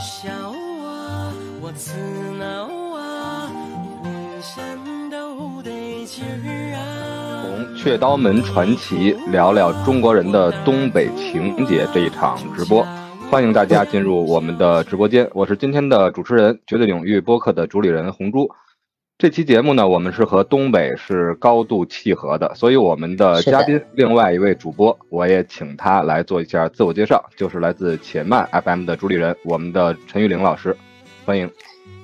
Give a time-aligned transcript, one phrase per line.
[0.00, 1.30] 笑啊，
[1.60, 1.92] 我刺
[2.38, 2.46] 挠
[2.96, 3.50] 啊，
[4.02, 7.44] 浑身都得劲儿啊。
[7.44, 12.82] 从雀刀门传奇聊聊中国人的东北情节这一场直播，
[13.30, 18.50] 欢迎大家进入我们的直播间，我是今天的主持人，绝对领域播客的主理人红珠。
[19.20, 30.74] 这期节目呢，我们是和东北是高度契合的，所以我们的嘉宾另外一位主播，我也请他来做一下自我介绍，就是来自且慢 FM 的主理人，我们的陈玉玲老师，
[31.26, 31.50] 欢迎。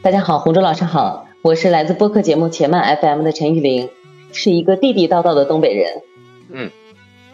[0.03, 3.89] 大家好，红珠老师好，我是来自播客节目且慢 FM 的陈玉玲，
[4.33, 6.03] 是一个地地道道的东北人。
[6.51, 6.71] 嗯，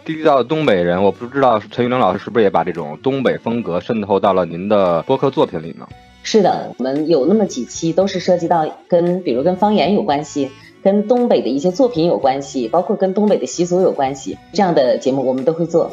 [0.04, 5.88] 地地道的东北人，我不知道陈玉玲老师是不是也把这种东北风格渗透到了您的播客作品里呢？
[6.22, 10.50] 是的，我们有那么几期都是涉及到跟，比如跟方言有关系，
[10.82, 15.90] 跟东北的一些作品有关系，包括跟东北的习俗有关系，这样的节目我们都会做。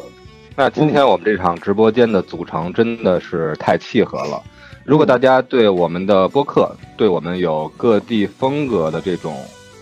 [0.56, 4.42] 那今天我们这场直播间的组成真的是太契合了。
[4.84, 9.34] 如果大家对我们的播客，对我们有各地风格的这种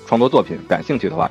[0.06, 1.30] 创作作品感兴趣的话，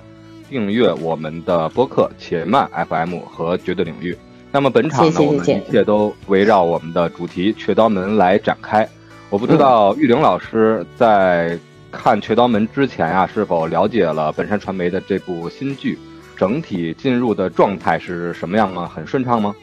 [0.50, 4.18] 订阅我们的播客且慢 FM 和绝对领域。
[4.52, 8.88] 那么本场呢，我们一切都围绕我们的主题“雀刀门”来展开。
[9.30, 11.60] 我不知道玉玲老师在
[11.92, 16.00] 看《雀刀门》之前啊，是否了解了本山传媒的这部新剧？
[16.38, 18.90] 整体进入的状态是什么样吗？
[18.94, 19.54] 很顺畅吗？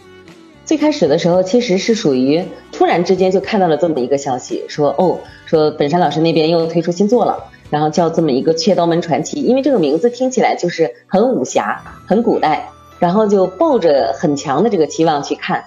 [0.66, 12.68] 最开始的时候，其实是属于突然之间就看到了这么一个消息，说哦，说本山老师那边又推出新作了，然后叫这么一个《雀刀门传奇》，因为这个名字听起来就是很武侠、很古代，
[12.98, 15.64] 然后就抱着很强的这个期望去看。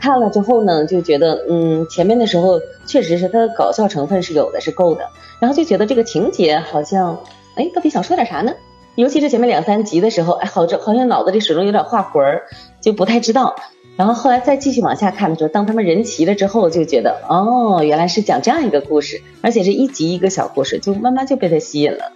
[0.00, 5.08] 看了之后呢，就觉得嗯，前面的时候确实是它的搞笑成分是有的，是够的。
[5.40, 7.20] 然后就觉得这个情节好像，
[7.56, 8.54] 哎，到底想说点啥呢？
[8.94, 12.42] 尤其是前面两三集的时候，哎，好这好像脑子里始终有点画魂儿，
[12.80, 13.56] 就不太知道。
[13.96, 22.12] 然后后来再继续往下看的时候，当他们人齐了之后，就觉得哦，原来是讲这样一个故事，而且是一集一个小故事，就慢慢就被他吸引了。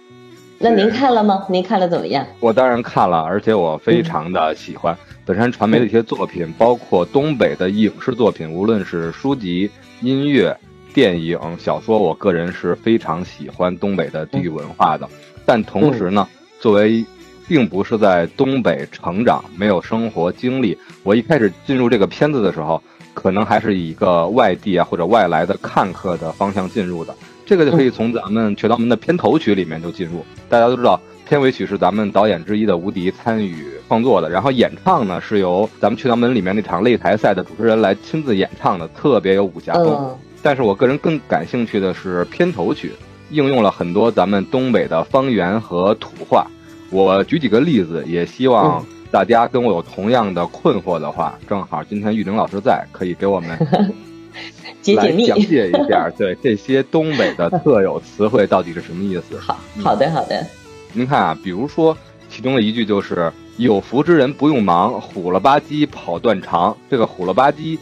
[0.63, 1.43] 那您看了吗？
[1.49, 2.23] 您看了怎么样？
[2.39, 4.95] 我当然看了，而且我非常的喜欢。
[5.25, 10.55] 本山传媒的一些作品，包括东北的影视作品，无论是书籍、音乐、
[10.93, 15.09] 电影、小说，我个人是非常喜欢东北的地域文化的。
[15.47, 16.27] 但同时呢，
[16.59, 17.03] 作为
[17.47, 22.79] 并不是在东北成长、没有生活经历，我一开始进入这个片子的时候，
[23.15, 27.15] 可能还是以一个外地啊或者外来的看客的方向进入的。
[27.51, 30.25] 这个就可以从咱们《雀刀门》的片头曲里面就进入。
[30.47, 30.97] 大家都知道，
[31.27, 33.67] 片尾曲是咱们导演之一的吴迪参与。
[33.89, 40.17] 创作的，然后演唱呢是由咱们《雀刀门》里面那场擂台赛的主持人来亲自演唱的，特别有武侠风。
[40.41, 42.93] 但是我个人更感兴趣的是片头曲，
[43.31, 46.47] 应用了很多咱们东北的方言和土话。
[46.89, 53.59] 我举几个例子，也希望大家跟我有同样的困惑的话，正好今天玉玲老师在，可以给我们
[54.95, 59.37] 来讲解一下，对这些东北的特有词汇到底是什么意思？
[59.39, 60.45] 好好的好的，
[60.93, 61.95] 您看啊，比如说
[62.29, 63.31] 其中的一句就是。
[63.57, 66.75] 有福之人不用忙，虎了吧唧跑断肠。
[66.89, 67.77] 这个虎了吧唧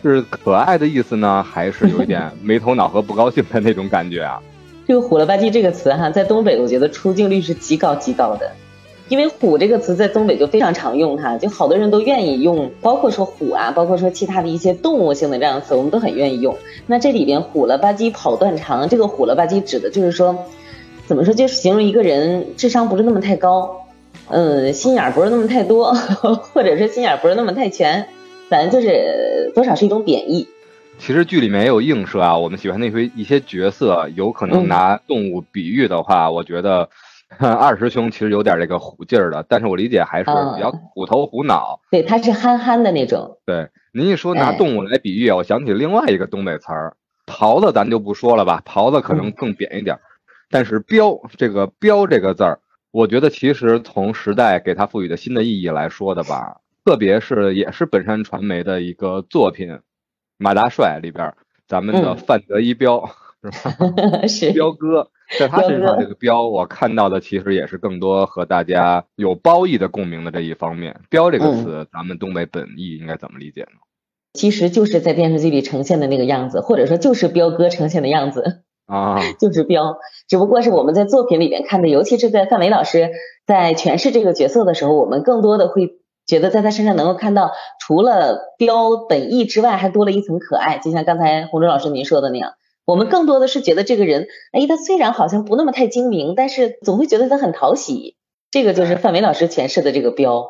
[0.00, 4.40] 是可爱的意思呢，还是有一点 没头脑和不高兴的那种感觉啊？
[4.86, 8.50] 这个虎了吧唧这个词哈，在东北我觉得出镜率是极高极高的，
[9.08, 16.56] 因为虎这个词在东北就非常常用哈，就好多人都愿意用，包括说虎啊，包括说其他的一些动物性的这样的词，我们都很愿意用。
[16.86, 20.44] 那这里边虎了吧唧跑断肠，这个虎了吧唧指的就是说，
[21.06, 23.86] 怎么说，就是形容一个人智商不是那么太高。
[24.30, 25.94] 嗯，心眼儿不是那么太多，
[26.52, 28.08] 或者是心眼儿不是那么太全，
[28.50, 30.48] 反正就是多少是一种贬义。
[30.98, 36.90] 其实剧里面也有映射啊，我们喜欢那些一些角色，有可能拿动物比喻的话，我觉得
[37.38, 41.80] 二师兄其实有点这个虎劲儿的，但是我理解还是比较虎头虎脑。
[41.90, 43.38] 对，他是憨憨的那种。
[43.44, 46.96] 对，您一说拿动物来比喻，我想起另外一个东北词儿，
[47.26, 49.98] 狍子咱就不说了吧，狍子可能更扁一点，
[50.50, 52.58] 但是彪这个彪这个字儿。
[52.90, 56.56] 我觉得其实从时代给他赋予的新的意义来说的吧，
[56.86, 59.72] 特别是也是本山传媒的一个作品
[60.38, 61.34] 《马大帅》里边，
[61.66, 63.10] 咱们的范德一彪
[63.42, 64.26] 是吧？
[64.28, 71.00] 是彪哥，在他身上这个彪，我看到的其实也是更多和大家有褒义的共鸣的这一方面。
[71.08, 73.78] 彪这个词，咱们东北本意应该怎么理解呢？
[74.34, 78.62] 其实就是在电视剧里呈现的那个样子，或者说就是彪哥呈现的样子。
[78.86, 79.98] 啊， 就是彪，
[80.28, 83.10] 只不过是我们在作品里边看的，尤其是在范伟老师
[83.46, 87.50] 在诠释这个角色的时候，我们更多的会觉得在他身上能够看到，
[87.80, 90.78] 除了彪本意之外，还多了一层可爱。
[90.78, 92.52] 就像刚才洪忠老师您说的那样，
[92.88, 98.16] 我们更多的是觉得这个人，哎，他虽然好像不那么太精明，但是总会觉得他很讨喜。
[98.50, 100.46] 这个就是范伟老师诠释的这个标。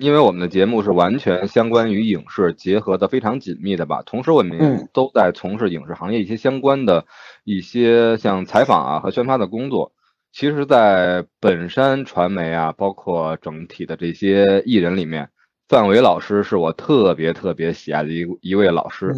[0.00, 7.06] 因为我们的节目是完全相关于影视结合的非常紧密的吧，同时我们嗯都在从事影视行业一些相关的
[7.44, 9.92] 一些像采访啊和宣发的工作。
[10.32, 15.30] 其实，在本山传媒啊，包括整体的这些艺人里面，
[15.68, 19.14] 范伟老师是我特别特别喜爱的一一位老师。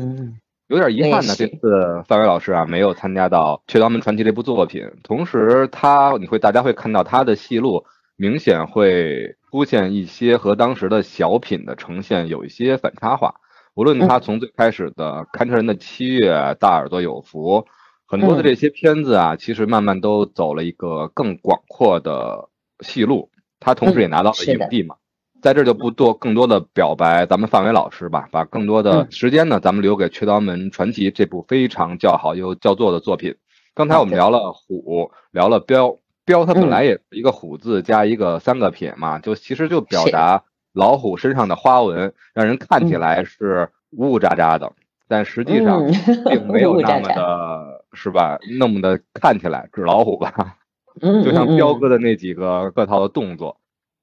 [0.69, 4.87] 嗯有点遗憾呢，这次范伟老师啊没有参加到《雀刀门传奇》这部作品。
[5.03, 7.87] 同时，他你会大家会看到他的戏路
[8.17, 13.37] 明显会出现一些和当时的小品的呈现有一些反差化。
[13.75, 17.61] 无论他从最开始的《看车人的七月》《大耳朵有福》，
[18.07, 22.51] 很多的这些片子啊，其实慢慢都走了一个更广阔的
[22.81, 23.31] 戏路。
[23.59, 24.97] 他同时也拿到了影帝嘛。
[25.41, 29.07] 在这儿就不做更多的表白，咱们范伟老师吧，把更多的嗯。
[29.11, 33.35] 时间呢，咱们留给《雀刀门传奇》这部非常叫好又叫座的作品。
[33.75, 40.43] 刚才我们聊了虎，聊了彪，彪它本来也一个虎字加一个三个撇嘛，就其实就表达
[40.73, 44.73] 老虎身上的花纹，让人看起来是呜呜喳喳的，
[45.07, 45.93] 但实际上嗯。
[46.29, 48.39] 并没有 那么的，是吧？
[48.59, 50.57] 那么的看起来纸老虎吧。
[51.01, 53.57] 嗯，就像嗯彪哥的那几个各套的动作，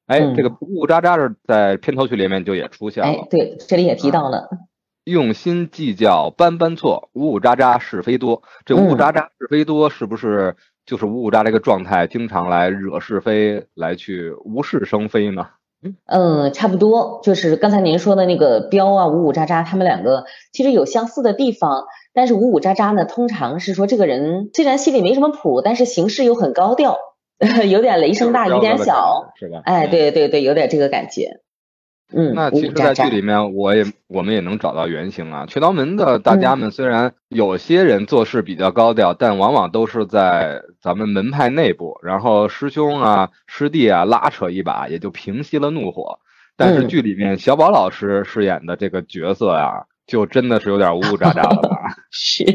[0.07, 0.35] 哎，嗯。
[0.35, 4.49] 这个呜呜喳喳是在片头曲里面就也出现哎了，，对，这里也提到了，
[5.03, 8.41] 用心计较般般错，呜呜喳喳是非多。
[8.65, 8.97] 这呜呜嗯。
[8.97, 10.55] 喳喳是非多，是不是
[10.85, 15.47] 就是呜呜喳这个状态，经常来惹是非，来去无事生非呢？
[16.07, 26.97] 嗯，差不多，就是刚才您说的那个彪啊，呜呜喳喳，他们两个其实有相似的地方，但是呜呜喳喳呢，通常是说这个人虽然心里没什么谱，但是行事又很高调，
[27.69, 29.61] 有点雷声大雨点小，，是吧？
[29.65, 29.89] 哎，嗯。
[29.91, 31.41] 对对对，有点这个感觉。
[32.13, 35.45] 嗯，那其实，在剧里面，我也我们也能找到原型啊。
[35.47, 46.19] 雀刀门的大嗯家们虽然有些人做事比较高调，但往往都是在咱们门派内部，然后师兄啊、师弟啊拉扯一把，也就平息了怒火。
[46.55, 51.95] 但是嗯剧里面小宝老师饰演的这个角色呀，就真的是有点呜呜喳喳了吧？
[52.11, 52.45] 是，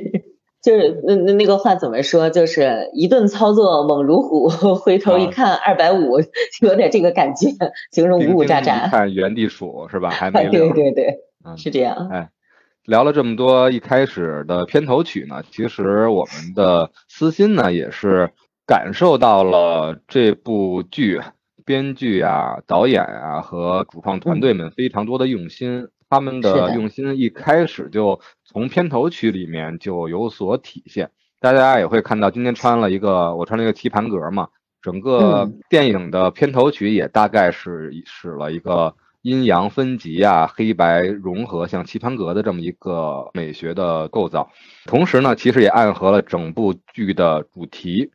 [0.62, 2.28] 就是那那那个话怎么说？
[2.30, 6.18] 就是一顿操作猛如虎，回头一啊看二百五，
[6.62, 7.48] 有点这个感觉，
[7.92, 8.90] 形容呜呜喳定睛一喳。
[8.90, 10.10] 看原地数是吧？
[10.10, 10.70] 还 没对。
[10.70, 12.08] 对对，嗯是这样。
[12.10, 12.28] 哎，
[12.84, 18.30] 聊了这么多，一开始的片头曲呢，其实我们的私心呢也是
[18.66, 21.20] 感受到了这部剧
[21.64, 25.88] 编剧啊、导演啊和主创团队们非常多的用心。
[26.10, 31.10] 他们的的用心一开始就从片头曲里面就有所体现。
[31.38, 34.48] 大家也会看到，今天穿了一个，我穿了一个棋盘格嘛，
[34.82, 44.50] 整个嗯电影的片头曲也大概是使了一个阴阳分级啊、黑白融合，像棋盘格的这么一个美学的构造。
[44.84, 48.10] 同时呢，其实也暗合了整部剧的主题。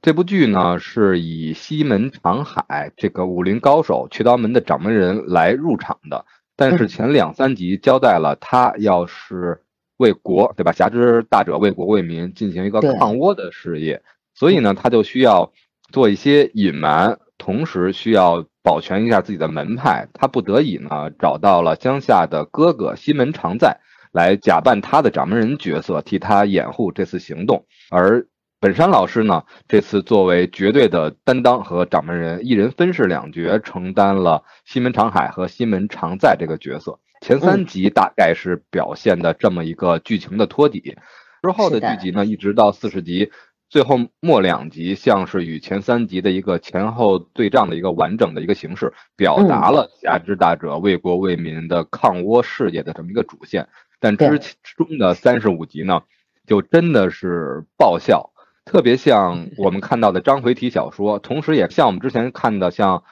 [0.00, 6.24] 这部剧呢是以西门长海这个武林高手、雀刀门的掌门人来入场的，
[6.60, 9.62] 但是前两三集交代了他要是
[9.96, 10.72] 为国，对吧？
[10.72, 14.02] 侠之大者为国为民，进行一个抗倭的事业，
[14.34, 15.50] 所以呢，他就需要
[15.90, 20.06] 做一些隐瞒，同时需要保全一下自己的门派。
[20.12, 23.78] 他不得已呢，找到了江夏的哥哥西门常在，
[24.12, 27.64] 来假扮他的掌门人角色，替他掩护这次行动。
[27.90, 28.26] 而
[28.62, 37.00] 本山老师呢，这次作为绝对的担当和掌门人，一人分饰两角，承担了西门长海和西门常在这个角色。
[37.22, 40.94] 前三集大概是表现的这么一个剧情的托底，
[41.42, 43.32] 之后的剧集呢，一直到四十集，
[43.70, 53.66] 最后末两集像是与前三集的一个前后对仗的一个完整的一个形式，表达了侠之大者为国为民的抗倭事业的这么一个主线。
[53.98, 54.38] 但之
[54.76, 56.02] 中的三十五集呢，
[56.46, 58.30] 就真的是爆笑，
[58.64, 62.98] 特别像我们看到的章回体小说，同时也像我们之前看的像《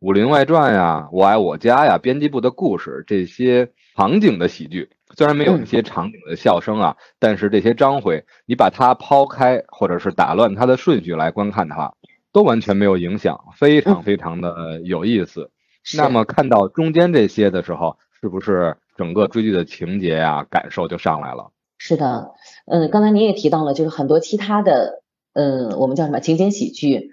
[0.00, 4.90] 武林外传》呀、《我爱我家》呀、编辑部的故事这些场景的喜剧。
[5.16, 11.94] 虽然没有一些场景的笑声啊，但是这些章回，你把它抛开，或者是打乱它的顺序来观看的话，
[12.32, 15.50] 都完全没有影响，非常非常的有意思。
[15.84, 21.52] 是那么看到中间这些的时候，是不是整个追剧的情节呀、感受就上来了？
[21.76, 22.32] 是的，
[22.66, 25.02] 嗯，刚才您也提到了，就是很多其他的，
[25.32, 27.10] 嗯，我们叫什么情景喜剧。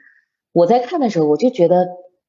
[0.54, 1.88] 我在看的时候，我就觉得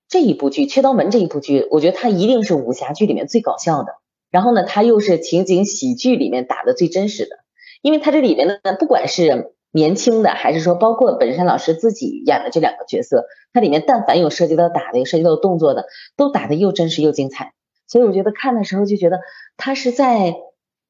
[0.09, 3.95] 这一部剧《雀刀门》这一部剧，我觉得它一定是武侠剧里面最搞笑的。
[4.31, 7.37] 然后呢，它又是情景喜剧里面打的最真实的，
[7.83, 15.85] 因为它这里面呢，不管是年轻的，还是说包括本山老师自己演的这两个角色，它里面但凡有涉及到打的，有涉及到动作的，
[16.17, 17.53] 都打的又真实又精彩。
[17.87, 19.21] 所以我觉得看的时候就觉得
[19.59, 20.35] 他是在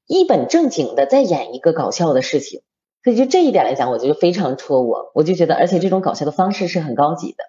[0.06, 2.62] 一本正经的在演一个搞笑的事情，
[3.04, 7.44] 所以就这一点来讲，我觉得非常戳我，我就觉得，而且这种搞笑的方式是很高级的。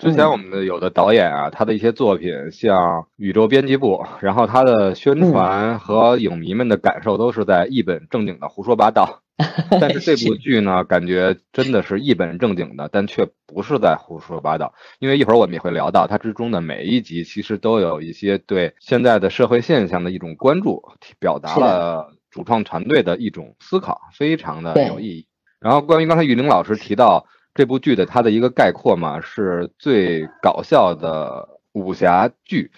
[0.00, 9.20] 之前我们的有的导演啊，他的一些作品像《宇宙编辑部》，然后他的宣传和影迷们的感受都是在一本正经的胡说八道。
[9.78, 14.72] 但是这部剧呢，感觉真的是一本正经的，但却不是在胡说八道。
[15.00, 20.82] 因为一会儿我们也会聊到，它之中的每一集其实都有一些对现在的社会现象的一种关注，
[21.18, 25.26] 表达了主创团队的一种思考，非常的有意义。
[25.58, 32.70] 然后关于刚才玉玲老师提到这部剧的它的一个概括嘛，是最搞笑的武侠剧。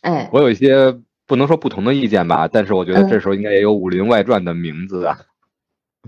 [0.00, 5.18] 哎，我有一些不能说不同的意见吧，但是我觉得这时候应该也有《武林外传》的名字啊。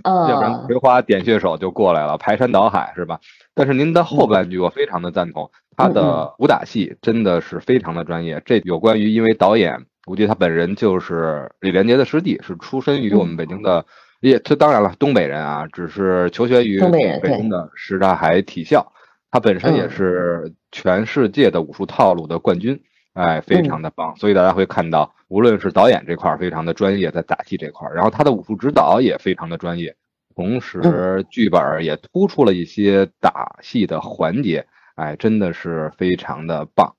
[0.04, 3.18] 要不然葵花点穴手就过来了，排山倒海是吧？
[3.52, 8.40] 但是您的后半句我非常的赞同，他的武打戏真的是非常的专业。
[8.44, 13.84] 这有关于因为导演估计他本人就是李连杰的师弟，是出身于我们北京的，
[14.20, 18.92] 也这当然了，东北人啊，只是求学于北京的什刹海体校，
[19.30, 22.80] 他本身也是全世界的武术套路的冠军。
[23.14, 29.96] 哎，非常的棒，所以大家会看到，无论是导演这块非常的专业，在打戏这块，然后他的武术指导也非常的专业，
[30.36, 36.94] 同时剧本也突出了一些打戏的环节，哎，真的是非常的棒。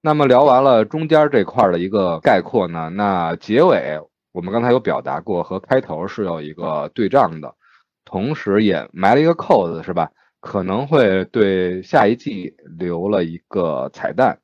[0.00, 4.00] 那么聊完了中间这块的一个概括呢，那结尾
[4.32, 7.54] 我们刚才有表达过，和开头是有一个对仗的，
[8.04, 10.10] 同时也埋了一个扣子，是吧？
[10.40, 14.38] 可能会对下一季留了一个彩蛋。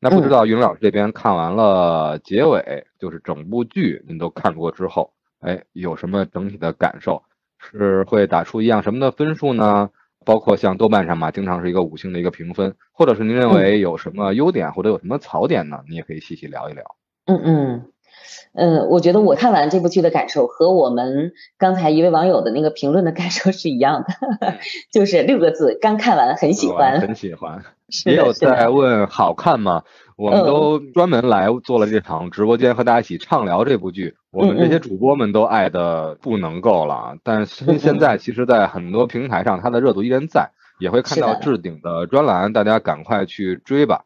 [0.00, 7.22] 那不知道云老师这边看完了结尾，就是整部剧您都看过之后，哎，有什么整体的感受？
[7.58, 9.88] 是会打出一样什么的分数呢？
[10.26, 15.82] 包括像豆瓣上嘛，经常是一个五星的一个评分，或者是您认为有什么优点或者有什么槽点呢？
[15.88, 16.96] 你也可以细细聊一聊。
[17.26, 17.93] 嗯嗯。
[18.54, 24.54] 嗯，我觉得我看完这部剧的感受和我们刚才一位网友的那个评论的感受是一样的，
[24.92, 27.62] 就是六个字：刚看完很喜欢，很喜欢。
[28.06, 29.82] 也有在问好看吗？
[30.16, 34.14] 我们都专门来做了这场直播间，和大家一起畅聊这部剧。
[34.32, 40.50] 我们这些主播们都爱的不能够了，但是现在其实，在很多平台上，它的热度依然在，
[40.80, 44.04] 也会看到置顶的专栏，大家赶快去追吧。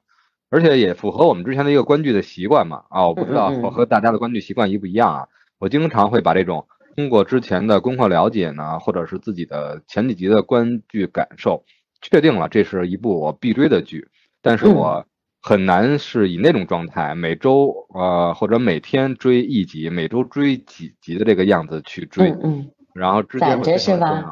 [0.50, 5.28] 而且也符合我们之前的一个观剧的习惯嘛啊，我不知道我和大家的观剧习惯一不一样啊。
[5.58, 11.64] 我经常会把这种通过之前的功课了解呢，或者是自己的前几集的观剧感受，
[12.00, 14.08] 确定了这是一部我必追的剧。
[14.40, 15.04] 但是我
[15.42, 22.30] 很难是以那种状态每周呃或者每天追一集，每周追几集的这个样子去追。
[22.42, 22.70] 嗯。
[22.94, 24.24] 然后之间会是吧？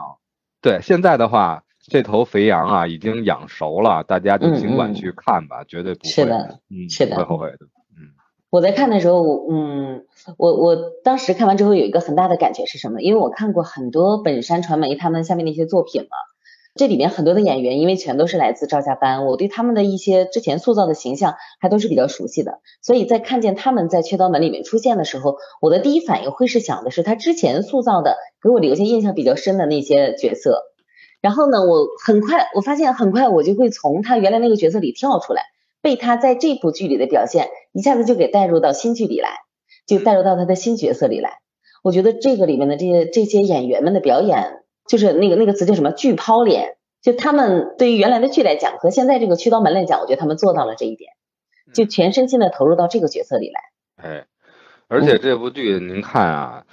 [0.62, 1.62] 对，现在的话。
[1.88, 7.58] 这头肥羊啊，已经养熟了，大家就尽管去看吧，绝对不会，是的，嗯，是的，不会后悔的，
[7.96, 8.10] 嗯。
[8.50, 10.04] 我在看的时候，嗯，
[10.36, 13.00] 我我当时看完之后有一个很大的感觉是什么？
[13.02, 16.16] 因为我看过很多本山传媒他们下面的一些作品嘛，
[16.74, 30.62] 这里面很多的演员，因为全都是来自赵家班，我对他们的一些之前塑造的形象还都是比较熟悉的，所以在看见他们在缺刀门里面出现的时候，我的第一反应会是想的是他之前塑造的，给我留下印象比较深的那些角色。
[31.20, 35.42] 然后呢，我很快我发现很快我就会从他原来那个角色里跳出来，
[35.80, 39.30] 被他在这部剧里的表现一下子就给带入到新剧里来，
[39.86, 41.40] 就带入到他的新角色里来。
[41.82, 51.12] 我觉得这个里面的这些这些演员们的表演，就是那个那个词叫什么“剧抛脸”，就他们对于原来的剧来讲和现在这个《驱刀门》来讲，我觉得他们做到了这一点，
[51.72, 53.60] 就全身心的投入到这个角色里来。
[53.96, 54.26] 哎，
[54.88, 56.64] 而且这部剧您看啊。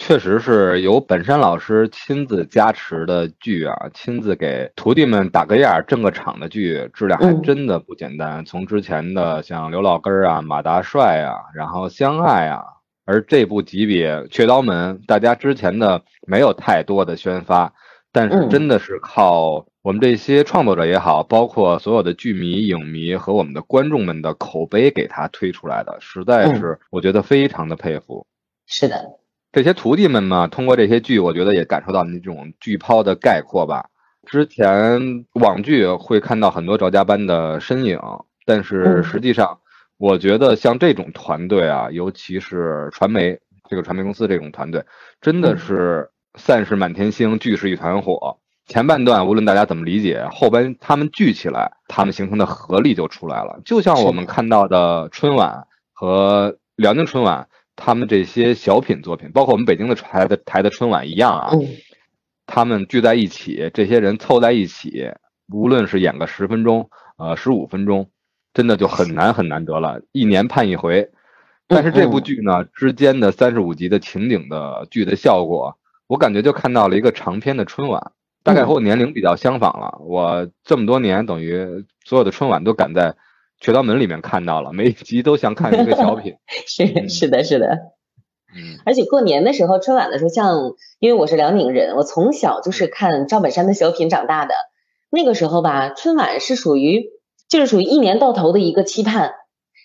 [0.00, 8.42] 确实是由本山老师亲自加持的剧啊，亲自给徒弟们打个样、正个场的剧，质量还真的不简单。
[8.46, 12.62] 从之前的像刘老根儿啊、马大帅啊，然后相爱啊，
[13.04, 17.70] 而这部级别《雀刀门》，大家之前的没有太多的宣发，
[18.10, 28.26] 但是真的是靠我们这些创作者也好，包括所有的剧迷、影迷和我们的观众们的口碑给他推出来的，实在是我觉得非常的佩服。
[28.66, 29.19] 是的。
[29.52, 33.84] 这些徒弟们嘛，通过这些剧，我觉得也感受到那种剧抛的概括吧。
[34.24, 37.98] 之前网剧会看到很多赵家班的身影，
[38.46, 39.58] 但是实际上，
[39.98, 43.36] 我觉得像这种团队啊，尤其是传媒
[43.68, 44.84] 这个传媒公司这种团队，
[45.20, 48.36] 真的是散是满天星，聚是一团火。
[48.66, 53.60] 前半段无论大家怎么理解，后边他们聚起来，他们形成的合力就出来了。
[53.64, 57.48] 就像我们看到的春晚和辽宁春晚。
[57.82, 61.50] 他们这些小品作品，包括我们北京的台的台的春晚一样啊，
[62.44, 65.10] 他们聚在一起，这些人凑在一起，
[65.50, 68.10] 无论是演个十分钟，呃，十五分钟，
[68.52, 71.10] 真的就很难很难得了，一年盼一回。
[71.66, 78.12] 但是这部剧呢，之间的三十五集的情景的剧的效果，我感觉就看到了一个长篇的春晚。
[78.42, 79.98] 大概和我年龄比较相仿了。
[80.00, 83.10] 我这么多年等于所有的春晚都赶在
[83.60, 86.34] 《雀刀门》里面看到了，每一集都想看一个小品。
[86.66, 87.66] 是是的，是的。
[88.56, 94.54] 嗯，而且过年的时候，春晚的时候，像因为我是辽宁人，我从小就是看赵本山的小品长大的。
[95.10, 97.10] 那个时候吧，春晚是属于
[97.48, 99.34] 就是属于一年到头的一个期盼。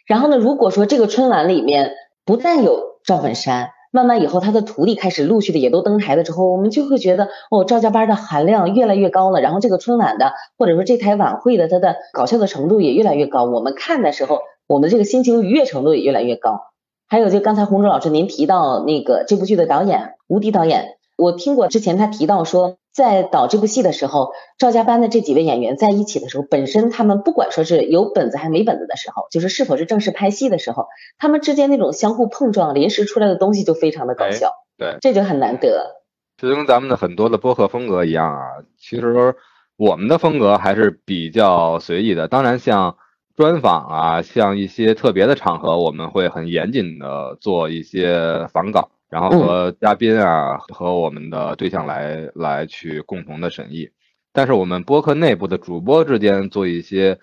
[0.08, 1.92] 然后呢，如果说这个春晚里面
[2.26, 9.40] 不但有赵本山，慢慢以后他的徒弟开始陆续的也都登台了之后，我们就会觉得哦，赵家班的含量越来越高了。
[9.40, 13.46] 然后这个春晚的或者说这台晚会的它的搞笑的程度也越来越高。
[13.46, 16.60] 我们看的时候，我们这个心情愉悦程度也越来越高。
[17.08, 22.78] 还有就刚才洪忠老师您提到那个这部剧的导演吴迪导演，我听过之前他提到说。
[22.96, 30.86] 在导这部戏的时候，赵家班的这几位演员在一起的时候，本身他们不管说是有本子还没本子的时候，就是是否是正式拍戏的时候，
[31.18, 35.98] 他们之间那种相互碰撞、临时出来的东西就非常的搞笑，对，这就很难得。
[36.38, 38.42] 就跟咱们的很多的播客风格一样啊，
[38.78, 39.36] 其实
[39.76, 42.30] 我们的风格还是比较随意的。
[42.30, 42.96] 当然，像
[43.36, 48.92] 专访啊，像一些特别的场合，我们会很严谨的做一些访稿。
[49.16, 53.90] 然后和嘉宾啊，和我们的对象来来去共同的审议，
[54.34, 57.18] 但是我们播客内部的主播之间做一些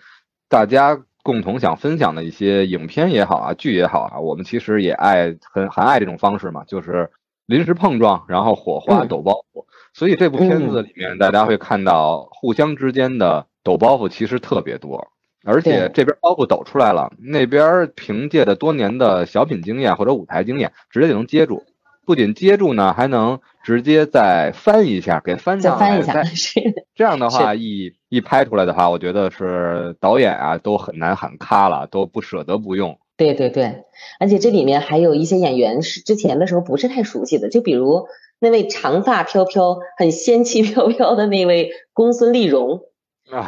[0.49, 7.11] 大家共同想分享的一些影片也好啊，剧也好啊，我们其实也爱很很爱这种方式嘛，就是
[7.45, 9.63] 临时碰撞，然后火花抖包袱。
[9.93, 15.09] 所以这部片子里面大家会看到互相之间的抖包袱其实特别多，
[15.45, 21.63] 而且这边包袱抖出来了，那边凭借着多年的小品经验或者舞台经验，直接就能接住。
[22.05, 26.01] 不仅接住呢，还能直接再翻一下，给翻上来。
[26.01, 26.61] 再翻一下，是
[26.95, 32.97] 这样的话，一一拍出来的话，我觉得是导演啊都很难喊咔了，都不舍得不用。
[33.15, 33.83] 对对对，
[34.19, 38.07] 而且这里面还有一些演员是之前的时候不是太熟悉的，就比如
[38.39, 42.81] 那位长发飘飘、很仙气 飘飘的那位公孙丽蓉，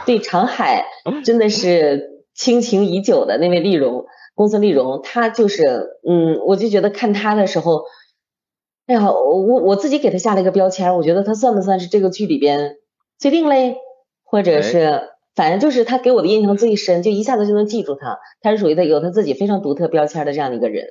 [0.05, 0.85] 对长海
[1.25, 7.83] 真的是倾情已久的那位丽蓉，公孙丽蓉，她就是嗯，我就觉得看她的时候。
[8.87, 12.75] 哎呀，我我我自己给他下了一个标签，我觉得他算不算是这个剧里边
[13.17, 13.77] 最另类，
[14.23, 20.85] 或者是反正就是他给我的印象最深，就一下子就能记住他，他是属于他有他自己非常独特标签的这样的一个人。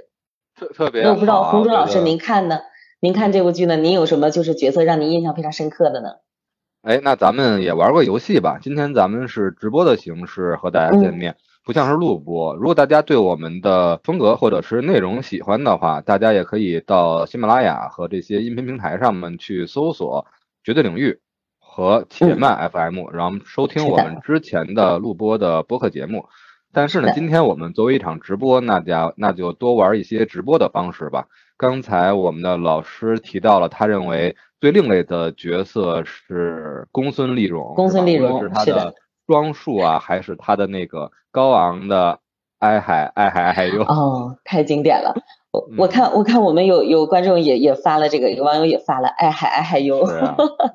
[0.59, 1.03] 特特别。
[1.03, 2.61] 那我不知道洪忠老师您看呢？
[3.01, 3.77] 您看这部剧呢？
[3.77, 6.09] 您有什么就是角色让您印象非常深刻的呢？
[6.83, 8.59] 哎，那咱们也玩个游戏吧。
[8.61, 11.37] 今天咱们是直播的形式和大家见面。
[11.65, 12.55] 不像是录播。
[12.57, 20.27] 如果大家对我们的风格或者是内容喜欢的话，大家也可以到喜马拉雅和这些音频平台上面去搜索
[20.63, 21.21] “绝对领域”
[21.59, 26.27] 和“且慢 FM”，然后收听我们之前的录播的播客节目。
[26.71, 31.29] 但是呢，今天我们作为一场直播，那家那就多玩一些直播的方式吧。
[31.57, 38.95] 刚才我们的老师提到了，他认为最另类的角色是公孙丽蓉，公孙丽蓉是他的。
[39.27, 42.21] 装束啊，还是他的那个高昂的
[42.59, 43.83] 哀海哀海哀海哟。
[43.83, 45.15] 哦，太经典了！
[45.53, 50.05] 我我看我看我们有有观众也也发了这个，有网友也发了哀海哀海哟。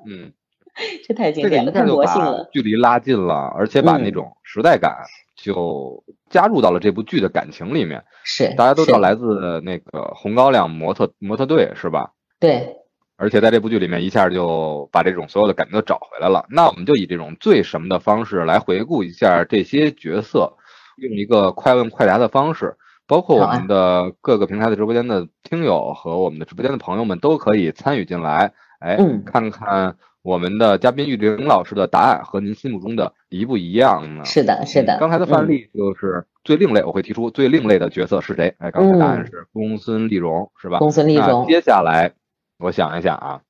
[0.05, 0.31] 嗯，
[1.05, 2.49] 这太经典了，太魔性了。
[2.51, 4.95] 距离拉近了，而且把那种时代感
[5.35, 8.03] 就加入到了这部剧的感情里面。
[8.23, 12.13] 是，大家都知道来自那个红高粱模特模特队是吧？
[12.39, 12.77] 对。
[13.19, 16.45] 而且在这部剧里面，一下就把这种所有的感觉都找回来了。
[16.49, 20.53] 那我们就以这种最什么的方式来回顾一下这些角色，
[20.95, 28.53] 用一个快问快答的方式，包括我们的各个平台的直播间的听友和我们的直播间的朋友们都可以参与进来。
[28.79, 34.23] 哎，看看我们的嘉宾玉玲老师的答案和您心目中的一不一样呢？
[34.23, 34.97] 是的，是的。
[34.97, 38.55] 刚才的范例就是最另类，我会提出最另类的角色是谁？
[38.60, 40.79] 哎，刚才答案是公孙丽蓉，是吧？
[40.79, 41.45] 公孙丽蓉。
[41.45, 42.13] 接下来。
[42.60, 43.41] 我想一想啊，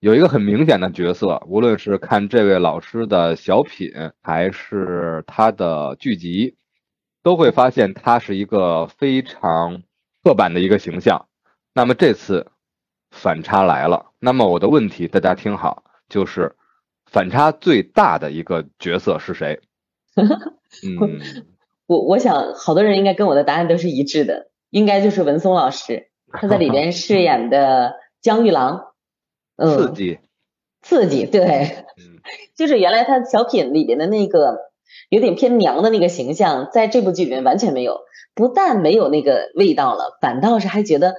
[0.00, 6.56] 有一个很明显的角色，无论是看这位老师的小品，还是他的剧集，
[7.22, 9.82] 都会发现他是一个非常
[10.24, 11.26] 刻板的一个形象。
[11.74, 12.50] 那么这次
[13.10, 16.56] 反差来了，那么我的问题大家听好，就是
[17.04, 19.60] 反差最大的一个角色是谁？
[20.16, 21.20] 嗯，
[21.86, 28.07] 我我想好多人应该跟我的答案都是一致的，应该就是文松老师，他在里边饰演的。
[28.20, 28.92] 江玉郎，
[29.56, 30.18] 嗯，刺激，
[30.82, 32.18] 刺激，对，嗯。
[32.54, 34.58] 就是原来他小品里边的那个
[35.08, 38.00] 有点偏娘的那个形象，在这部剧里面完全没有，
[38.34, 41.14] 不但没有那个味道了，反倒是还觉得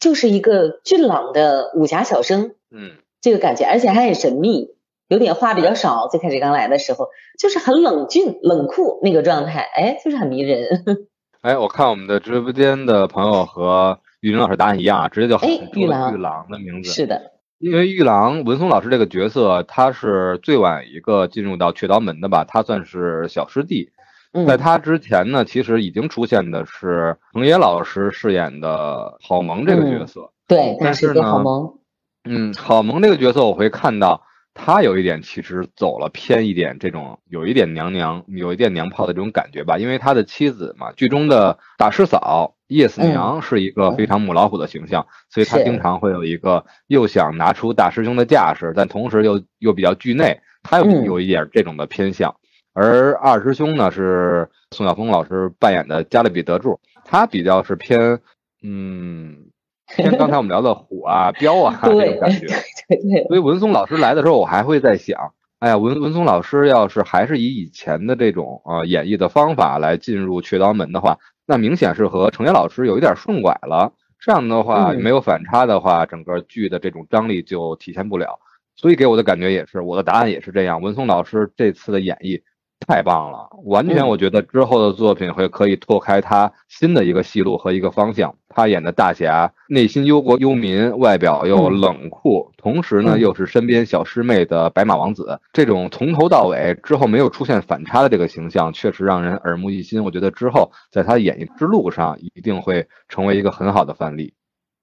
[0.00, 4.74] 就是一个俊朗的武侠小生，嗯，这个感觉，而且还很神秘，
[5.08, 11.08] 有点话比较少，最开始刚来的时候就是很冷峻、冷酷那个状态，哎，就是很迷人。
[11.42, 14.00] 哎，我看我们的直播间的朋友和。
[14.20, 16.90] 玉林老师答案一样啊，直接就喊出玉郎的名字。
[16.90, 17.32] 是的。
[17.58, 23.90] 因为玉郎文松老师这个角色，他是最晚一个进入到雀刀门的吧，他算是小师弟。
[24.32, 30.30] 嗯在他之前呢，其实已经出现的是藤野老师饰演的郝萌这个角色。
[30.46, 31.78] 对，但是呢郝萌，
[32.24, 34.22] 嗯，郝萌这个角色，我会看到
[34.60, 39.78] 他有一点其实走了偏一点，这种有一点娘娘，有一点娘炮的这种感觉吧。
[39.78, 52.34] 因为他的妻子嘛，剧中的大师嫂叶四娘是一个非常母老虎的形象，所以他经常会有一个又想拿出大师兄的架势，但同时又又比较惧内，他有嗯有一点这种的偏向。
[52.74, 58.20] 而二师兄呢是宋晓峰老师扮演的加勒比德柱，他比较是偏
[58.62, 59.47] 嗯
[59.96, 62.46] 偏刚才我们聊的虎啊 彪啊这种感觉。
[62.88, 73.92] 对对，所以文松老师来的时候，我还会在想，哎呀，文文松老师要是还是以以前的这种呃演绎的方法来进入雀刀门的话，那明显是和程野老师有一点顺拐了。
[74.20, 78.40] 这样的话，嗯没有反差的话，整个剧的这种张力就体现不了。
[78.74, 80.80] 所以给我的感觉也是，我的答案也是这样。
[80.80, 82.40] 文松老师这次的演绎
[82.86, 88.34] 太棒了，完全嗯我觉得之后的作品会可以拓开他新的一个戏路和一个方向。
[88.48, 100.02] 他演的大侠，内心忧国忧民，外表又嗯冷酷，同时呢嗯又是身边小师妹的白马王子，这种从头到尾之后没有出现反差的这个形象，确实让人耳目一新。
[100.02, 104.34] 我觉得之后在他演艺之路上一定会成为一个很好的范例。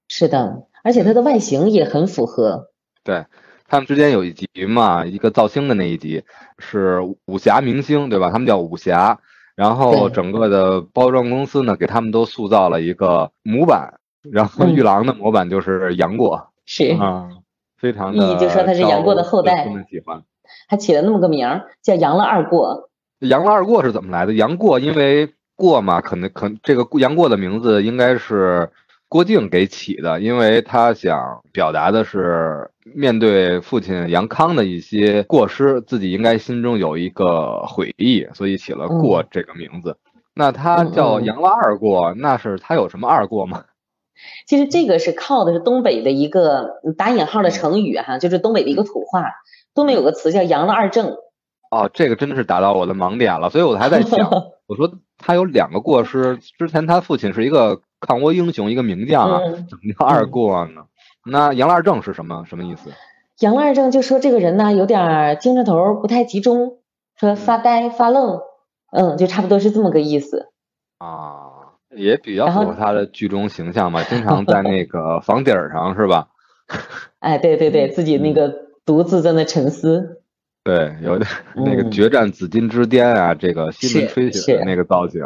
[0.07, 2.69] 是的，而且他的外形也很符合。
[3.03, 3.25] 对
[3.67, 6.23] 他们之间有一集嘛，一个造星的那一集
[6.59, 8.29] 是武侠明星，对吧？
[8.31, 9.19] 他们叫武侠，
[9.55, 13.95] 然后整个的包装公司呢，给他们都塑造了一个模板，
[14.31, 17.29] 然后嗯玉郎的模板就是杨过是，啊，
[17.77, 20.23] 非常的意义就说他是杨过的后代招粉丝们喜欢。
[20.67, 22.89] 还起了那么个名儿，叫杨了二过。
[23.19, 24.33] 杨了二过是怎么来的？
[24.33, 28.69] 杨过因为过嘛，可能可这个杨过的名字应该是
[29.15, 39.95] 郭靖给起的，因为他想表达的是面对父亲杨康的一些过失，自己应该心中有一个悔意，所以起了过这个名字。
[40.33, 43.63] 那他叫杨了二过，那是他有什么二过吗？
[44.47, 49.23] 其实这个是靠的是东北的一个嗯打引号的成语哈，就是东北的一个土话。
[49.73, 51.15] 东北有个词叫“杨了二正
[51.71, 54.29] 哦，这个真的是打到我的盲点了，所以我还在想，
[54.67, 59.05] 我说他有两个过失，之前他父亲是一个抗倭英雄，一个名”。
[59.09, 60.85] 将啊，嗯，怎么叫二过呢？
[61.25, 62.91] 那杨二正是什么什么意思？
[63.39, 66.77] 杨二正就说这个人呢有点精神头不太集中，
[67.19, 68.39] 说发呆发愣，
[68.91, 70.49] 嗯，就差不多是这么个意思。
[70.99, 76.27] 啊，也比较符合他的剧中形象嘛，经常在那个房顶上是吧？
[77.19, 78.53] 哎，对对对，自己那个
[78.85, 80.21] 独自在那沉思。
[80.63, 85.21] 对，有点那个嗯决战紫禁之巅啊，这个西门吹雪的那个造型，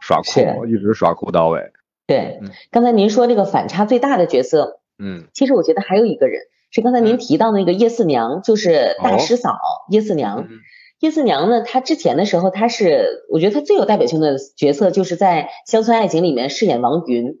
[0.00, 1.70] 耍酷，一直耍酷到尾。
[2.10, 9.56] 对嗯，刚才您说这个反差最大的角色，嗯其实我觉得还有一个人是刚才您提到那个叶四娘，就是大师嫂
[9.90, 10.46] 叶四娘。
[10.50, 10.58] 嗯
[11.00, 17.38] 叶四娘呢，她之前的时候，她是我觉得她最有代表性的角色，就是在《乡村爱情》里面饰演王云。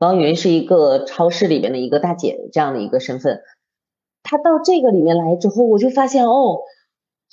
[0.00, 3.40] 王云是一个超市里面的一个大姐这样的一个身份。
[4.24, 6.58] 她到这个里面来之后，我就发现哦，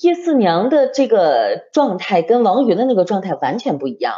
[0.02, 4.14] 叶四娘的这个状态跟王云的那个状态完全不一样。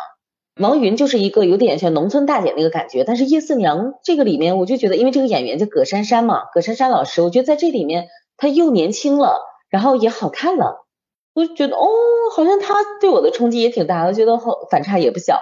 [0.60, 9.39] 王云就是一个有点像农村大姐那个感觉，但是叶四娘这个里面，我就觉得，因为这个演员叫葛珊珊嘛，葛珊珊老师，我觉得在这里面她又年轻了，
[9.70, 10.86] 然后也好看了。
[11.34, 11.88] 我就觉得哦，
[12.36, 15.39] 好像她对我的冲击也挺大的，我觉得好反差也不小。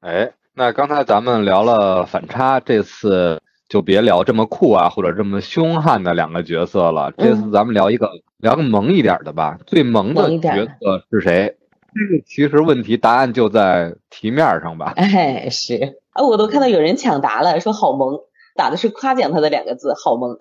[0.00, 7.10] 哎，那刚才咱们聊了反差，这次就别聊这么酷啊或者这么凶悍的两个角色了。
[7.16, 9.58] 这次咱们聊一个、聊个萌一点的吧。
[9.66, 11.56] 最萌的角色是谁？
[11.96, 14.92] 这个其实问题答案就在题面上吧。
[14.96, 18.20] 哎，是啊，我都看到有人抢答了，说好萌，
[18.54, 20.36] 打的是夸奖他的两个字，好萌。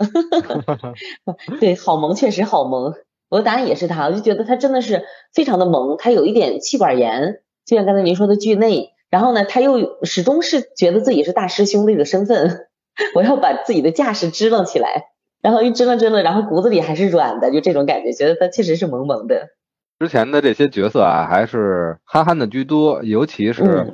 [1.60, 2.94] 对，好萌，确实好萌。
[3.30, 12.68] 我的答案也是他，我就觉得他真的是非常的萌，他有一点气管炎，就像刚才您说的惧内，然后呢，他又始终是觉得自己是大师兄弟的身份，
[13.16, 15.06] 我要把自己的架势支棱起来，
[15.42, 19.50] 然后一支棱支棱，然后骨子里还是软的，就这种感觉，觉得他确实是萌萌的。
[19.98, 23.94] 之前的这些角色啊，还是憨憨的居多，尤其是嗯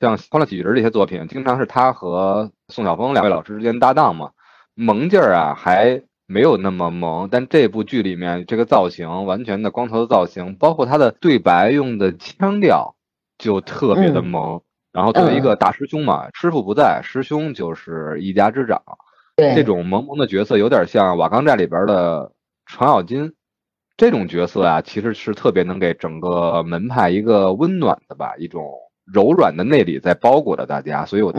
[0.00, 4.30] 像《欢乐喜剧人》这些作品，经常是他和宋晓峰两位老师之间搭档嘛，
[4.74, 7.28] 萌劲儿啊还没有那么萌。
[7.30, 12.96] 但这部剧里面这个造型，完全的光头的造型，包括他的对白用的腔调，
[13.38, 14.62] 就特别的嗯萌。
[14.92, 18.82] 然后作为一个大师兄嘛，师傅不在，师兄就是一家之长。
[19.36, 22.32] 对，这种萌萌的角色有点像《瓦岗寨》里边的
[22.66, 23.32] 程咬金，
[24.02, 28.68] 这种角色啊，其实是特别能给整个门派一个温暖的吧，一种
[29.04, 31.32] 柔软的内里在包裹着大家，所以我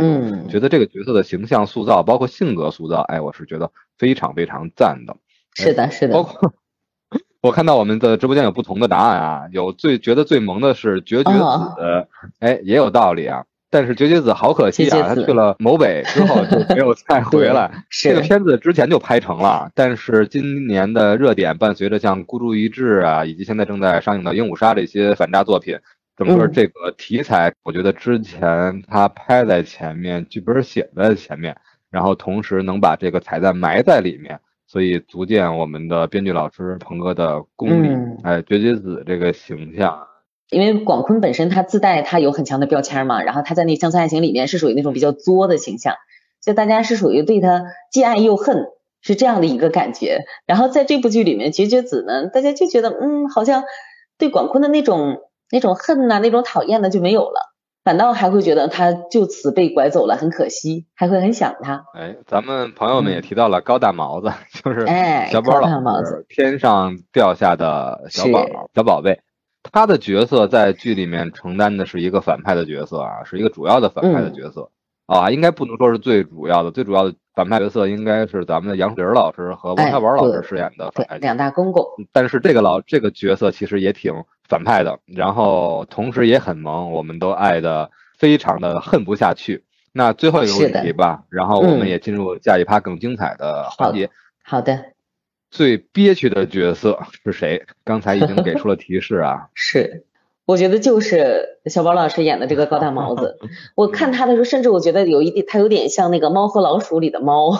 [0.47, 5.13] 觉得这个角色的形象塑造，包括性格塑造，哎，我是觉得非常非常赞的。
[5.55, 6.13] 是的，是的。
[6.13, 6.53] 包括
[7.43, 12.07] 我看到我们的直播间有不同的答案啊，有最觉得最萌的是绝绝子，
[12.39, 13.43] 哎，也有道理啊。
[13.73, 17.71] 但是绝绝子好可惜啊，他去了某北之后就没有再 回来。
[17.89, 25.75] 这个片子之前就拍成了，但是今年的热点伴随着像《孤注一掷》啊，以及现在正在上映的《鹦鹉杀》这些反诈作品，
[26.15, 31.57] 整个这个题材，我觉得之前他拍在前面，剧本写在前面，
[31.89, 37.89] 然后同时能把这个彩蛋埋在里面，所以足见我们的编剧老师鹏哥的功力。
[38.23, 40.07] 哎，绝绝子这个形象。
[40.53, 45.95] 因为广坤本身他自带他有很强的标签嘛，然后他在那《乡村爱情》里面是属于那种比较作的形象，
[46.41, 48.67] 所以大家是属于对他既爱又恨，
[49.01, 50.19] 是这样的一个感觉。
[50.45, 53.63] 然后在这部剧里面，绝绝子呢，大家就觉得嗯，好像
[54.17, 55.17] 对广坤的那种
[55.51, 61.85] 那种恨呐，那种讨厌呢就没有了，反倒还会觉得他就此被拐走了，很可惜，还会很想他。
[61.93, 64.31] 哎，咱们朋友们也提到了高大毛子，
[64.63, 69.19] 就是哎，小宝老师天上掉下的小宝小宝贝。
[69.71, 74.69] 他的角色在剧里面承担的是一个反派的角色啊，是一个主要的反派的角色
[75.05, 81.83] 啊，应该不能说是最主要的，最主要的反派角色应该是咱们的杨树林老师和王小宝老师饰演的反派两大公公。
[82.11, 84.13] 但是这个老这个角色其实也挺
[84.47, 89.63] 反派的，然后同时也很萌，我们都爱的非常的恨不下去。
[89.91, 94.09] 那最后一个问题吧，然后我们也进入下一趴更精彩的环节。
[94.43, 94.92] 好的。
[95.53, 97.63] 最憋屈的角色是谁？
[97.83, 99.49] 刚才已经给出了提示啊。
[99.53, 100.03] 是，
[100.47, 103.37] 我觉得就是小宝老师演的这个高大毛子。
[103.77, 107.51] 我看他的时候，甚至我觉得有一点，他有点像那个《猫和老鼠》里的猫。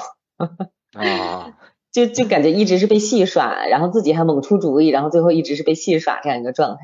[0.94, 1.54] 啊。
[1.94, 6.82] 就就感觉一直是被戏耍，然后自己还猛出主意，然后最后一直是被戏耍这样一个状态。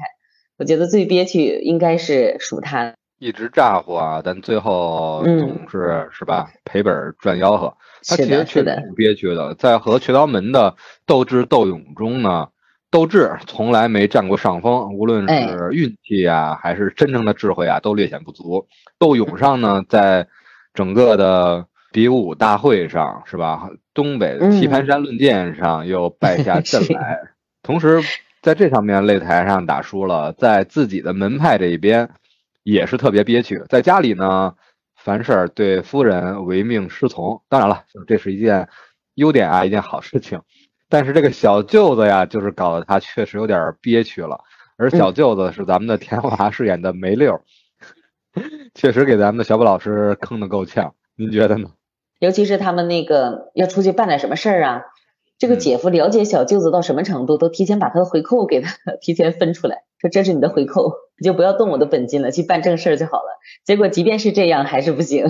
[0.59, 2.93] 我觉得最憋屈应该是属他。
[3.19, 7.75] 一直咋呼啊，但最后总是是吧赔本赚吆喝。
[8.07, 10.73] 他其实确实挺憋屈的，在和雀刀门的
[11.05, 12.47] 斗智斗勇中呢，
[12.89, 18.67] 斗智从来没占过上风，无论是运气啊，还是真正的智慧啊，都略显不足。
[18.97, 20.27] 斗勇上呢，在
[20.73, 23.69] 整个的比武大会上，是吧？
[23.93, 27.19] 东北棋盘山论剑上又败下 阵来，
[27.63, 28.01] 同时
[28.41, 32.09] 在这上面擂台上打输了，在自己的门派这一边
[32.71, 34.53] 也是特别憋屈，在家里呢。
[35.01, 38.67] 凡事对夫人唯命是从，当然了，这是一件
[39.15, 40.41] 优点啊，一件好事情。
[40.89, 44.41] 但是这个小舅子呀，就是搞得他确实有点憋屈了。
[44.75, 47.41] 而小舅子是咱们的田华饰演的梅六，
[48.75, 50.93] 确实给咱们的小宝老师坑的够呛。
[51.15, 51.69] 您觉得呢？
[52.19, 54.81] 尤其是他们那个要出去办点什么事儿啊，
[55.37, 59.83] 这个姐夫了解小舅子到什么程度，都提前把他的回扣给他提前分出来。
[60.01, 63.39] 说这是你的回扣，你就不要动我的本金了，去办正事儿就好了。
[63.65, 65.25] 结果即便是这样，还是不行，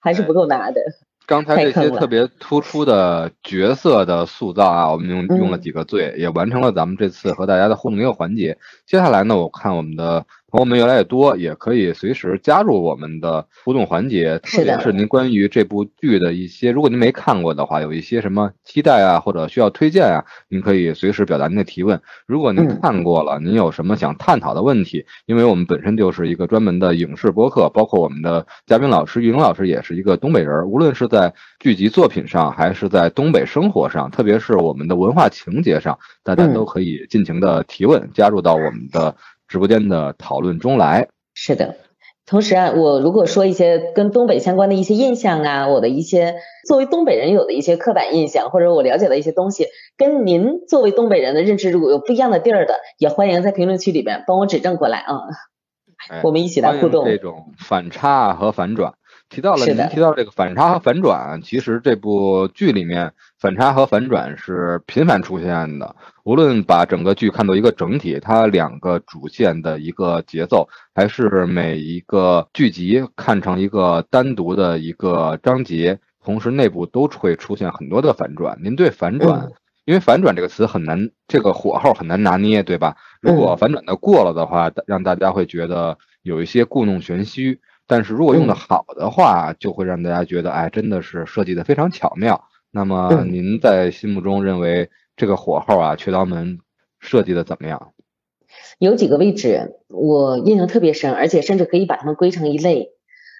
[0.00, 0.80] 还是不够拿的。
[1.26, 8.58] 刚才这些特别突出的角色的塑造啊，我们用用了几个最，也完成了咱们这次和大家的互动一个环节。
[8.86, 10.26] 接下来呢，我看我们的。
[10.52, 14.38] 朋友们越来越多，也可以随时加入我们的互动环节。
[14.40, 21.98] 特别是您关于这部剧的一些，如果您没看过的话，有一些什么期待啊，或者需要推荐啊，您可以随时表达您的提问。
[22.26, 25.06] 如果您看过了，您有什么想探讨的问题？
[25.24, 30.66] 因为我们本身就是一个专门的影视播客，包括我们的嘉宾老师玉玲老师也是一个东北人。
[30.66, 39.16] 无论是在剧集作品上，还是在东北生活上，特别是我们的文化情节上，大家都可以尽情的提问，加入到我们的。
[39.52, 41.76] 直播间的讨论中来，是的。
[42.24, 46.36] 同时啊，我如果说一些跟东北相关的一些印象啊，我的一些
[46.66, 49.66] 作为东北人有的一些刻板印象，或者我了解的一些东西，
[49.98, 55.20] 跟您作为东北人的认知如果有不一样的地儿的，也欢迎在评论区里边帮我指正过来啊。
[56.22, 57.04] 我们一起来互动。
[57.04, 58.94] 这种反差和反转。
[59.32, 65.96] 提到了您提到这个反差和反转，其实这部剧里面反差和反转是频繁出现的。
[66.24, 78.58] 无论把整个剧看作一个整体，它两个主线的一个节奏，还是每一个剧集看成一个单独的一个章节，同时内部都会出现很多的反转。
[78.62, 79.48] 您对反转，
[79.86, 82.96] 因为反转这个词很难，这个火候很难拿捏，对吧？
[83.22, 87.58] 如果反转的过了的话，让大家会觉得有一些故弄玄虚。
[87.92, 92.48] 但是如果用的好的话，就会让大家觉得，哎，真的是设计的非常巧妙。
[92.70, 96.60] 那么您在心目中认为这个火候啊，雀刀门
[97.00, 97.92] 设计的怎么样？
[98.78, 102.92] 有几个位置我印象特别深，而且甚至可以把它们归成一类。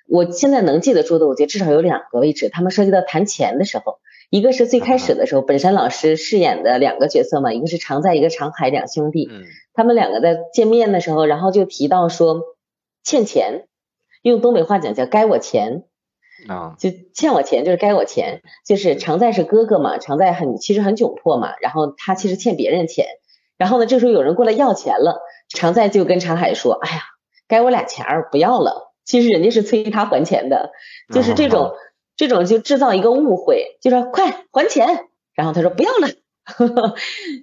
[0.06, 9.30] 我现在能记得住的，我觉得至少有两个位置，他们涉及到谈钱的时候，一个是最开始的时候，本山老师饰演的两个角色嘛，一个是常在，一个常海两兄弟，
[9.72, 12.42] 他们两个在见面的时候，然后就提到说
[13.02, 13.64] 欠钱。
[14.22, 15.84] 用东北话讲叫“该我钱”，
[16.48, 23.06] 啊，就欠我钱就是该我钱，就是常在是哥哥嘛，常在很其实很窘迫嘛，然后他其实欠别人钱，
[23.58, 27.02] 然后呢这时候有人过来要钱了，常在就跟常海说，哎呀，
[27.48, 30.72] 该我俩钱儿不要了，其实人家是催他还钱的，
[31.12, 31.74] 就是这种、
[32.16, 36.08] 这种就制造一个误会，就说快还钱，然后他说不要了。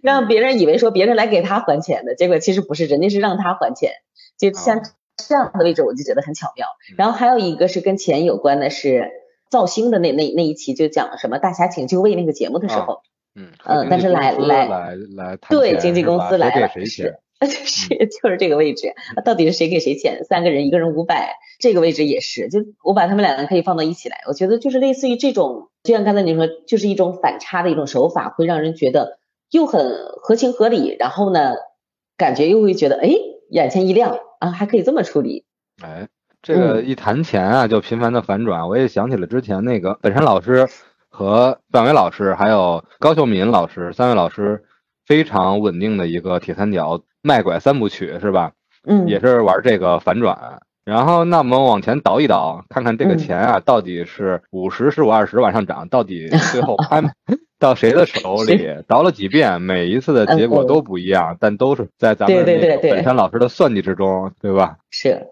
[0.04, 3.94] 让别人以为说别人来给他还钱的，结果其实不是，人家是让他还钱。
[4.38, 4.84] 就像
[5.28, 6.68] 这样的位置，我就觉得很巧妙。
[6.98, 9.12] 然后还有一个是跟钱有关的，是
[9.50, 13.02] 造星的那那那一期就讲什么《大侠请就位》那个节目的时候，
[13.36, 17.14] 嗯嗯但是来来来来对经纪公司来了给谁钱？
[17.40, 20.26] 就是就是这个位置，到底是谁给谁钱？
[20.26, 29.20] 三个人一个人五百，这个位置也是，就我把他们两个可以放到一起来，我觉得就是类似于这种，就像刚才你说，就是一种反差的一种手法，会让人觉得
[29.52, 29.82] 又很
[30.22, 31.54] 合情合理，然后呢，
[32.18, 33.10] 感觉又会觉得哎，
[33.50, 35.44] 眼前一亮啊，还可以这么处理。
[35.84, 36.08] 哎，
[36.42, 38.68] 这个嗯一谈钱啊，就频繁的反转。
[38.68, 40.68] 我也想起了之前那个本山老师
[41.10, 44.64] 和范伟老师，还有高秀敏老师三位老师
[45.06, 48.52] 非常稳定的一个铁三角卖拐三部曲，是吧？
[48.88, 50.62] 嗯，也是玩这个反转。
[50.86, 57.02] 然后，那我们往前倒一倒，看看这个嗯钱啊，到底是五十、十五、二十往上涨，到底最后拍
[57.60, 58.68] 到谁的手 里？
[58.88, 62.46] 倒了几遍，每一次的结果都不一样，但都是在咱们
[62.82, 64.78] 本山老师的算计之中，对吧？
[64.90, 65.28] 是。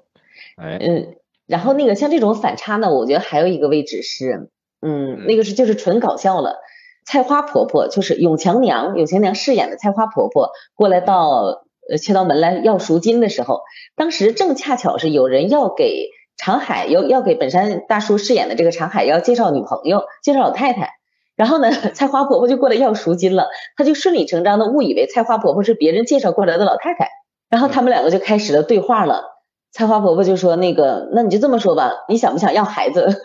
[0.57, 1.15] 哎，嗯，
[1.47, 4.49] 然后那个像这种反差呢，我觉得还有一个位置是，
[4.81, 6.57] 嗯，那个是就是纯搞笑了。
[7.05, 13.61] 菜花婆婆就是永强娘，永强娘饰演的菜花婆婆过来到呃切到门来要赎金的时候，
[13.95, 20.97] 当时正恰巧是有人要给长海要要给本山大叔饰演的这个长海要介绍女朋友，介绍老太太。
[21.37, 23.47] 然后呢，菜花婆婆就过来要赎金了，
[23.77, 27.09] 她就顺理成章的误以为菜花婆婆是别人介绍过来的老太太，
[27.49, 29.37] 然后他们两个就开始了对话了。
[29.71, 33.21] 菜花婆婆就说：“那个，那你就这么说吧，你想不想要孩子？”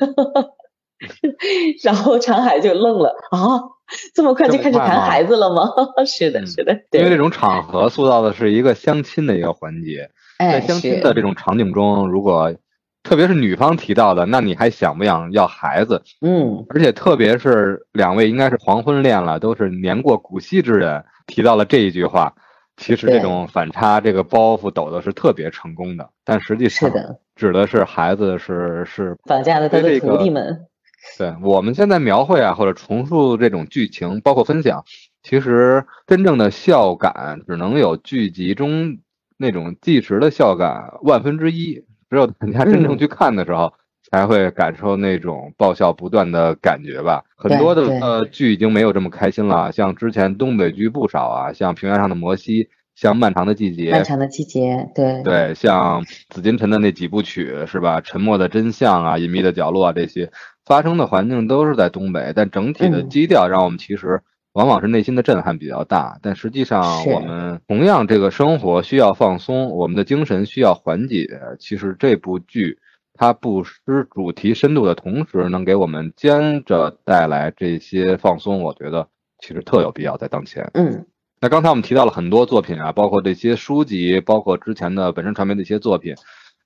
[1.83, 3.63] 然后长海就愣了啊，
[4.15, 5.71] 这么快就开始谈孩子了吗？
[6.07, 12.55] 是的，嗯是的，因为这，种场合塑造的是一个相亲的一个环节，在哎，相亲的这种场景中，如果
[13.03, 16.03] 特别是女方提到的，那你还想不想要孩子？
[16.21, 22.35] 嗯，而且特别是两位应该是黄昏恋了，都是年过古稀之人，提到了这一句话，
[22.77, 30.67] 其实这种反差，这个包袱抖的是特别成功的，但实际上是的，指的是孩子是是绑架了他的这个徒弟们，
[31.19, 34.85] 对我们现在描绘啊或者重塑这种剧情，包括分享，
[35.25, 38.99] 其实真正的笑感只能有剧集中
[39.37, 43.73] 那种即时的笑感万分之一，只有大家真正嗯去看的时候。
[44.11, 47.25] 才会感受那种爆笑不断的感觉吧。
[47.35, 58.03] 很多的呃剧已经没有这么开心了，像之前东北剧不少啊，像《平原上的摩西》，像《漫长的季节》，漫长的季节，对，对，像紫禁城的那几部曲是吧？
[58.03, 60.31] 沉默的真相啊，隐秘的角落啊，这些
[60.67, 64.21] 发生的环境都是在东北，但整体的嗯基调让我们其实
[64.53, 66.19] 往往是内心的震撼比较大。
[66.23, 71.29] 但实际上，我们同样这个生活需要放松，我们的精神需要缓解。
[71.59, 72.79] 其实这部剧
[73.15, 80.71] 它不失主题深度的同时，能给我们兼着带来这些放松，我觉得其实特有必要在当前。
[80.75, 81.07] 嗯
[81.45, 86.15] 那刚才我们提到了很多作品啊，包括这些书籍，包括之前的本山传媒的一些作品。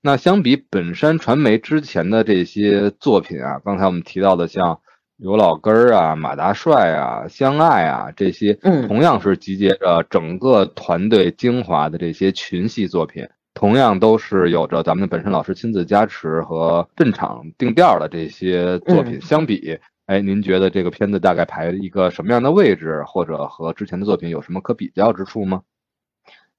[0.03, 4.79] 那相比本山传媒之前的这些作品啊，刚才我们提到的像
[5.17, 19.79] 刘老根儿啊、马大帅啊、相爱啊这些，嗯同样是集结着整个团队精华的这些群戏作品，同样都是有着咱们本身老师亲自加持和镇场定调的这些作品嗯相比。
[20.05, 25.63] 哎，您觉得这个片子大概排一个什么样的位置，或者和之前的作品有什么可比较之处吗？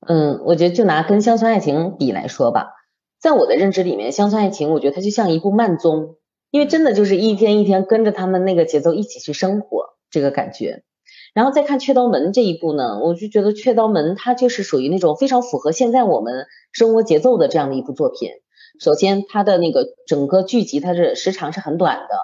[0.07, 2.75] 嗯，我觉得就拿跟《乡村爱情》比来说吧，
[3.19, 6.17] 在我的认知里面，《乡村爱情》我觉得它就像一部慢综，
[6.51, 10.83] 因为真的就是一天一天跟着他们那个节奏一起去生活，这个感觉。
[11.35, 18.31] 然后再看《雀刀门》这一部呢，我就觉得《雀刀门》它就是属于那种非常符合现在我们生活节奏的这样的一部作品。
[18.81, 22.15] 首先，它的那个整个剧集它是时长是很短的，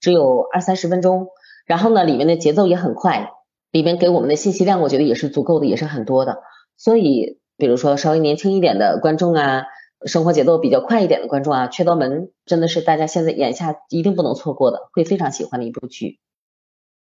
[0.00, 1.28] 只有二三十分钟。
[1.66, 3.30] 然后呢，里面的节奏也很快，
[3.70, 6.38] 里面给我们的信息量我觉得也是足够的，也是很多的。
[6.76, 9.64] 所以，比如说稍微年轻一点的观众啊，
[10.06, 16.18] 生活节奏比较快一点的观众啊，《雀刀门》真的是大家现在眼下一定不能错过的，会非常喜欢的一部剧。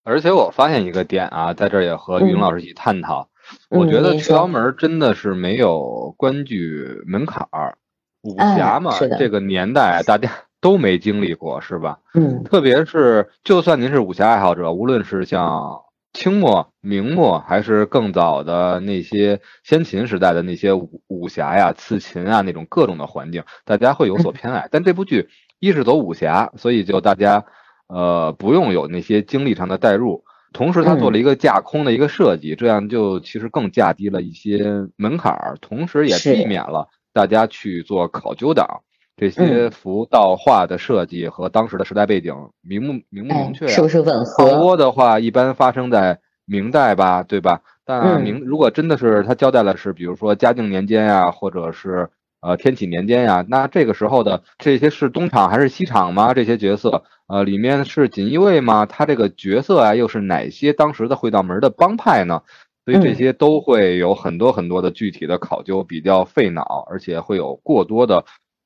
[0.04, 3.30] 而且我发现一个点啊，在这儿也和于老师一起探讨，
[3.70, 7.78] 嗯我觉得《您雀刀门》真的是没有观剧门槛儿，
[8.22, 10.30] 武哎侠嘛，这个年代大家
[10.62, 12.00] 都没经历过，是吧？
[12.14, 15.82] 嗯特别是就算您是武侠爱好者，无论是像
[16.16, 24.70] 清末、明末，还是更早的那些先秦时代的那些武武侠呀、刺秦啊那种各种的环境，大家会有所偏爱。
[24.72, 25.28] 但这部剧
[25.60, 27.46] 一是走武侠，所以就大家
[27.90, 30.24] 呃不用有那些经历上的代入。
[30.54, 38.84] 同时，他做了一个架空的一个设计，这样就其实更降低了一些门槛儿，同时也避免了大家去做考究党。
[39.18, 43.68] 这些符道画的设计和当时的时代背景明不明不明确？
[43.68, 44.46] 是不是吻合？
[44.46, 47.62] 蜂窝的话，一般发生在明代吧，对吧？
[47.86, 52.10] 但明如果真的是他交代了是，比如说嘉靖年间呀，或者是
[52.42, 56.34] 呃天启年间呀，那这个时候的这些是东厂还是西厂吗？
[56.34, 58.86] 这些角色，呃，里面是锦衣卫吗？
[58.86, 62.42] 他这个角色啊，又是哪些当时的会道门的帮派呢？
[62.84, 68.26] 所以这些都会有很多很多的具体的考究，比较费脑，而且会有过多的。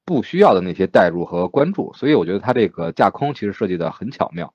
[0.10, 4.51] 不需要的那些代入和关注，所以我觉得它这个架空其实设计的很巧妙，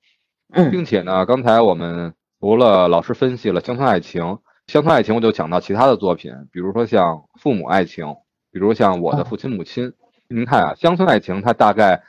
[0.53, 8.05] 嗯，并且呢，刚才我们除了老师分析了乡村爱情，乡村爱情我就讲到其他的作品，比如说像父母爱情，
[8.51, 9.93] 比如像我的父亲母亲。
[10.29, 12.03] 您看啊，乡村爱情它大概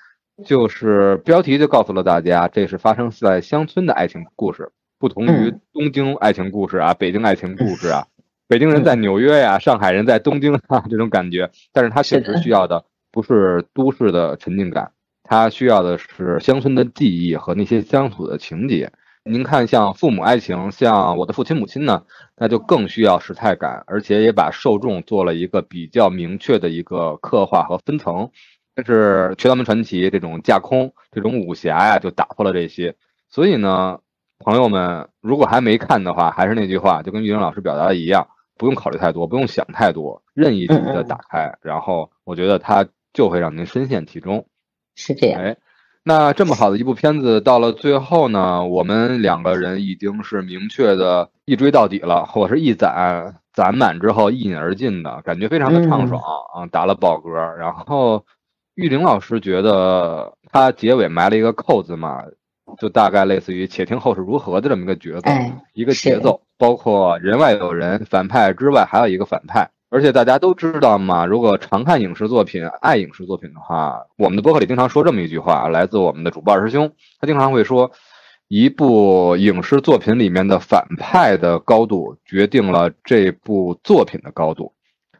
[0.43, 8.08] 就是标题就告诉了大家，这是发生在乡村的爱情故事，不同于东京爱情故事啊，北京爱情故事啊，
[8.48, 12.86] 北京人在纽约呀，上海人在东京啊这种感觉，但是它确实需要的。
[13.16, 14.91] 不是都市的沉浸感，
[15.24, 18.91] 它需要的是乡村的记忆和那些乡土的情节。
[19.24, 22.03] 您看，像父母爱情，像我的父亲母亲呢，
[22.36, 28.30] 那就更需要时态感，而且也把受众做了一个比较明确的一个刻画和分层。
[28.76, 32.93] 但是《缺道门传奇》这种架空、这种武侠呀，就打破了这些。
[33.30, 33.97] 所以呢，
[34.39, 42.86] 朋友们，如果还没看的话，还是那句话，就跟玉玲老师表达的一样，不用考虑太多，不用想太多，任意的打开，然后我觉得它。
[43.16, 44.45] 就会让您深陷其中，
[44.95, 45.41] 是这样。
[45.41, 45.57] 哎，
[46.03, 52.30] 那这么好的一部片子，到了最后呢，我们两个人已经是明确的一追到底了。
[52.36, 56.22] 我是一攒攒满之后一饮而尽的感觉，非常的畅爽
[56.53, 57.32] 啊，打了饱嗝。
[57.55, 58.26] 然后
[58.76, 62.22] 玉玲老师觉得他结尾埋了一个扣子嘛，
[62.78, 65.30] 就大概类似于“且听后事如何”的这么一个角色，
[65.74, 69.72] 一个节奏，包括人外有人，反派之外还有一个反派。
[69.90, 77.92] 而且大家都知道嘛，如果常看影视作品、爱影视作品的话，我们的博客里经常说这么一句话，来自我们的主播二师兄，他经常会说，
[78.48, 84.74] 一部影视作品里面的反派的高度决定了这部作品的高度，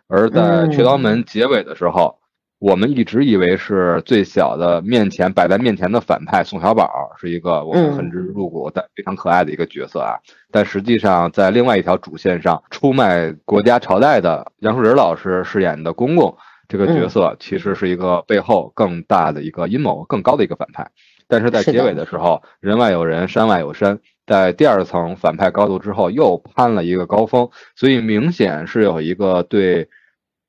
[0.08, 0.42] 而在
[0.72, 2.20] 《雀刀门》结尾的时候。
[2.60, 10.16] 我们一直以为是最小的面前摆在面前的反派宋小宝是一个我们恨之入骨但非常可爱的一个角色啊，
[10.52, 16.36] 但实际上在另外一条主线上出卖国家朝代的杨树林老师饰演的公公
[16.70, 20.90] 这个角色，其实是一个背后更大的一个阴谋更高的一个反派，
[21.28, 29.90] 但是在结尾的时候，人外有人，山外有山，在第二层反派高度之后又攀了一个高峰，所以明显是有一个对。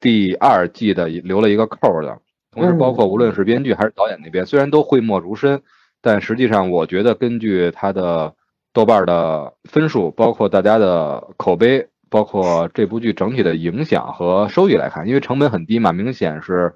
[0.01, 2.19] 第二季的留了一个扣的，
[2.53, 5.63] 同时包括无论是编剧还是导演那边，虽然都讳莫如深，
[6.03, 8.35] 但实际上我觉得根据他的
[8.73, 16.75] 豆瓣的分数，包括大家的口碑，包括这部剧整体的影响和收益来看，因为成本很低嘛，明显是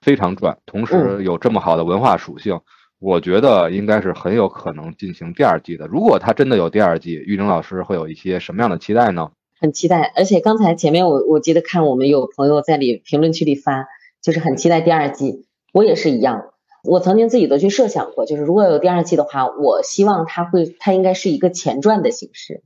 [0.00, 2.60] 非常赚，同时有这么好的文化属性，
[3.00, 5.86] 我觉得应该是很有可能进行第二季的。
[5.86, 9.30] 如果他真的有第二季，玉玲老师会有一些什么样的期待呢？
[9.60, 13.86] 很期待，而且刚才前面我我记得看我们有朋友在里评论区里发，
[14.22, 15.46] 就是很期待第二季。
[15.74, 16.46] 我也是一样，
[16.82, 22.62] 我曾经自己都去设想过，就是如果有第二季的话，我希望它会，它应该是一个前传的形式。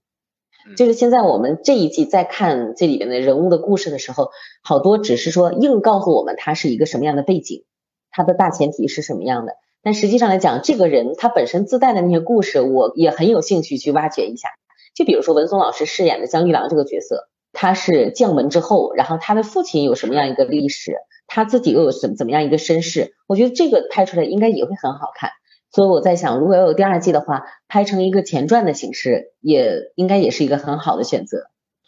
[0.77, 4.31] 就是现在我们这一季在看这里面的人物的故事的时候，
[4.63, 7.65] 好多只是说硬告诉我们他是一个什么样的背景，
[8.11, 14.49] 他的大前提是什么样的，但实际上来讲，这个人他本身自带的那些故事，我也很有兴趣去挖掘一下。
[14.95, 25.31] 就比如说文松老师饰演的江玉郎这个角色，他是将门之后，然后他的父亲有什么样一个历史，他自己又有怎怎么样一个身世，我觉得这个拍出来应该也会很好看。
[25.73, 31.39] 所以我在想，如果要有第二季的话，拍成一个前传的形式，也应该也是一个很好的选择。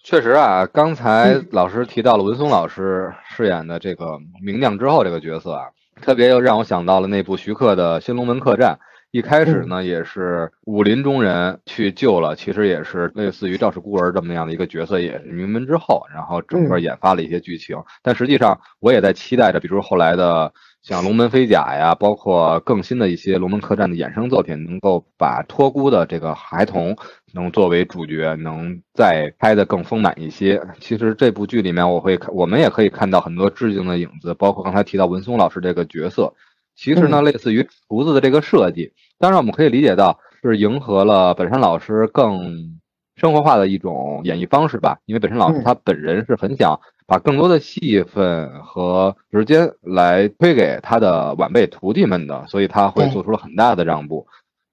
[0.02, 5.66] 确实啊，刚才老师提到了文松老师饰演的这个明将之后这个角色啊，
[6.02, 8.74] 特别又让我想到了那部徐克的《新龙门客栈》。
[9.16, 17.78] 一开始呢，也是武林中人去救了，其实也是类似于赵氏孤儿这么样的一个角色，也是名门之后，然后整个研发了一些剧情。
[18.02, 20.52] 但实际上，我也在期待着，比如后来的
[20.82, 26.94] 像《龙门飞甲》呀，包括更新的一些《龙门客栈》的衍生作品，能够把托孤的这个孩童
[27.32, 30.60] 能作为主角，能再拍的更丰满一些。
[30.78, 36.34] 其实这部剧里面，我会看，我们也可以看到很多致敬的影子，包括刚才提到文松老师这个角色。
[36.76, 38.92] 其实呢，类似于厨子的这个设计。
[39.18, 42.78] 当然，我们可以理解到是迎合了本山老师更
[43.16, 44.98] 生活化的一种演绎方式吧。
[45.06, 54.26] 因为本山老师他本人是很想把更多的戏份和时间来推给他的晚辈徒弟们的，所以他会做出了很大的让步。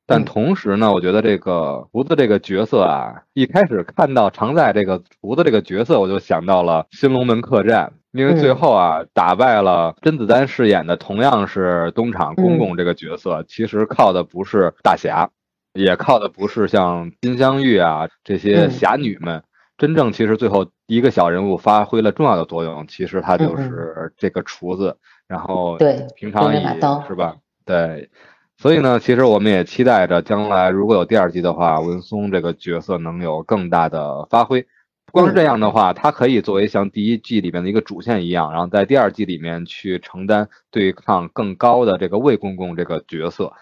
[0.05, 15.29] 但同时呢，我觉得这个厨子这个角色啊，一开始看到常在这个厨子这个角色，我就想到了《新龙门客栈》，因为最后啊打败了甄子丹饰演的同样是东厂公公这个角色，其实靠的不是大侠，
[15.73, 19.43] 也靠的不是像金镶玉啊这些侠女们，
[19.77, 24.95] 真正其实最后一个小人物发挥了重要的作用，其实他就是这个厨子，
[25.27, 26.61] 然后对平常以
[27.07, 27.35] 是吧？
[27.65, 28.09] 对。
[28.55, 34.67] 所以呢，其实我们也期待着将来如果有第二季的话，文松这个角色能有更大的发挥。
[35.13, 43.53] 光是这样的话，它可以作为像第一季里面的一个主线一样，然后在第二季里面去承担对抗更高的这个魏公公这个角色，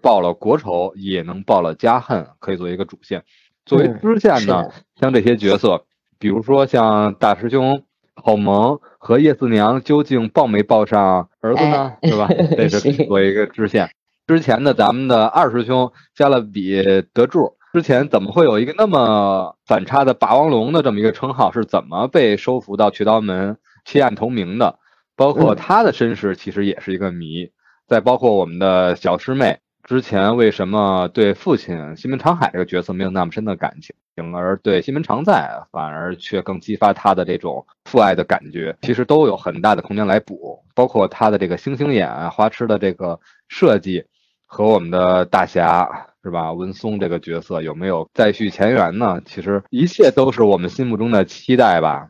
[0.00, 3.24] 报了国仇也能报了家恨，可以作为一个主线。
[3.66, 5.84] 作为支线呢，像这些角色，
[6.20, 7.82] 比如说像大师兄
[8.14, 11.92] 郝萌和叶四娘，究竟报没报上儿子呢？
[12.04, 12.28] 是吧？
[12.56, 13.90] 这是作为一个支线。
[14.28, 16.80] 之前的咱们的二师兄加勒比
[17.12, 21.52] 德柱，之前怎么会有一个那么反差的霸王龙的这么一个称号？
[21.52, 24.78] 是怎么被收服到渠道门弃暗投明的？
[25.14, 27.50] 包括他的身世其实也是一个谜。
[27.86, 33.94] 再包括我们的小师妹之前为什么对父亲西门长海这个角色没有那么深的感情，
[34.34, 38.76] 而对西门常在反而却更激发他的这种父爱的感觉？
[38.82, 40.58] 其实都有很大的空间来补。
[40.74, 44.04] 包括他的这个星星眼花痴的这个设计。
[44.52, 46.52] 和我们的大侠是吧？
[46.52, 49.22] 文松这个角色有没有再续前缘呢？
[49.24, 52.08] 其实一切都是我们心目中的期待吧。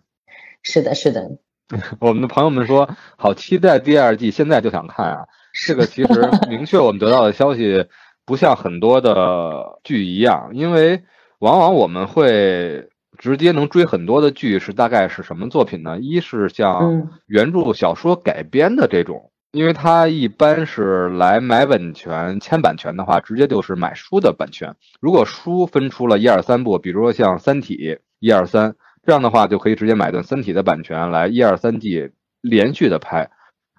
[0.62, 1.22] 是的，是的。
[2.00, 2.88] 我们的朋友们说
[3.18, 5.26] 好期待第二季，现在就想看啊。
[5.66, 7.84] 这个其实明确我们得到的消息，
[8.24, 11.02] 不像很多的剧一样，因为
[11.40, 12.88] 往往我们会
[13.18, 15.98] 直接能追很多的剧，是大概是什么作品呢？
[16.00, 19.30] 一是像原著小说改编的这种。
[19.52, 24.76] 因为他一般是来买版权、签版权的话，直接就是买书的版权。
[25.00, 27.76] 如果书分出了一二三部，比如说像《三体》
[28.20, 33.28] 一二三这样的话，就可以直接买断《三体》的版权来一二三季连续的拍。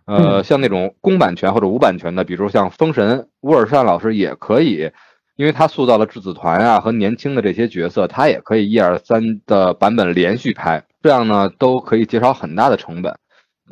[0.05, 4.91] 呃，像那种公版权或者无版权的，比如像《封神》，乌尔善老师也可以，
[5.37, 13.15] 因为他塑造了质子团啊和年轻的这些角色，他也可以一二三的版本连续拍，这样呢都可以减少很大的成本。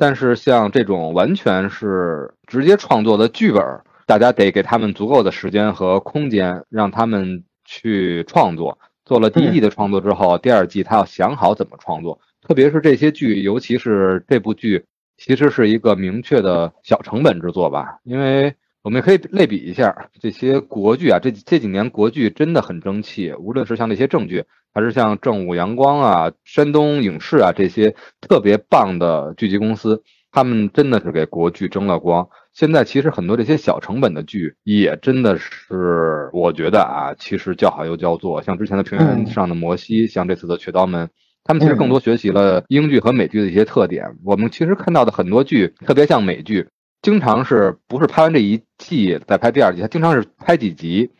[0.00, 3.62] 但是像这种完全是直接创作的剧本，
[4.06, 8.78] 大家得给他们足够的时间和空间，让他们去创作。
[9.04, 12.18] 做了第一季的创作之后，第二季他要想好怎么创作。
[12.40, 14.82] 特别是这些剧，尤其是这部剧，
[15.18, 17.98] 其实是一个明确的小成本制作吧。
[18.04, 24.44] 因为我们可以类比一下这些国剧啊，这这几年国剧真的很争气，无论是像那些正剧。
[24.72, 30.00] 还是像正午阳光啊、山东影视啊这些特别棒的剧集公司，
[30.30, 32.28] 他们真的是给国剧争了光。
[32.52, 38.40] 现在其实很多这些小成本的剧也真的是，我觉得啊，其实叫好又叫座。
[38.42, 41.04] 像之前的《平原上的摩西》，像这次的《雀刀门》，
[41.42, 44.06] 他们其实更多学习了英剧和美剧的一些特点。
[44.24, 46.68] 我们其实看到的很多剧，特别像美剧，
[47.02, 51.10] 经常是不是拍完这一季再拍第二季，他经常是拍几集。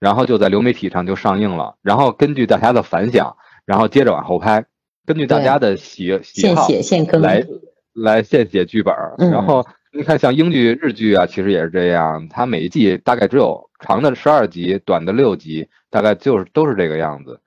[0.00, 3.36] 然后就在流媒体上就上映了，然后根据大家的反响，
[3.66, 4.64] 然后接着往后拍，
[5.04, 6.68] 根据大家的喜喜好
[7.18, 7.44] 来
[7.94, 8.94] 来现写剧本。
[9.32, 17.40] 然后你看，像英剧、日剧啊，其实也是这样，它每一季大概只有长的十二集，短的六集，大概就是都是这个样子。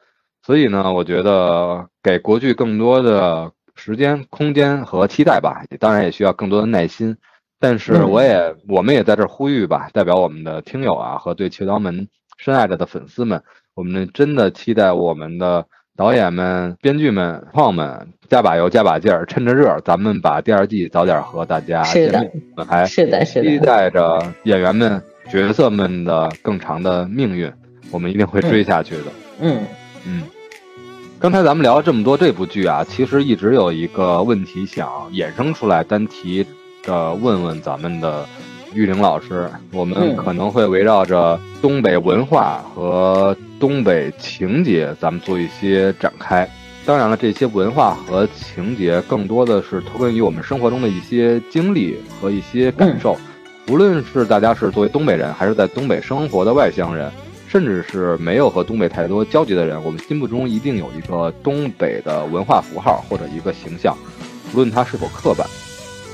[0.45, 7.15] 所以呢，我觉得给国剧更多的时间、空间和期待吧，当然也需要更多的耐心。
[7.61, 12.01] 但是我也我们也在这呼吁吧，代表我们的听友啊和对《雀刀门》。
[12.37, 13.43] 深爱着的粉丝们，
[13.75, 15.63] 我们真的期待我们的
[15.95, 22.31] 导演们、编剧们、创们加把油、加把劲儿，趁着热，咱们把第二季早点和大家见面。
[22.55, 24.99] 我们还是的，是的，期待着演员们、
[25.29, 27.53] 角色们的更长的命运，
[27.91, 29.03] 我们一定会追下去的。
[29.39, 29.61] 嗯
[30.07, 30.23] 嗯。
[31.19, 36.43] 刚才咱们聊了这么多这部剧啊，其实一直有一个问题想衍生出来，单提
[36.83, 38.25] 的问问咱们的。
[38.73, 46.49] 玉玲老师，我们可能会围绕着东北文化和东北情节，咱们做一些展开。
[46.85, 53.17] 当然了，这些文化和情节更多的是投根于我们生活中的一些经历和一些感受。
[53.67, 57.11] 无论是大家是作为东北人，还是在东北生活的外乡人，
[57.49, 63.93] 甚至是没有和东北太多交集的人，我们心目中一定有一个东北的文化符号或者一个形象，
[64.53, 65.45] 无论它是否刻板。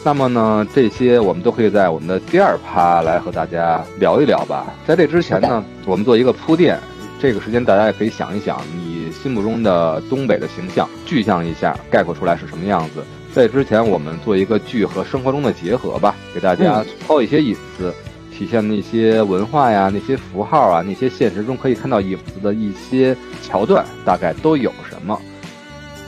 [0.08, 4.74] 那么呢，这些我们都可以在我们的第二趴来和大家聊一聊吧。
[4.86, 6.80] 在这之前呢，我们做一个铺垫。
[7.20, 13.04] 这个时间大家也可以想一想，你心目中的东北的形象，具象一下，概括出来是什么样子。
[13.34, 17.94] 在之前我们做一个剧和生活中的结合吧，给大家抛一些影子，
[18.32, 25.20] 体现那些文化呀、那些符号啊、那些现实中可以看到影子的一些桥段，大概都有什么？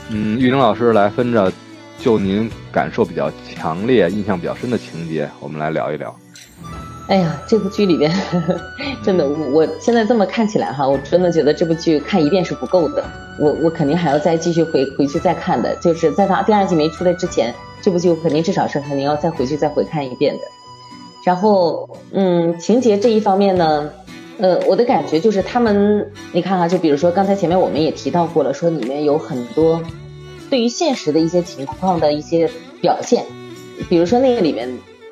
[0.10, 1.52] 嗯，玉玲老师来分着，
[2.00, 6.16] 就您感受比较强烈、印象比较深的情节，我们来聊一聊。
[7.10, 8.12] 哎呀，这部剧里边，
[9.04, 13.04] 真的，我我现在这么看起来哈，我真的觉得这部剧看一遍是不够的，
[13.40, 20.42] 我我肯定还要再继续回回去再看的，就是在它第二季没出来之前，这部剧我肯定至少是肯定要再回去再回看一遍的。
[21.26, 23.90] 然后，嗯，情节这一方面呢，
[24.38, 29.82] 呃，我的感觉就是他们，你看哈，就比如说刚才前面我们也提到过了，说里面有很多
[30.50, 32.50] 对于现实的一些情况的一些
[32.82, 33.26] 表现，
[33.90, 34.70] 比如说那个里面。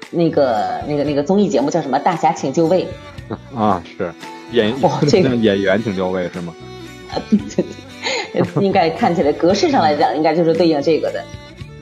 [0.09, 1.99] 那个、那个、那个综艺节目叫什么？
[1.99, 2.87] 大侠请就位。
[3.53, 4.09] 啊，是
[4.53, 6.55] 演哇，这个 演员请就位是吗？
[7.11, 7.65] 啊，对对
[8.41, 11.21] 对，应该看起来格式上来讲，应该就是对应这个的。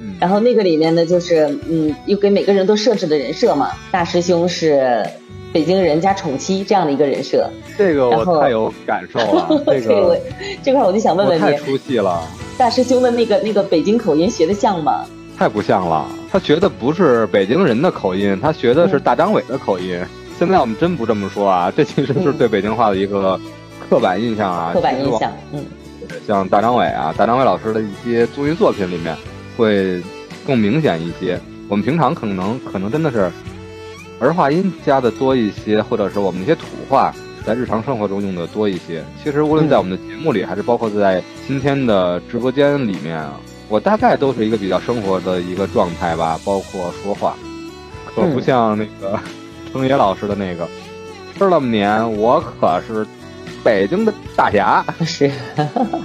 [0.02, 0.16] 嗯。
[0.20, 3.70] 然后那个里面呢，就是嗯，又给每个人都设置的人设嘛。
[3.92, 5.06] 大师兄是
[5.54, 7.48] 北京人加宠妻这样的一个人设。
[7.78, 9.64] 这个我太有感受了。
[9.68, 10.20] 这个
[10.64, 12.28] 这块我就想问问你，太出戏了。
[12.58, 15.06] 大师兄的那个那个北京口音学的像吗？
[15.38, 20.00] 太不像了，他学的不是北京人的口音，他学的是大张伟的口音。
[20.40, 23.40] 现在我们真不这么说啊，这其实是对北京话的一个
[23.90, 24.72] 刻板印象啊。
[24.74, 25.66] 刻板印象，嗯。
[26.26, 29.16] 像大张伟啊，大张伟老师的一些综艺作品里面
[29.58, 30.02] 会
[30.46, 31.40] 更明显一些。
[31.68, 33.30] 我们平常可能可能真的是
[34.20, 37.14] 儿化音加的多一些，或者是我们一些土话
[37.46, 39.04] 在日常生活中用的多一些。
[39.24, 43.40] 其实无论在我们的节目里，还是包括在今天的直播间里面啊。
[43.68, 47.36] 我大概都是一个比较生活的一个状态吧，包括说话，
[48.06, 49.20] 可不像那个
[49.74, 50.68] 程野老师的那个，
[51.36, 53.04] 吃了么年，我可是
[53.64, 54.86] 北京的大侠。
[55.04, 55.32] 是，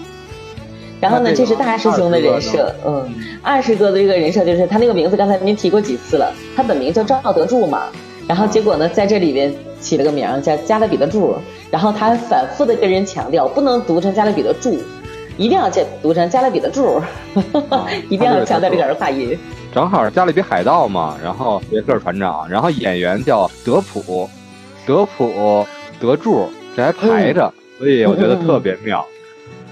[1.02, 3.06] 然后呢，这是大师兄的人设，嗯，
[3.42, 7.88] 二师哥的这个人设就是他那个名字，刚才您提过几次了，他本名叫赵德柱嘛，
[8.26, 11.34] 然后结果呢，在这里边起了个名叫加勒比的柱，
[11.70, 14.78] 然后他还反复的跟人强调，不能读成加勒比的柱。
[15.36, 15.70] 一定要
[16.02, 17.00] 读成加勒比的柱，
[18.10, 19.38] 一定要强调这个儿化音。
[19.72, 24.28] 正好加勒比海盗嘛，然后杰克船长，然后演员叫德普，
[24.86, 25.64] 德普
[25.98, 29.06] 德柱，这还排着，所以我觉得特别妙。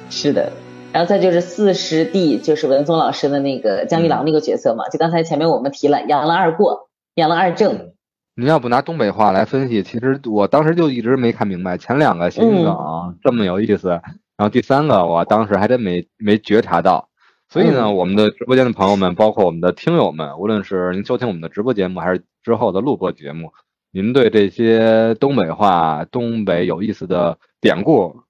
[0.08, 0.50] 是的，
[0.90, 7.90] 然后再就是四师弟，就是文松老师的那个江玉郎那个角色嘛，就刚才前面我们提了，杨了二过，杨了二正。
[8.40, 13.88] 你要不拿东北话来分析，其实我当时就一直没看明白前两个心梗这么有意思。
[13.88, 17.08] 然后第三个，我当时还真没没觉察到，
[17.48, 23.52] 所以呢，我们的直播间的朋友们，包括我们的听友们，无论是您收听我们的直播节目，还是之后的录播节目，
[23.90, 28.20] 您对这些东北话、东北有意思的典故，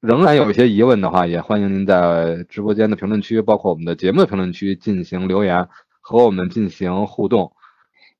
[0.00, 5.68] 仍然有一些疑问的话，也欢迎您在直播间的评论区，包括我们的节目的评论区进行留言，
[6.00, 7.52] 和我们进行互动。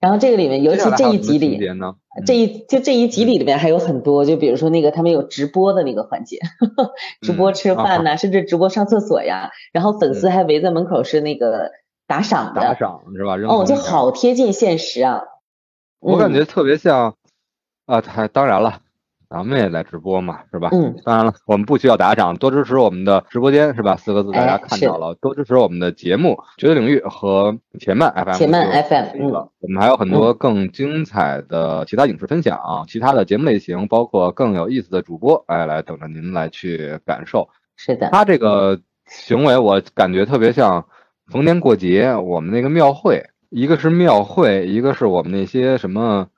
[0.02, 1.58] 然后这个里面，尤其这一集里，
[2.26, 6.38] 这一就这一集里里面还有很多，就比如说那个他们有直播的那个环节，
[7.22, 11.70] 直播吃饭呐，甚至直播上厕所呀，然后粉丝还围在门口是那个
[12.08, 13.36] 打赏的，打赏是吧？
[13.48, 15.22] 哦，就好贴近现实啊！
[16.00, 17.14] 我感觉特别像
[17.86, 18.80] 啊，他当然了。
[19.32, 20.68] 咱们也在直播嘛，是吧？
[20.72, 23.96] 嗯，当然了，我们不需要打赏，多支持我们的直播间，是吧？
[23.96, 28.32] 四个字大家看到了，多支持我们的节目《绝对领域》和前曼 FM。
[28.34, 37.48] 前曼 FM，嗯，我们还有很多更精彩的其他影视分享，其他的节目类型，包括更有意思的主播，哎，来等着您来去感受。
[37.76, 40.84] 是的，他这个行为我感觉特别像
[41.28, 46.28] 逢年过节我们那个庙会，一个是庙会，一个是我们那些什么。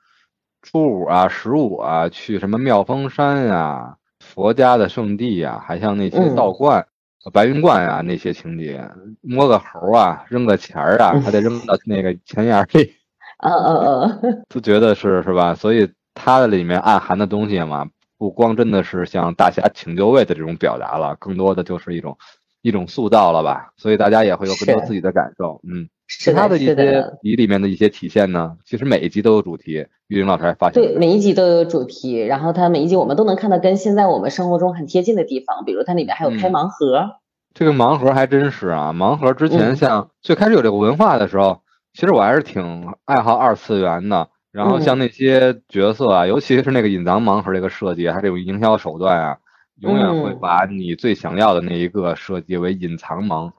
[0.65, 6.83] 初五啊，十五啊，去什么妙峰山呀，佛家的圣地呀，还像那些道观、
[7.31, 8.83] 白云观啊那些情节，
[9.21, 12.91] 摸个猴啊，扔个钱儿啊，还得扔到那个钱眼里。
[13.45, 15.53] 嗯嗯嗯， 都觉得是是吧？
[15.53, 17.87] 所以它的里面暗含的东西嘛，
[18.17, 22.17] 不光真的是像大侠请就位的这种表达了，更多的就是一种
[22.63, 23.71] 一种塑造了吧。
[23.77, 25.61] 所以大家也会有更多自己的感受。
[25.63, 25.87] 嗯。
[26.07, 26.75] 其他的一些
[27.21, 29.87] 集里面的一些体现呢，其实每一集都有主题。
[30.07, 37.15] 玉玲老师还发现，对，每一集都有主题，然后它每一集我们都能看到跟现在我们生活中很贴近的地方，比如它里面还有开盲盒。
[37.55, 41.61] 这个盲盒还真是啊，盲盒之前像最开始有这个文化的时候，
[41.93, 44.27] 其实我还是挺爱好二次元的。
[44.51, 49.37] 然后像那些角色啊，尤其是那个隐藏盲盒这个设计，它这种营销手段啊，
[49.79, 53.53] 永远会把你最想要的那一个设计为隐藏盲盒。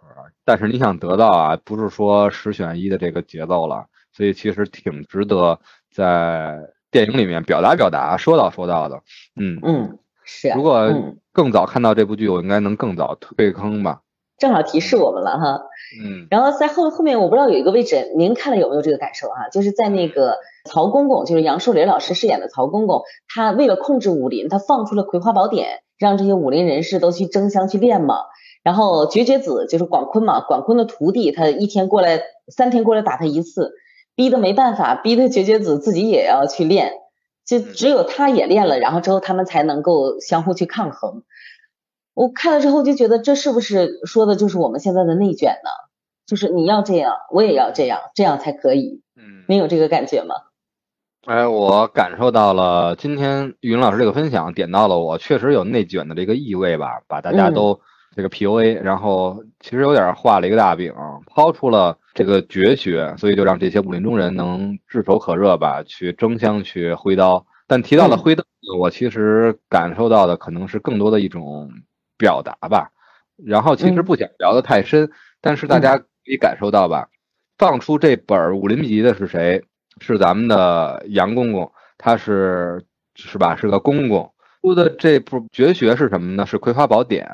[0.47, 5.59] 但是你想得到啊，不是说十选一的这个节奏了，所以其实挺值得
[5.93, 6.57] 在
[6.93, 9.03] 电影里面表达表达，说到说到的。
[9.39, 10.49] 嗯嗯，是。
[10.51, 10.89] 如果
[11.33, 14.03] 更早看到这部剧，我应该能更早退坑吧。
[14.39, 15.61] 正好提示我们了哈。
[16.01, 19.49] 嗯然后在后后面，我不知道有一个位置，您看了有没有这个感受啊？
[19.51, 28.17] 就是在那个曹公公，就是杨树林老师饰演的曹公公，他为了控制武林，他放出了葵花宝典，让这些武林人士都去争相去练嘛。
[28.67, 33.75] 然后绝绝子就是广坤嘛，广坤的徒弟，他一天过来，三天过来打他一次，
[34.17, 36.95] 逼得没办法，逼得绝绝子自己也要去练，
[37.47, 41.23] 就只有他也练了，然后之后他们才能够相互去抗衡。
[42.13, 45.71] 我看了之后就觉得，这是不是说的就是我们现在的内卷呢？
[46.27, 49.01] 就是你要这样，我也要这样，这样才可以。
[49.15, 50.35] 嗯，你有这个感觉吗？
[51.25, 57.81] 哎，我感受到了今天玉云老师这个分享，点到了我确实有内卷的这个意味吧，把大家都
[58.17, 60.93] 这个 PUA，、然后其实有点画了一个大饼，
[61.27, 67.45] 抛出了这个绝学，所以就让这些武林中人能炙手可热吧，去争相去挥刀。
[67.67, 68.43] 但提到了嗯挥刀，
[68.79, 71.71] 我其实感受到的可能是更多的一种
[72.17, 72.91] 表达吧。
[73.37, 75.11] 然后其实嗯不想聊得太深，
[75.43, 77.09] 但是大家可以感受到吧，
[77.59, 79.63] 放出这本武林秘籍的是谁？
[80.01, 82.83] 是咱们的杨公公，他是
[83.15, 83.57] 是吧？
[83.57, 84.33] 是个公公。
[84.63, 86.47] 出的这部绝学是什么呢？
[86.47, 87.27] 是《葵花宝典》。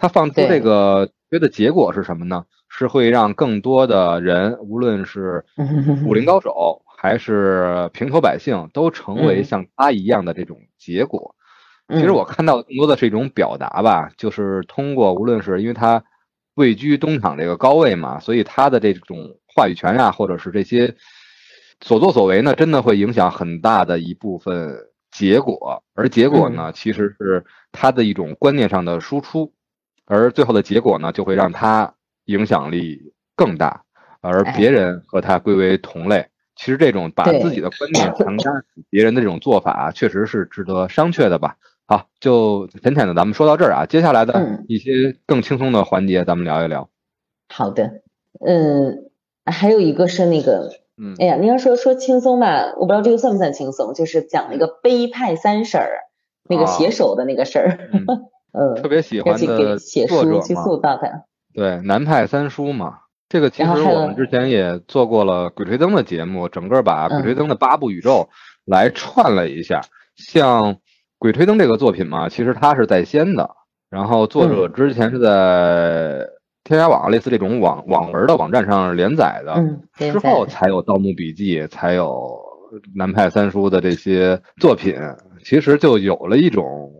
[0.00, 2.44] 他放出这个约的结果是什么呢？
[2.68, 5.44] 是会让更多的人，无论是
[6.06, 9.44] 武林高手还是平头百姓，都成为嗯。
[9.44, 11.34] 像他一样的这种结果。
[11.88, 16.04] 嗯其实我看到的更多的是一种表达吧，就是通过无论是因为他
[16.54, 20.94] 位居东厂这个高位嘛，所以他的这种话语权呀、或者是这些
[21.80, 24.76] 所作所为呢，真的会影响很大的一部分
[25.10, 29.52] 结果，而结果呢，其实是他的一种观念上的输出，
[30.10, 31.94] 而最后的结果呢，就会让他
[32.24, 33.84] 影响力更大，
[34.20, 36.26] 而哎别人和他归为同类。
[36.56, 41.56] 其实这种把自己的观点强加给别人的这种做法啊，确实是值得商榷的吧。
[41.86, 46.90] 好，就浅浅的咱们说到这儿啊，接下来的嗯一些更轻松的环节，咱们聊一聊。
[47.48, 48.02] 好的，
[48.44, 49.10] 嗯，
[49.46, 56.00] 还有一个是那个，嗯哎呀，你要说说轻松吧，我不知道这个算不算轻松，就是讲那个杯派三婶儿
[56.48, 58.04] 那个啊写手的那个事儿，嗯，
[58.52, 60.40] 嗯，特别喜欢的写作者嘛，
[61.54, 62.98] 对，南派三叔嘛。
[63.28, 68.28] 这个其实我们之前也做过了《鬼吹灯》的节目，整个把《鬼吹嗯灯》的八部宇宙
[68.64, 69.82] 来串了一下。
[70.16, 70.74] 像
[71.18, 73.50] 《鬼吹灯》这个作品嘛，其实它是在先的，
[73.88, 76.28] 然后作者嗯之前是在
[76.64, 82.36] 天涯网类似这种网网文的网站上连载的，嗯，之后才有《盗墓笔记》，才有
[82.96, 84.96] 南派三叔的这些作品，
[85.44, 86.90] 其实就有了一种，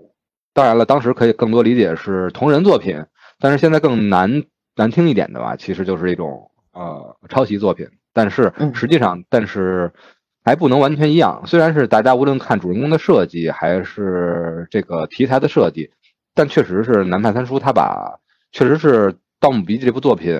[0.53, 3.05] 当然了，当时可以更多理解是同人作品，
[3.38, 4.42] 但是现在更难
[4.76, 9.92] 难听一点的吧，其实就是一种呃抄袭作品，但是嗯实际上，但是
[10.44, 11.42] 还不能完全一样。
[11.46, 15.90] 虽然是大家无论看主人公的设计还是这个题材的设计，
[16.34, 18.18] 但确实是南派三叔他把
[18.53, 20.36] 确实是《盗墓笔记》这部作品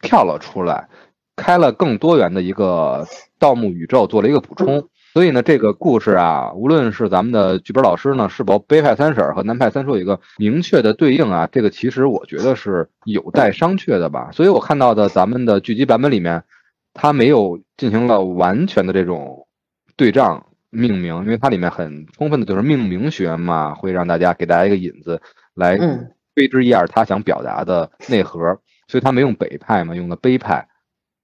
[0.00, 0.88] 跳了出来，
[1.36, 3.06] 开了更多元的一个
[3.38, 4.88] 盗墓宇宙，做了一个补充。
[5.16, 14.30] 所以呢，这个故事啊，无论是咱们的剧本老师呢，是否北派三婶儿和南派三叔有一个明确的对应啊，这个其实我觉得是有待商榷的吧。
[14.32, 16.44] 所以我看到的咱们的剧集版本里面，
[16.92, 19.48] 它没有进行了完全的这种
[19.96, 25.22] 对仗命名，因为它里面很充分的就是命名学嘛，会让大家给大家一个引子
[25.54, 30.68] 来嗯推之一二他想表达的内核，所以他没用北派嘛，用的北派，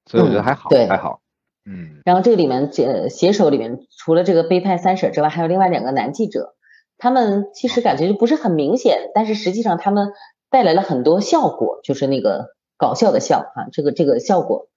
[0.06, 1.20] 所以我觉得还好，嗯还好。
[1.64, 2.02] 嗯。
[2.04, 6.54] 然后这个里面写写手里面除了这个背派三婶之外，还有另外两个男记者，
[6.98, 10.12] 他们其实感觉就不是很明显，但是实际上他们
[10.50, 12.46] 带来了很多效果，就是那个
[12.76, 14.68] 搞笑的笑啊，这个这个效果。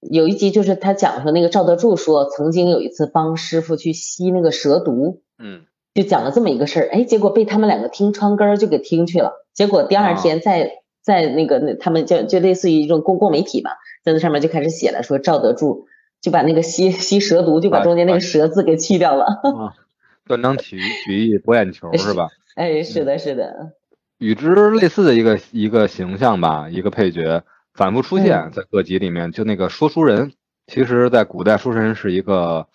[0.00, 5.66] 有一集就是他讲说那个赵德柱说曾经有一次帮师傅去吸那个蛇毒，嗯。
[5.92, 10.70] 就讲了这么一个事儿，哎，结果被他们两个听穿根儿就给听去了，结果第二天在
[11.02, 13.72] 在那个那他们就就类似于一种公共媒体吧，
[14.04, 15.86] 在那上面就开始写了说赵德柱
[16.20, 19.74] 就把那个吸 吸蛇毒就把中间那个蛇字给去掉了，啊，
[20.26, 22.28] 断章取取义博眼球是吧？
[22.56, 23.72] 哎，是的，是的，
[24.18, 27.42] 与之类似的一个一个形象吧，一个配角
[27.74, 30.32] 反复出现在各集里面，就那个说书人，
[30.66, 32.66] 其实在古代说书人是一个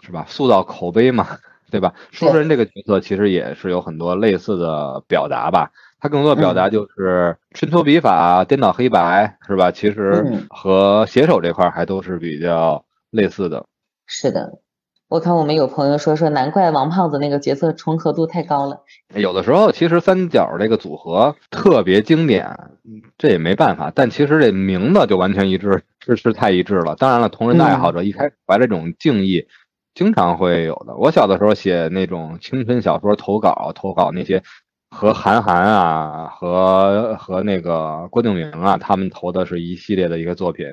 [0.00, 1.26] 是吧，塑造口碑嘛，
[1.70, 1.94] 对吧？
[2.10, 9.70] 说书人这个角色其实也是有很多类似的表达吧，他更多的表达就是春秋笔法、颠倒黑白，是吧？
[9.72, 12.84] 其实嗯和写手这块儿还都是比较
[13.14, 13.64] 类似的。
[14.06, 14.58] 是的。
[15.08, 18.82] 我看我们有朋友说说，难怪王胖子那个角色重合度太高了。
[19.14, 22.46] 有的时候其实三角这个组合特别经典，
[22.84, 23.92] 嗯这也没办法。
[23.94, 26.96] 但其实这名字就完全一致，是是太一致了。
[26.96, 29.46] 当然了，同人的爱好者一开始怀着这种敬意，
[29.94, 30.96] 经常会有的。
[30.96, 34.42] 我小的时候写那种青春小说投稿，投稿那些
[34.90, 40.66] 和韩寒啊，和和那个郭敬明啊，他们投的是一系列的一个作品，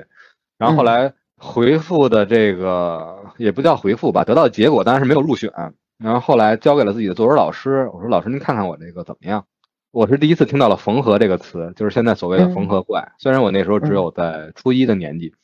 [0.58, 1.12] 然后后来
[1.42, 5.50] 回复的这个也不叫回复吧，得到结果当然是没有入选，
[5.98, 9.44] 然后后来交给了自己的作文老师，我说老师您看看我这个怎么样？
[9.90, 13.12] 我是第一次听到了“缝合”这个词，就是现在所谓的“缝合怪”。
[13.18, 15.34] 虽然我那时候只有在初一的年纪，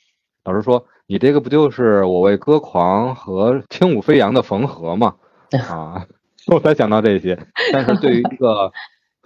[0.44, 5.16] 老师说你这个不就是我为歌狂和轻舞飞扬的缝合吗？
[5.68, 6.06] 啊。
[6.46, 7.38] 我才想到这些，
[7.74, 8.72] 但是对于一个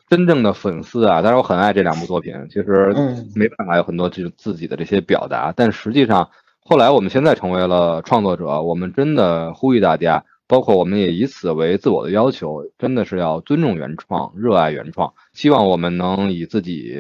[0.09, 2.93] 真正的粉丝啊，当然我很爱这两部作品，其实
[3.37, 6.29] 没办法有很多这自己的这些表达，但实际上
[6.65, 16.97] 后来我们现在成为了创作者，我们真的呼吁大家，包括我们也以此为自我的要求，真的是要尊重原创，热爱原创，希望我们能以自己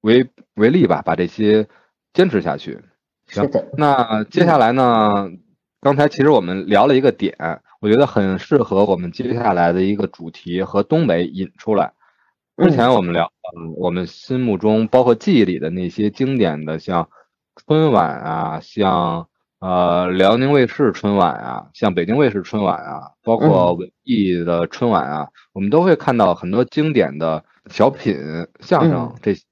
[0.00, 1.68] 为为例吧，把这些
[2.12, 2.80] 坚持下去。
[3.26, 5.30] 行，那接下来呢？
[5.80, 7.36] 刚才其实我们聊了一个点。
[7.80, 11.92] 我觉得很适合我们接下来的一个主题和东北引出来。
[12.56, 13.30] 之前我们聊，
[13.76, 17.10] 我们心目中包括记忆里的那些经典的，像
[17.66, 19.26] 春晚啊，像
[19.60, 28.16] 呃辽宁卫视春晚啊，像北京卫视春晚啊，包括文艺的春晚啊，我们都会看到很多经典的小品、
[28.60, 29.42] 相声这些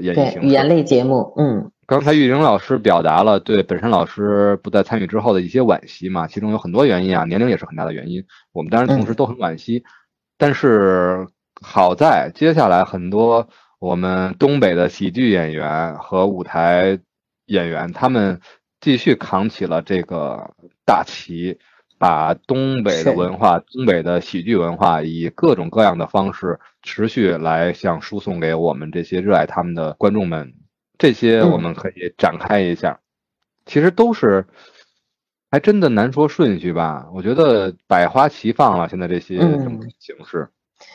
[0.00, 0.40] 演。
[0.42, 1.70] 语言类节目，嗯。
[1.86, 8.22] 刚才玉玲老师表达了对本山老师不再参与之后的一些惋惜嘛，其中有很多原因啊，年龄也是很大的原因。
[8.52, 9.82] 我们当然同时都很惋惜，
[10.36, 11.26] 但是
[11.62, 16.98] 好在接下来很多我们东北的喜剧演员和舞台
[17.48, 18.40] 演员，他们
[18.80, 20.54] 继续扛起了这个
[20.86, 21.58] 大旗，
[21.98, 30.54] 把东北的文化、东北的喜剧文化以各种各样的方式持续来向输送给我们这些热爱他们的观众们。
[30.96, 32.98] 这些我们可以展开一下，
[33.66, 34.46] 其实都是，
[35.48, 37.08] 还真的难说顺序吧。
[37.14, 39.38] 我觉得百花齐放了，现在这些
[40.00, 40.48] 形式。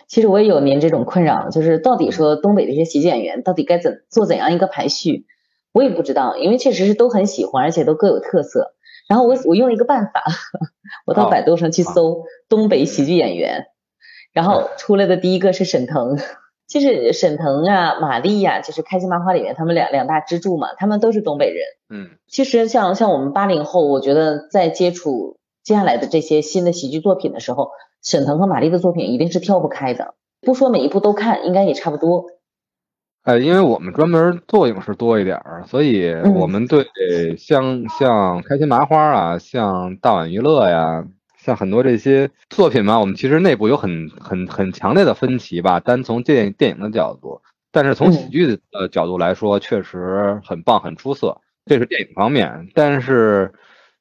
[0.08, 5.26] 其实我也有您这种困扰，就是到底说东北这些喜剧演员到底该怎做怎样一个排序，
[5.74, 8.76] 我也不知道，因为确实是都很喜欢，而且都各有特色。
[9.10, 10.24] 然后我我用了一个办法，
[11.06, 13.66] 我到百度上去搜东北喜剧演员，
[14.32, 16.18] 然后出来的第一个是沈腾。
[16.66, 21.64] 就是沈腾啊，马丽呀，就是开心麻花里面他们两两大支柱嘛，他们都是东北人。
[21.90, 27.70] 嗯，其实像像我们八零后，我觉得在接触接下来的这些新的喜剧作品的时候，
[28.02, 30.16] 沈腾和马丽的作品一定是跳不开的。
[30.42, 32.26] 不说每一部都看，应该也差不多。
[33.24, 36.86] 呃，因为我们专门做影视多一点儿，所以我们对
[37.38, 41.06] 像像开心麻花啊，像大碗娱乐呀。
[41.38, 45.78] 像很多这些作品嘛，我们其实内部有很很很强烈的分歧吧。
[45.78, 51.38] 单从电电影的角度，但是从喜剧的角度来说，确实很棒、很出色。
[51.66, 53.52] 这是电影方面，但是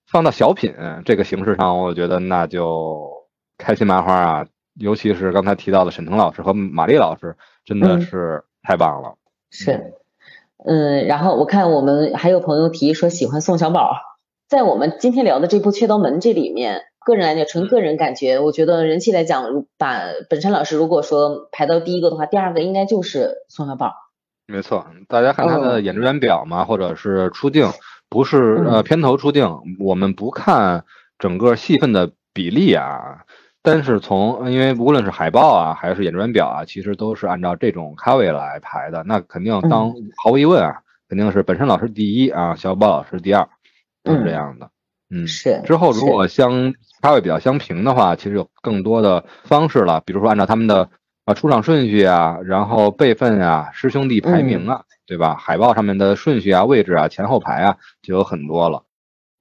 [0.06, 0.72] 放到小品
[1.04, 3.10] 这个形式上，我觉得那就
[3.58, 4.46] 开心麻花啊，
[4.78, 9.16] 尤其是刚才提到的沈腾老师和马丽老师，真的是太棒了。
[9.50, 9.94] 是，
[10.64, 13.96] 嗯，然后我看我们还有朋友提说喜欢宋小宝，
[14.48, 16.82] 在我们今天聊的这部《雀刀门》这里面。
[17.04, 23.92] 个人来讲，纯个人感觉，我觉得人气来讲，把本山老师如果说排到第一个的话，第二个应该就是宋小宝。
[24.46, 27.66] 没错，大家看他的演职员表嘛，或者是出镜，
[28.08, 30.84] 不是呃片头出镜，我们不看
[31.18, 33.24] 整个戏份的比例啊，
[33.62, 43.48] 但是从因为无论是海报啊，还是演职员表啊，其实都是按照这种咖位来排的，那肯定当毫无疑问啊，肯定是本身老师第一啊，小宝老师第二，
[44.02, 44.68] 都是这样的。
[45.10, 45.62] 嗯，是。
[45.64, 50.88] 之后如果相咖位比较相平的话，其实有更多的方式了，比如说按照他们的
[51.24, 55.36] 啊出场顺序啊，然后辈分啊，师兄弟排名啊，对吧？
[55.36, 58.82] 海报上面的顺序啊、位置啊、前后排啊，就有很多了。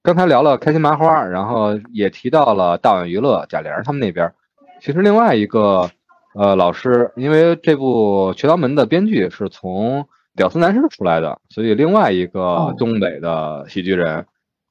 [0.03, 4.33] 刚才聊了开心麻花，然后也提到了大碗娱乐贾玲他们那边。
[4.81, 5.89] 其实另外一个
[6.33, 14.25] 呃老师，因为这部《瘸刀门》的编剧是从屌丝男士出来的，所以另外一个东北的喜剧人。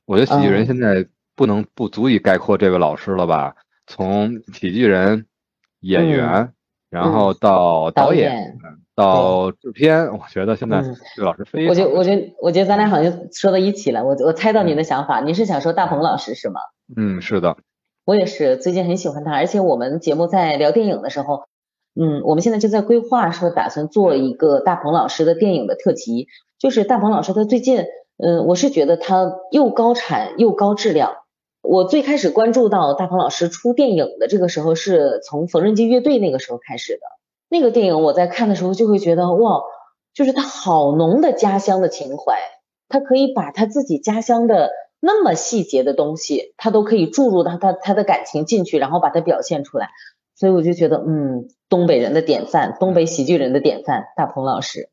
[0.07, 1.07] 我觉得喜剧人现在
[1.37, 3.55] 不能不足以概括这位老师了吧？
[3.87, 5.26] 从喜剧人、
[5.81, 6.53] 演员，
[6.91, 8.59] 然后到导演，
[9.01, 10.82] 到制片，我觉得现在
[11.16, 11.68] 这老师非常。
[11.68, 14.05] 我觉我觉得我觉得咱俩好像说到一起了。
[14.05, 16.61] 我我猜到您的想法，您是想说大鹏老师是吗？
[16.96, 17.57] 嗯，是的。
[18.05, 21.44] 我也是，最近很喜欢他，而且我们节目在聊电影的时候，
[22.01, 26.28] 嗯，我们现在就在规划说打算做一个大鹏老师的电影的特辑，
[26.59, 27.84] 就是大鹏老师他最近。
[28.22, 31.14] 嗯，我是觉得他又高产又高质量。
[31.62, 37.01] 我最开始关注到大鹏老师出电影的这个时候，是从缝纫机乐队那个时候开始的。
[37.51, 39.61] 那个电影我在看的时候就会觉得，哇，
[40.14, 42.38] 就是他好浓的家乡的情怀，
[42.88, 44.70] 他可以把他自己家乡的
[45.01, 49.90] 那么细节的东西，他都可以注入到他他的感情进去，然后把它表现出来，
[50.36, 54.88] 所以我就觉得，嗯，东北人的典范，东北喜剧人的典范，大鹏老师。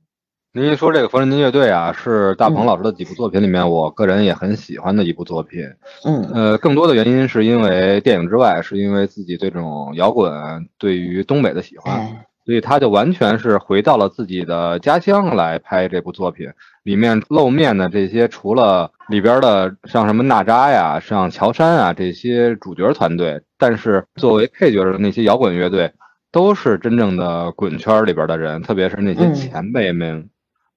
[0.54, 5.62] 您一说这个缝纫机乐队啊，是大鹏老师的几部作品里面，我个人也很喜欢的一部作品。
[6.04, 10.34] 嗯呃，更多的原因是因为电影之外，是因为自己对这种摇滚
[10.80, 16.48] 对于东北的喜欢，哎，所以他就完全是回到了自己的家乡来拍这部作品。
[16.84, 25.92] 里面露面的这些，除了里边的像什么娜扎呀、像乔杉啊这些主角团队，但是作为配角的那些摇滚乐队，
[26.32, 30.30] 都是真正的滚圈里边的人，特别是那些嗯前辈们，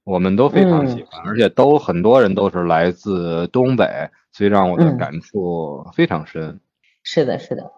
[0.03, 3.87] 我们都非常喜欢，而且都很多人都是来自东北，
[4.33, 6.59] 所以让我的嗯感触非常深。
[7.05, 7.71] 是的，是的。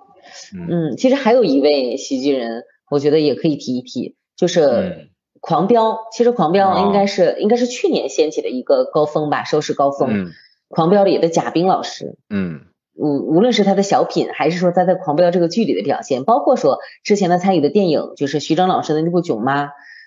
[0.55, 2.63] 嗯嗯，其实还有一位喜剧人，
[2.93, 5.09] 我觉得也可以提一提，就是嗯
[5.41, 5.99] 狂飙。
[6.13, 10.27] 其实狂飙哦应该是、应该是去年掀起的一个高峰吧，收视高峰。
[10.27, 10.33] 嗯
[10.69, 12.63] 狂飙里的贾冰老师，嗯
[12.95, 19.67] 无无论是他的小品，还是说他在《狂飙》这个剧里的表现，包括说之前他参与的电影，就是徐峥老师的那部《囧妈》，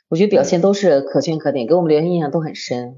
[0.09, 2.95] 我觉得表现都是可圈可点，给我们留下印象都很深。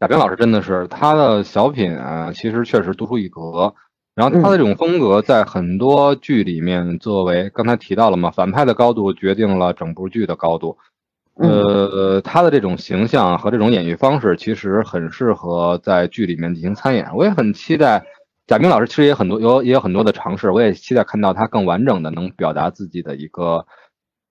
[0.00, 3.74] 贾冰老师真的是他的小品啊，其实确实独树一格。
[4.14, 10.76] 然后他的这种风格在很多剧里面，作为刚才提到了嘛，反派的高度决定了整部剧的高度。
[11.38, 17.08] 嗯呃，他的这种形象和这种演绎方式，其实很适合在剧里面进行参演。
[17.16, 18.04] 我也很期待
[18.46, 23.64] 贾冰老师，其实也很多有也有很多的尝试，我也期待看到他更完整的能表达自己的一个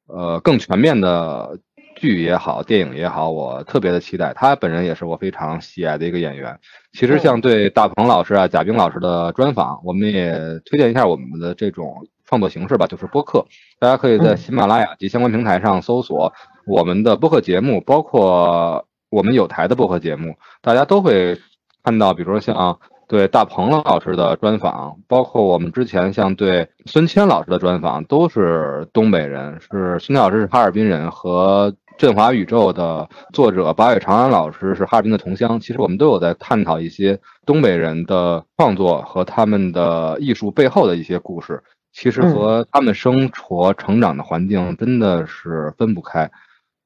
[0.05, 1.57] 呃更全面的
[2.02, 4.34] 剧也好，电影也好，我特别的期待。
[4.34, 6.60] 他本人也是我非常喜爱的一个演员。
[6.93, 10.34] 其实像对大鹏老师啊、贾冰老师的专访，我们也
[10.66, 11.95] 推荐一下我们的这种
[12.26, 13.45] 创作形式吧，就是播客。
[13.80, 16.34] 大家可以在嗯喜马拉雅及相关平台上搜索
[16.66, 21.39] 我们的播客节目，包括我们有台的播客节目，大家都会
[21.84, 35.59] 看到，比如说像对大鹏老师的专访，包括我们之前像对孙谦老师的专访，都是东北人，是孙谦老师是哈尔滨人，和振华宇宙的作者八月长安老师是哈尔滨的同乡。
[35.59, 41.61] 其实我们都有在探讨一些东北人的创作和他们的艺术背后的一些故事。
[41.93, 46.31] 其实和他们生活成长的环境真的是分不开。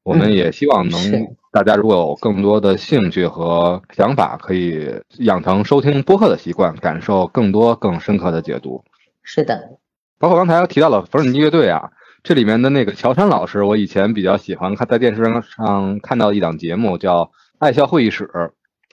[0.04, 8.84] 我们也希望能是大家如果有更多的兴趣和想法，可以养成收听播客的习惯，感受更多更深刻的解读。
[9.24, 9.78] 是的，
[10.20, 11.90] 包括刚才提到了缝纫机乐队啊，
[12.26, 17.24] 这里面的那个乔杉老师，我以前比较喜欢看在电视上看到一档节目叫
[17.60, 18.26] 《爱笑会议室》，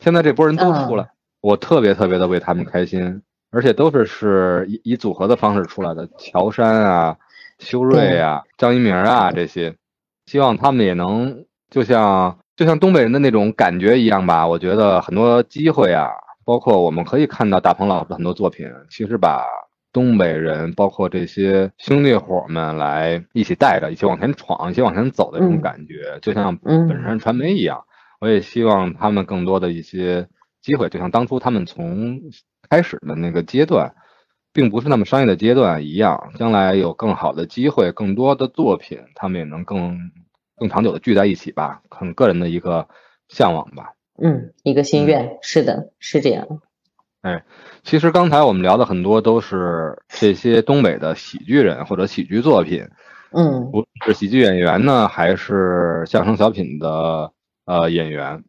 [0.03, 1.09] 现在这波人都出来，
[1.41, 7.16] 我特别特别的为他们开心，而且都是是以以组合的方式出来的，乔杉啊、
[7.59, 9.74] 修睿啊、张一鸣啊这些，
[10.26, 14.47] 希望他们也能就像就像东北人的那种感觉一样吧。
[14.47, 16.11] 我觉得很多机会啊，
[16.45, 19.43] 包括我们可以看到大鹏老师的很多作品，其实把
[19.93, 27.84] 东北人，包括这些兄弟伙们来一起带着，一起往前闯，一起往前走的这种嗯感觉，就像嗯本山传媒一样。
[28.20, 30.28] 我也希望他们更多的一些
[30.61, 32.20] 机会，就像当初他们从
[32.70, 33.95] 开始的那个阶段，
[34.53, 39.99] 并不是那么商业的阶段一样，将来有更好的机会，更多的作品，他们也能更
[40.57, 42.88] 更长久的聚在一起吧，很个人的一个
[43.28, 43.95] 向往吧。
[44.22, 46.47] 嗯，一个心愿，是的，是这样。
[47.83, 52.89] 其实刚才我们聊的很多都是这些东北的喜剧人或者喜剧作品，
[53.33, 57.33] 嗯无论是喜剧演员呢，还是相声小品的
[57.66, 58.45] 呃演员。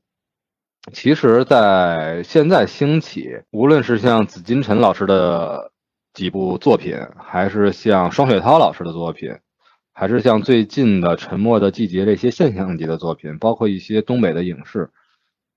[0.91, 5.71] 其实，在现在兴起，无论是像紫金陈老师的
[6.13, 9.33] 几部作品，还是像双雪涛老师的作品，
[9.93, 14.89] 还是像最近的《沉默的季节》这些现象级的作品，包括一些东北的影视，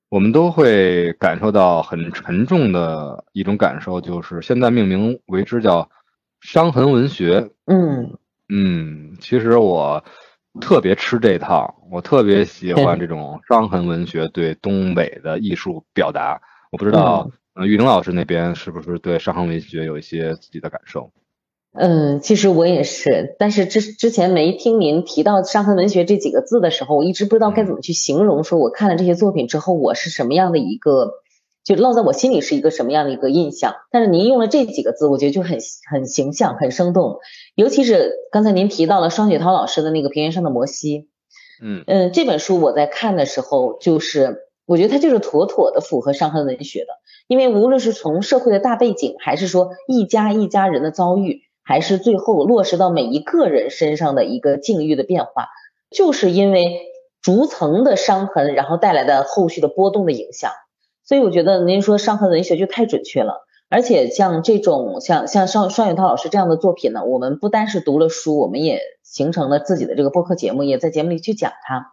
[0.08, 5.90] 我们都会感受到很沉重的一种感受，就是现在命名为之叫
[6.40, 7.50] 伤痕文学。
[7.66, 8.16] 嗯
[8.48, 10.04] 嗯，其实我
[10.60, 16.40] 特别吃这套，我特别喜欢这种伤痕文学对东北的艺术表达。
[16.70, 21.10] 我不知道，嗯，玉玲老师那边是不是对伤痕文学有一些自己的感受？
[21.78, 31.12] 嗯，其实我也是，但是之之前没听您提到“伤痕文学”这几个字的时候，我一直不知道该怎么去形容，说我看了这些作品之后，我是什么样的一个，
[31.64, 33.74] 就落在我心里是一个什么样的一个印象。
[33.90, 35.58] 但是您用了这几个字，我觉得就很
[35.90, 37.18] 很形象、很生动，
[37.54, 41.00] 尤其是刚才您提到了双雪涛老师的那个《平原上的摩西》，
[41.62, 41.84] 嗯。
[41.86, 46.88] 嗯，这本书我在看的时候，就是我觉得它就是妥妥的符合伤痕文学的，
[47.28, 55.48] 因为无论是从社会的大背景，还是说一家一家人的遭遇，还是最后落实到每一个人身上的一个境遇的变化，
[55.90, 56.80] 就是因为
[57.20, 60.52] 逐层的伤痕，然后带来的后续的波动的影响。
[61.04, 63.44] 所以我觉得您说伤痕文学就太准确了。
[63.68, 71.92] 而且像这种像像双双雪涛老师这样的作品呢，我们不单是读了书，我们也形成了自己的这个播客节目，也在节目里去讲它。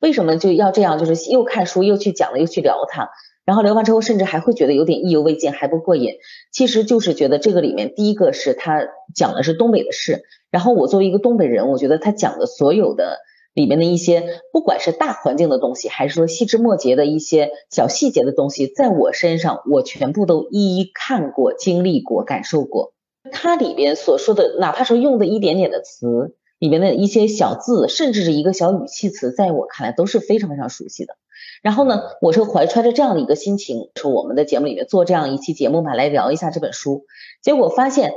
[0.00, 0.98] 为什么就要这样？
[0.98, 3.10] 就是又看书又去讲了又去聊它，
[3.44, 6.14] 然后聊完之后甚至还会觉得有点意犹未尽，还不过瘾。
[6.52, 13.18] 其实就是觉得这个里面第一个是他讲的是东北的事，然后我作为一个东北人，我觉得他讲的所有的。
[13.54, 22.94] 里面的一些，不管是大环境的东西，还是说细枝末节的一些小细节的东西，在我身上，我全部都一一看过、经历过、感受过。
[23.30, 31.16] 它里边所说的，哪怕说用的一点点的词，里面的一些小字，甚至是一个小语气词，在我看来都是非常非常熟悉的。
[31.60, 37.06] 然后呢，我是怀揣着这样的一个心情，说我们的节目里面做这样一期节目嘛，来聊一下这本书。
[37.42, 38.14] 结果发现。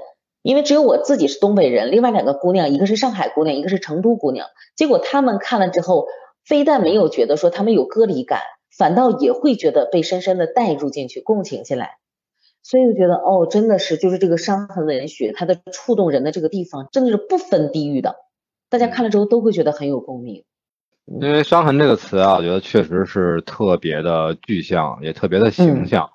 [0.47, 4.45] 因为只有我自己是东北人，另外两个姑娘，一个是上海姑娘，一个是成都姑娘。
[4.75, 6.05] 结果他们看了之后，
[6.45, 8.41] 非但没有觉得说他们有隔离感，
[8.77, 11.97] 反倒也会觉得被深深的带入进去，共情起来。
[12.61, 18.15] 所以我觉得，哦，真的是，就是这个伤痕文学，它的触动人的这个地方，真的是不分地域的，
[18.77, 20.43] 大家看了之后都会觉得很有共鸣。
[21.21, 26.09] 因为“伤痕”这个词啊，我觉得确实是特别的具象，也特别的形象。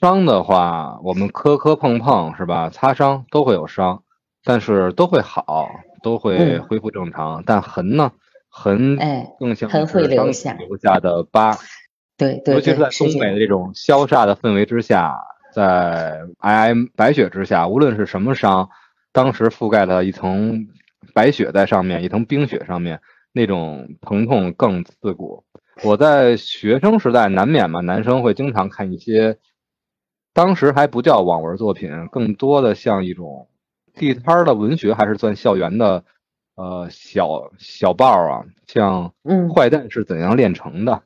[0.00, 2.70] 伤的话，我们磕磕碰碰是吧？
[2.70, 4.04] 擦伤都会有伤，
[4.44, 5.68] 但是都会好，
[6.00, 7.42] 都会恢复正常。
[7.44, 8.12] 但痕呢？
[8.48, 8.96] 痕
[9.40, 11.56] 更像是伤留下的疤。
[12.16, 15.18] 对对，尤其是在东北的这种萧煞的氛围之下，
[15.52, 18.68] 在皑皑白雪之下，无论是什么伤，
[19.12, 20.68] 当时覆盖了一层
[21.16, 23.00] 白雪在上面，一层冰雪上面，
[23.32, 25.44] 那种疼痛更刺骨。
[25.82, 29.38] 我在学生时代难免嘛，男生会经常看一些。
[30.34, 33.48] 当时还不叫网文作品，更多的像一种
[33.94, 36.04] 地摊的文学，还是算校园的
[36.54, 39.10] 呃小小报啊，像
[39.54, 41.02] 《坏蛋是怎样炼成的》，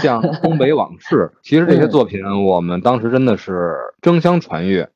[0.00, 4.88] 像《东北往事 》。其实这些作品，我们当时真的是争相传阅。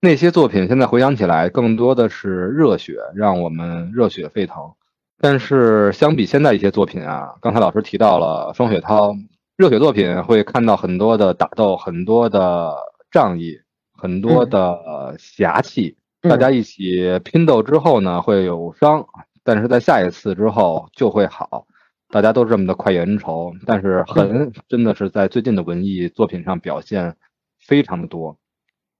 [0.00, 4.72] 那些作品现在回想起来，更多的是热血，让我们热血沸腾。
[5.20, 9.12] 但是相比现在一些作品啊，刚才老师提到了双雪涛。
[9.56, 12.76] 热血作品会看到很多的打斗，很多的
[13.10, 13.58] 仗义，
[13.92, 15.96] 很多的侠气。
[16.20, 19.04] 大家一起拼斗之后呢，会有伤，
[19.42, 21.66] 但是在下一次之后就会好。
[22.10, 27.16] 大家都这么的快意恩仇，但是狠真的是在最近的文艺作品上表现
[27.58, 28.38] 非常的多。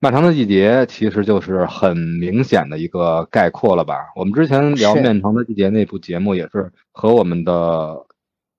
[0.01, 4.13] 漫长的季节其实就是很明显的一个概括了吧？
[4.15, 8.07] 我们之前聊《漫长的季节》那部节目也是和我们的。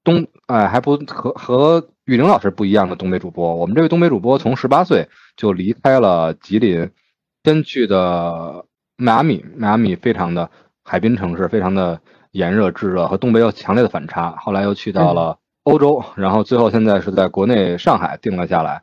[0.01, 3.53] 东哎，还不和和玉玲老师不一样的东北主播。
[3.53, 6.89] 我们这位东北主播从十八岁就离开了吉林，
[7.43, 8.65] 先去的
[8.95, 10.49] 迈阿密，迈阿密非常的
[10.83, 11.99] 海滨城市，非常的
[12.31, 14.31] 炎热炙热，和东北有强烈的反差。
[14.37, 18.81] 后来又去到了欧洲，然后最后现在是在国内上海定了下来。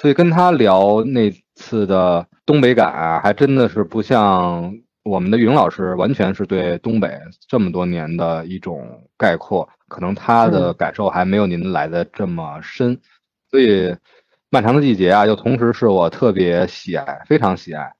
[0.00, 8.82] 所以跟他聊那次的东北感啊，还真的是不像我们的雨玲老师，完全是对东北这么多年的一种
[9.18, 9.68] 概括。
[9.88, 12.98] 可能他的感受还没有您来的这么深，
[13.50, 13.94] 所以
[14.48, 17.92] 漫长的季节啊，又同时是我特别喜爱、非常喜爱。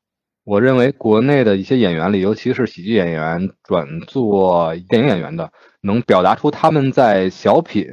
[0.44, 7.86] 我认为国内的一些演员里，尤其是喜剧演员转做电影演员的，能表达出他们在小品、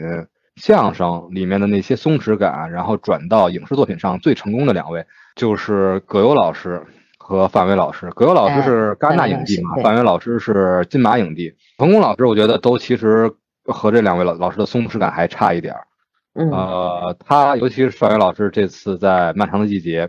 [0.58, 5.06] 相声里面的那些松弛感，然后转到影视作品上最成功的两位，
[5.36, 6.86] 就是葛优老师
[7.18, 8.10] 和范伟老师。
[8.12, 11.56] 葛优老师是戛纳影帝嘛，范伟老师是金马影帝。
[11.78, 13.34] 冯巩老师，我觉得都其实。
[13.70, 15.88] 和这两位老老师的松弛感还差一点儿，
[16.36, 20.08] 呃，他尤其是范伟老师这次在《漫长的季节》，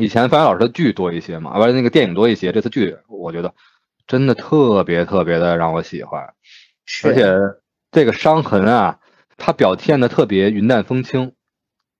[0.00, 3.52] 以前范伟老师的剧多一些嘛，完了那个电影多一些，这次剧我觉得
[4.06, 6.22] 真的特别特别的让我喜欢，
[7.02, 7.34] 而且
[7.90, 9.00] 这个伤痕啊，
[9.36, 11.32] 他表现的特别云淡风轻，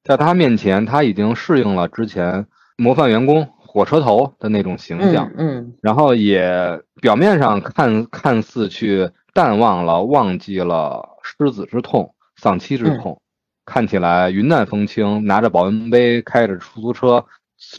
[0.04, 2.46] 在他面前他已经适应了之前
[2.76, 9.10] 模范员工火车头的那种形象，嗯，然后也表面上看看似去。
[9.34, 13.22] 淡忘了，忘记了失子之痛、丧妻之痛，
[13.64, 17.24] 看起来云淡风轻，拿着保温杯，开着出租车，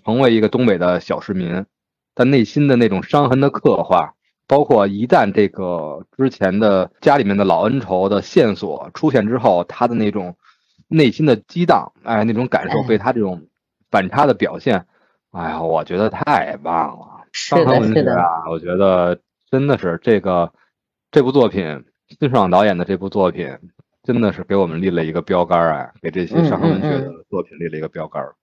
[0.04, 1.64] 成为一个东北的小市民。
[2.16, 4.16] 但内心的那种伤痕的刻画，
[4.48, 10.36] 包括一旦这个之前的家里面的老恩仇的线索出现之后，他的那种
[10.88, 13.48] 内心的激荡，哎，那种感受被他这种
[13.92, 14.86] 反差的表现，
[15.32, 17.26] 哎呀，我觉得太棒了。
[17.32, 20.52] 伤痕文学啊，我觉得真的是这个。
[21.12, 23.56] 这部作品，辛爽导演的这部作品，
[24.02, 25.94] 真的是给我们立了一个标杆儿啊！
[26.02, 28.34] 给这些伤痕文学的作品立了一个标杆儿。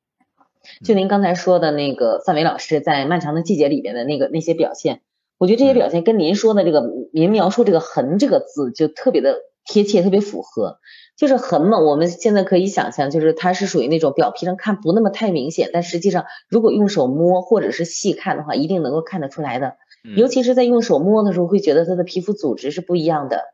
[0.84, 5.00] 就您刚才说的那个范伟老师在《漫长的季节》里边的那个那些表现，
[5.40, 6.84] 我觉得这些表现跟您说的这个
[7.14, 10.76] 您描述这个“痕”这个字就特别的贴切，特别符合。
[11.16, 19.76] 就是痕嘛，我们现在可以想象，就是它是属于那种表皮上看不那么太明显，但实际上如果用手摸或者是细看的话，一定能够看得出来的。
[20.14, 23.44] 尤其是在用手摸的时候，会觉得它的皮肤组织是不一样的。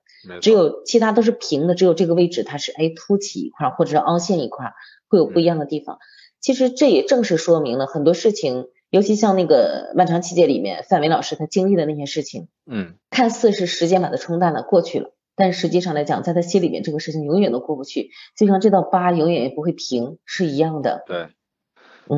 [0.41, 4.73] 只有其他都是平的，只有这个位置它是哎凸起一块或者是凹陷一块，
[5.09, 5.99] 会有不一样的地方。
[6.41, 8.67] 其实这也正是说明了很多事情，
[8.97, 15.13] 尤其像那个漫长季节里面范伟老师他经历的那些事情，嗯，看似是时间把它冲淡了过去了。
[15.35, 18.09] 但实际上来讲，在他心里面，这个事情永远都过不去，
[18.39, 21.05] 就像这道疤永远也不会平，是一样的。
[21.07, 21.29] 对，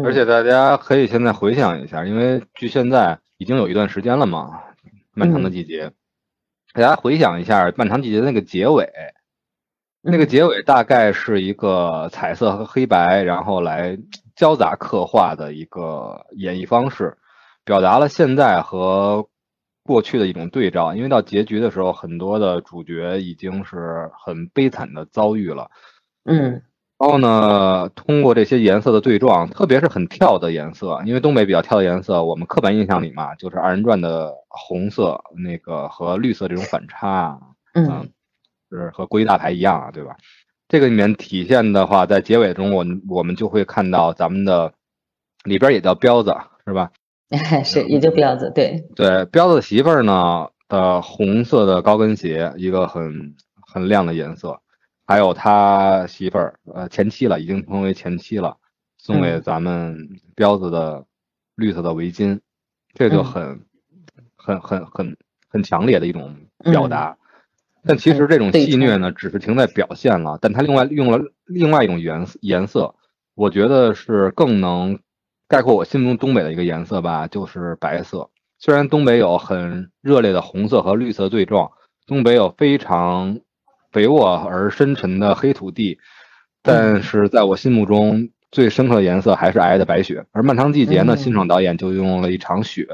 [0.04, 4.60] 而且大家可以现在回想一下，因为距现在已经有一段时间了嘛，
[5.14, 5.90] 漫长的季节，
[6.74, 8.88] 大家回想一下漫长季节的那个结尾，
[10.00, 13.98] 那个结尾大概是一个彩色和黑白，然后来
[14.38, 17.18] 交杂刻画的一个演绎方式，
[17.64, 19.28] 表达了现在和。
[19.84, 25.70] 过去的一种对照，因为到结局的时候，很多的主角已经是很悲惨的遭遇了，
[26.24, 26.60] 嗯，
[26.98, 37.40] 然后呢，通过这些颜色的对撞，特别是很跳的颜色，因为东北比较跳的颜色，我们刻板印象里嘛，就是二人转的红色那个和绿色这种反差，
[37.72, 38.10] 嗯，
[38.68, 40.18] 是和国际大牌一样啊，对吧？
[40.68, 44.72] 这个里面体现的话，在结尾中，我我们就会看到咱们的
[45.44, 46.36] 里边也叫彪子，
[46.66, 46.92] 是吧？
[47.64, 54.60] 是，也就彪子，对对，彪子媳妇儿呢的红色的高跟鞋，一个很很亮的颜色，
[55.06, 58.56] 还有他媳妇儿呃前妻了，已经成为前妻了，
[58.96, 61.04] 送给咱们彪子的
[61.54, 62.40] 绿色的围巾，
[62.94, 63.60] 这就很
[64.36, 65.16] 很很很
[65.50, 67.17] 很强烈的一种表达。
[67.84, 72.94] 但其实这种戏谑呢，只是停在表现了，但它另外用了另外一种颜颜色，
[73.34, 74.98] 我觉得是更能。
[75.50, 78.28] 概括我心目中东北的一个颜色吧，就是白色。
[78.58, 81.70] 虽然东北有很热烈的红色和绿色对撞，
[82.06, 83.40] 东北有非常
[83.90, 85.98] 肥沃而深沉的黑土地，
[86.60, 90.26] 但是在我心目中最深刻的颜色还是皑的白雪。
[90.32, 92.86] 而《漫长季节》呢，辛爽导演就用了一场雪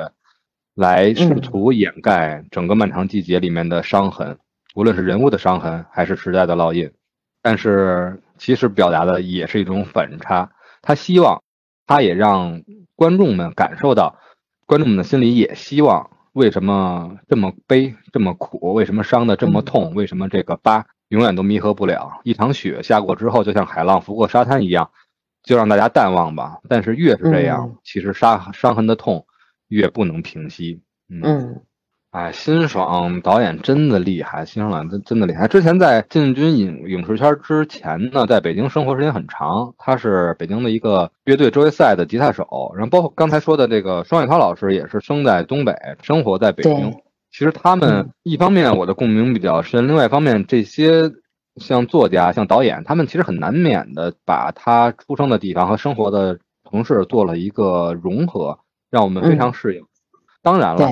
[0.76, 4.38] 来试图掩盖整个《漫长季节》里面的伤痕，
[4.74, 6.92] 无论是人物的伤痕还是时代的烙印。
[7.40, 10.52] 但是其实表达的也是一种反差，
[10.82, 11.42] 他希望。
[11.86, 12.62] 他也让
[12.96, 14.18] 观众们感受到，
[14.64, 18.72] 观众们的心里也希望，为什么这么悲这么苦？
[18.72, 19.92] 为什么伤的这么痛？
[19.94, 22.22] 为什么这个疤永远都弥合不了？
[22.24, 24.90] 一场雪下过之后，就像海浪拂过沙滩一样，
[25.42, 26.58] 就让大家淡忘吧。
[26.70, 29.26] 但是越是这样，其实伤伤痕的痛
[29.68, 30.80] 越不能平息。
[31.10, 31.60] 嗯。
[32.14, 35.48] 哎，辛爽导演真的厉害，辛爽导演真真的厉害。
[35.48, 42.72] 之前在进军影影视圈之前呢，在北京生活时间很长，他是北京的一个乐队周围赛的吉他手。
[42.76, 46.94] 然后包括刚才说的这个双雪涛老师，也是生在东北，生活在北京。
[47.32, 51.10] 其实他们一方面我的共鸣比较深，另外一方面这些
[51.56, 56.38] 像作家、像导演，他们其实很难免的把他出生的地方和生活的
[56.70, 58.56] 城市做了一个融合，
[58.88, 59.82] 让我们非常适应。
[60.44, 60.88] 当然了。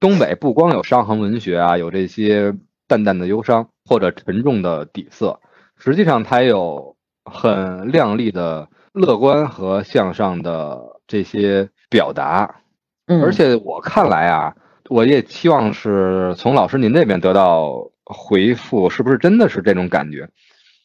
[0.00, 2.54] 东北不光有伤痕文学啊，有这些
[2.86, 5.40] 淡淡的忧伤或者沉重的底色，
[5.76, 6.94] 实际上它有
[7.24, 12.60] 很亮丽的乐观和向上的这些表达。
[13.06, 14.54] 嗯，而且我看来啊，
[14.88, 20.30] 我也期望是从老师您这边得到回复，是不是真的是这种感觉？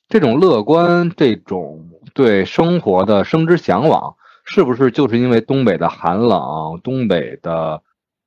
[0.10, 7.84] 这种乐观，这种对生活的生之向往，是不是就是因为东北的寒冷，东北的？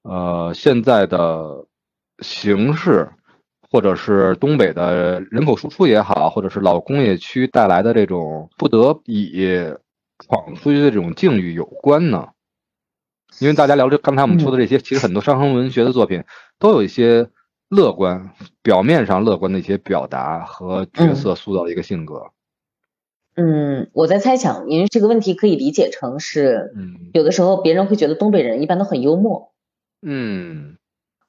[0.08, 1.66] 呃，现在的
[2.20, 3.10] 形势，
[3.70, 9.42] 或者是东北的人口输出也好，或者是老工业区带来的这种不得已
[10.18, 12.28] 闯出去的这种境遇有关呢？
[13.40, 16.22] 因为大家聊这刚才我们说的这些，其实很多伤痕文学的作品
[16.60, 17.28] 都有一些
[17.68, 18.30] 乐观，
[18.62, 22.30] 表面上乐观的一些表达和角色塑造的一个性格。
[23.34, 29.52] 嗯，我在猜想，您这个问题可以理解成是，嗯，有的时候别人会觉得东北人一般都很幽默。
[30.02, 30.76] 嗯，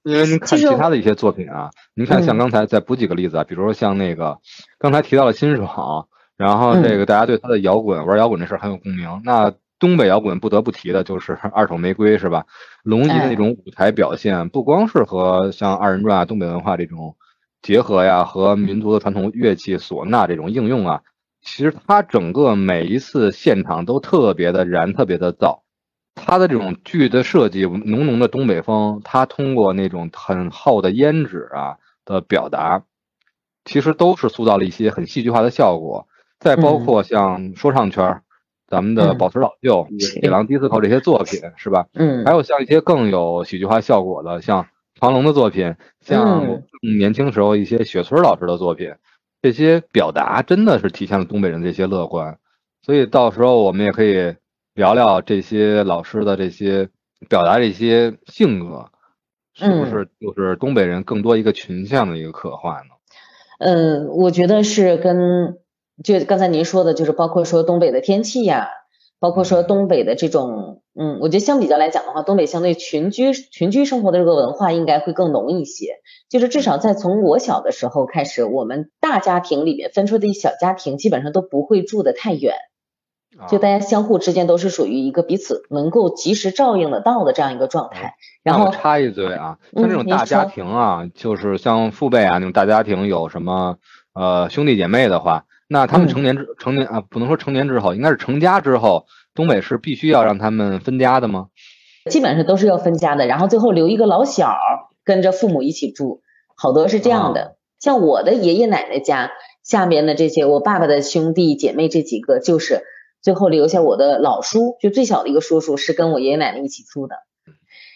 [0.04, 4.40] 因为您看其他的一些作品啊，您看像刚才再补几个例子啊，比如说像那个
[4.78, 6.08] 刚才提到了辛爽，
[6.38, 9.22] 然后这个大家对他的摇滚玩摇滚这事很有共鸣。
[9.24, 12.46] 那东北摇滚不得不提的就是二手玫瑰是吧？
[12.84, 17.16] 龙吟的那种舞台表现，不光是和像二人转啊、东北文化这种
[17.62, 21.02] 结合呀，和民族的传统乐器唢呐这种应用啊，
[21.42, 25.62] 其实他整个每一次现场都特别的燃，特别的燥。
[26.18, 32.84] 他的这种剧的设计，浓浓的东北风，他通过那种很厚的胭脂啊的表达，
[33.64, 36.08] 其实都是塑造了一些很戏剧化的效果。
[36.40, 38.22] 再包括像说唱圈，
[38.68, 39.88] 咱们的宝石老舅、
[40.22, 41.88] 野狼 disco 这些作品，是吧？
[41.94, 42.26] 嗯。
[42.26, 44.68] 还有像一些更有喜剧化效果的，像
[45.00, 48.94] 庞龙的作品，像年轻时候一些雪村老师的作品，
[49.42, 52.38] 这些表达真的是体现了东北人的一些乐观。
[52.84, 54.36] 所以到时候我们也可以
[54.78, 56.88] 聊聊这些老师的这些
[57.28, 58.92] 表达这些性格，
[59.56, 62.94] 是不是就是东北人更多一个群像的一个刻画呢？
[63.58, 65.58] 嗯，我觉得是跟
[66.04, 68.70] 就刚才您说的，就是包括说东北的天气呀。
[69.20, 75.96] 包括说东北的这种，嗯，我觉得相比较来讲的话，东北相对群居群居生活的这个文化应该会更浓一些。
[76.30, 82.54] 就是至少在从我小的时候开始，我们大家庭里面分出的小家庭基本上都不会住的太远，
[83.50, 88.16] 就大家相互之间都是属于一个彼此能够及时照应得到的这样一个状态。
[88.44, 93.78] 然后插一嘴啊，像这种大家庭啊，就是像父辈啊那种大家庭，有什么
[94.14, 95.46] 呃兄弟姐妹的话。
[95.70, 99.06] 那他们成年之成年啊，不能说成年之后，应该是成家之后，
[99.36, 101.48] 东北是必须要让他们分家的吗？
[102.10, 104.56] 基本上都是要分家的，然后最后留一个老小
[105.04, 106.22] 跟着父母一起住，
[106.56, 107.58] 好多是这样的。
[107.82, 109.32] 像我的爷爷奶奶家
[109.62, 112.84] 下面的这些，我爸爸的兄弟姐妹这几个，就是
[113.22, 117.16] 最后留下我的老叔，就最小的一个叔叔是跟我爷爷奶奶一起住的。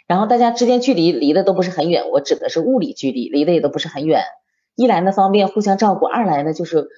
[0.08, 4.24] 然后大家之间距离离的都不是很远，我指的是物理距离，离的也都不是很远。
[4.76, 6.90] 一来呢方便互相照顾，二来呢就是。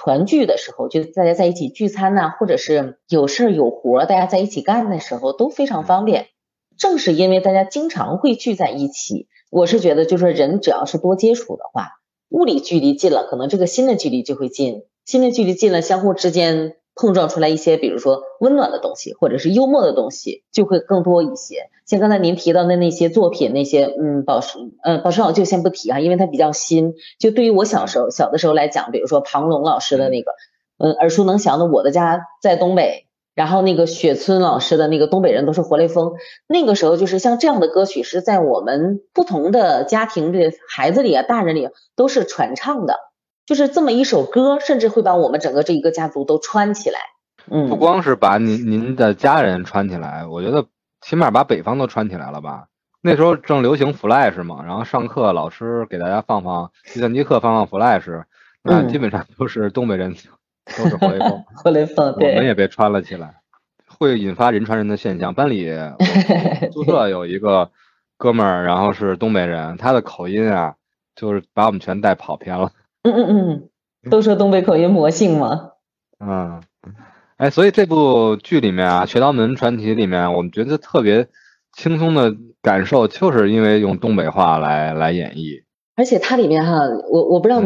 [0.00, 6.28] 团聚的时候，就大家在一起聚餐呐，或者是有事儿有活，大家在一起干的时候都非常方便。
[6.76, 11.94] 正是因为大家经常会聚在一起，我是觉得，就是人只要是多接触的话，
[12.28, 16.76] 物理距离近了，可能这个心的距离就会近，心的距离近了，相互之间。
[16.98, 21.70] 碰撞出来一些，比如说温暖的东西，或者是幽默的东西，就会更多一些。
[21.86, 26.94] 像刚才您提到的那些作品，那些嗯，宝石，嗯，宝石老就先不提啊，因为它比较新。
[27.18, 30.32] 就对于我小时候小的时候来讲，比如说庞龙老师的那个，
[30.78, 36.08] 嗯，耳熟能详的《我的家在东北》，然后那个雪村老师的那个《东北人都是活雷锋》，
[36.48, 43.07] 那个时候就是像这样的歌曲，是在我们不同的家庭的孩子里啊，大人里都是传唱的。
[43.48, 46.98] 就是这么一首歌，甚至会把我们整个这一个家族都串起来。
[47.50, 50.66] 嗯，不光是把您您的家人串起来，我觉得
[51.00, 52.66] 起码把北方都串起来了吧。
[53.00, 58.24] 那时候正流行 Flash 嘛，然后上课老师给大家放放计算机课，放放 Flash，
[58.62, 60.14] 那基本上都是东北人，
[60.76, 61.44] 都是活雷锋。
[61.56, 63.36] 活雷锋，我们也被穿了起来，
[63.98, 65.32] 会引发人传人的现象。
[65.32, 65.66] 班里
[66.70, 67.70] 宿舍有一个
[68.18, 70.74] 哥们儿，然后是东北人，他的口音啊，
[71.16, 72.72] 就是把我们全带跑偏了。
[73.12, 73.70] 嗯嗯
[74.04, 75.72] 嗯，都说东北口音魔性嘛。
[76.20, 76.62] 嗯，
[77.36, 81.28] 哎，所以这部剧里面啊，《雪刀门传奇》里面，我们觉得特别
[81.76, 85.62] 轻松的感受，就是因为用东北话来来演绎。
[85.96, 86.80] 而且它里面哈，
[87.10, 87.60] 我我不知道，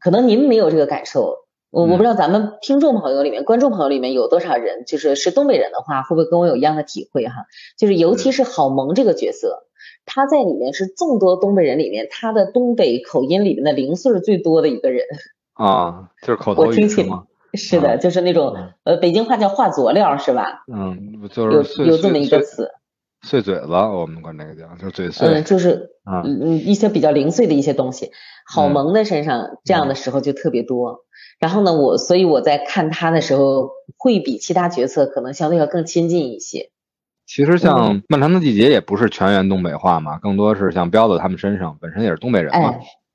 [0.00, 1.36] 可能您没有这个感受，
[1.70, 7.46] 我我不知道咱们听众朋友里面、观众朋友里面有多少人，就是是东北人的话，会不会跟我有一样的体会哈？
[7.78, 9.64] 就是尤其是郝萌这个角色。
[10.04, 15.04] 他在里面是众多东北人里面，他的东北口音里面的零碎最多的一个人
[15.54, 17.24] 啊，就是口头语吗？
[17.54, 20.64] 是的，就是那种呃，北京话叫话佐料是吧？
[20.72, 22.70] 嗯，就是有有这么一个词，
[23.20, 25.28] 碎嘴子，我们管那个叫，就是嘴碎。
[25.28, 28.10] 嗯，就是嗯嗯一些比较零碎的一些东西。
[28.46, 31.04] 郝萌的身上这样的时候就特别多。
[31.38, 36.70] 然后呢，我所以我在看他的时候，会比其他角色可能相对要更亲近一些。
[37.24, 42.74] 其实像《漫长的季节》也不是全员东北话嘛，更多是像彪子他们身上本身也是东北人嘛，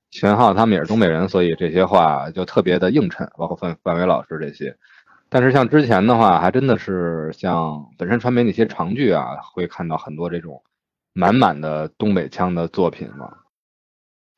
[0.09, 4.75] 全浩他们也是东北人，所以这些话就特别的映衬，包括范范伟老师这些。
[5.29, 10.63] 但是像之前的话，还真的是像本身传媒那些长剧啊，会看到很多这种
[11.13, 13.29] 满满的东北腔的作品嘛。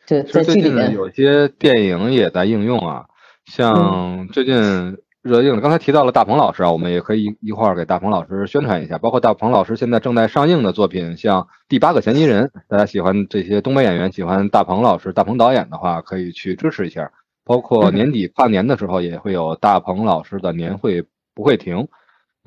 [0.07, 3.05] 对，在最近有些电影也在应用啊，
[3.45, 4.97] 像最近。
[5.21, 8.97] 热映的，刚才提到了大鹏老师啊，我们也可以一块儿给大鹏老师宣传一下。
[8.97, 17.11] 包括大鹏老师现在正在上映的作品，像《第八个嫌疑人》，大家喜欢这些东北演员，喜欢大鹏老师、大鹏导演的话，可以去支持一下。
[17.43, 21.03] 包括年底跨年的时候，也会有大鹏老师的年会
[21.35, 21.89] 不会停。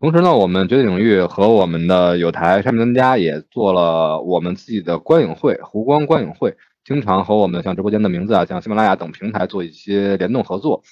[0.00, 10.82] 同时呢，我们绝对领域和我们的有台上面专家也做了我们自己的观影会——湖光观影会，经常和我们像直播间的名字啊，像喜马拉雅等平台做一些联动合作。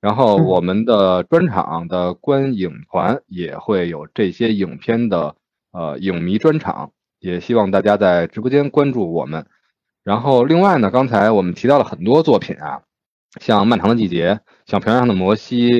[0.00, 5.34] 然后我们的专场的观影团也会有这些影片的
[5.72, 9.46] 呃影迷专场，也希望大家在直播间关注我们。
[10.04, 12.82] 然后另外呢，刚才我们提到了很多作品啊，
[13.40, 14.34] 像《漫长的季节》、
[14.66, 15.72] 像《平原上的摩西》，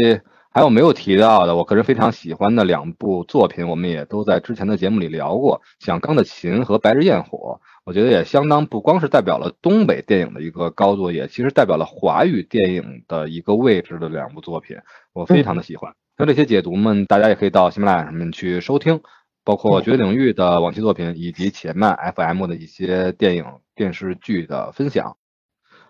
[0.50, 7.60] 还有没有提到的，我个人非常喜欢的两部作品，我们也都在之前的节目里聊过，像《钢的琴》和《白日焰火》。
[7.88, 14.76] 我觉得也相当不光是代表了东北电影的一个高度，也其实代表了华语电影的一个位置的两部作品，
[15.14, 15.94] 我非常的喜欢。
[16.18, 19.00] 那这些解读们，大家也可以到喜马拉雅上面去收听。
[19.42, 25.16] 包括绝对领域的往期作品，以及且慢 FM 的一些电影电视剧的分享。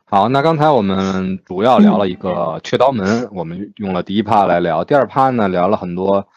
[0.05, 6.29] 好，那刚才我们主要聊了一个雀刀门，我们用了第一趴来聊，第二趴呢聊了很多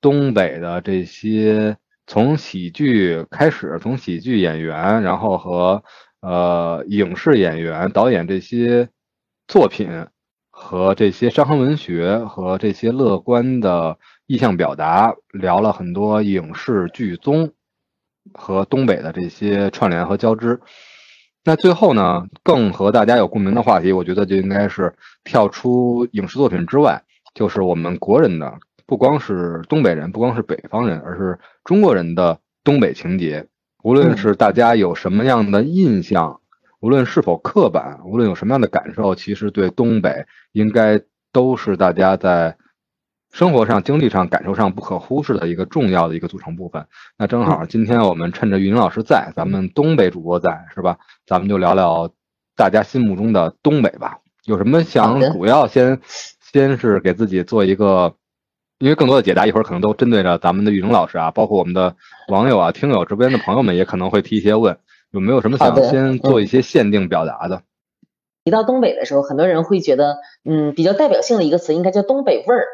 [0.00, 1.76] 东北的这些
[2.08, 5.84] 从喜剧开始，从喜剧演员，然后和
[6.22, 8.88] 呃影视演员、导演这些
[9.46, 10.06] 作品
[10.50, 17.52] 和这些伤痕文学和这些乐观的意象表达，聊了很多影视剧综
[18.32, 20.58] 和东北的这些串联和交织。
[21.44, 24.94] 那最后呢，更和大家有共鸣的话题，我觉得就应该是
[25.24, 27.02] 跳出影视作品之外，
[27.34, 28.58] 就是我们国人的，
[28.88, 33.46] 不光是东北人，不光是北方人，而是中国人的东北情节。
[33.84, 36.40] 无论是大家有什么样的印象，
[36.80, 41.00] 无论是否刻板，无论有什么样的感受，其实对东北应该
[41.32, 42.56] 都是大家在。
[43.30, 46.86] 生活上、经历上、感受上不可忽视的一个重要的一个组成部分。
[47.18, 50.96] 那正好，今天我们趁着玉宁老师在，咱们东北主播在，是吧？
[51.26, 52.10] 咱们就聊聊
[52.56, 54.20] 大家心目中的东北吧。
[54.46, 56.00] 有什么想主要先
[56.40, 58.14] 先是给自己做一个，
[58.78, 61.96] 因为更多的解答一会儿可能都针对着咱们的玉宁老师啊，包括我们的
[62.28, 64.78] 网友啊、听友、直播间的朋友们也可能会提一些问，
[65.10, 67.62] 有没有什么想先做一些限定表达的？
[68.44, 72.66] 提到东北的时候，很多人会觉得，嗯，比较代表性的一个词应该叫东北味儿。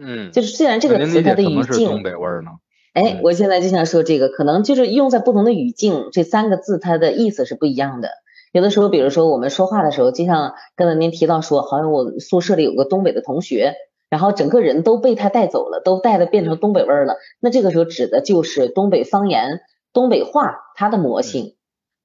[0.00, 2.50] 嗯，就是虽然这个词它的语境，东北味儿呢？
[2.94, 8.08] 哎，我现在就想说这个，可能就是用在不同的语境，这三个字它的意思是不一样的。
[8.50, 13.74] 有的时候，比如说我们说话的时候，就像刚才您提到说，好像我宿舍里有个东北的同学，
[14.10, 17.16] 然后整个人都被他带走了，都带的变成东北味儿了。
[17.40, 19.60] 那这个时候指的就是东北方言、
[19.92, 21.54] 东北话它的魔性。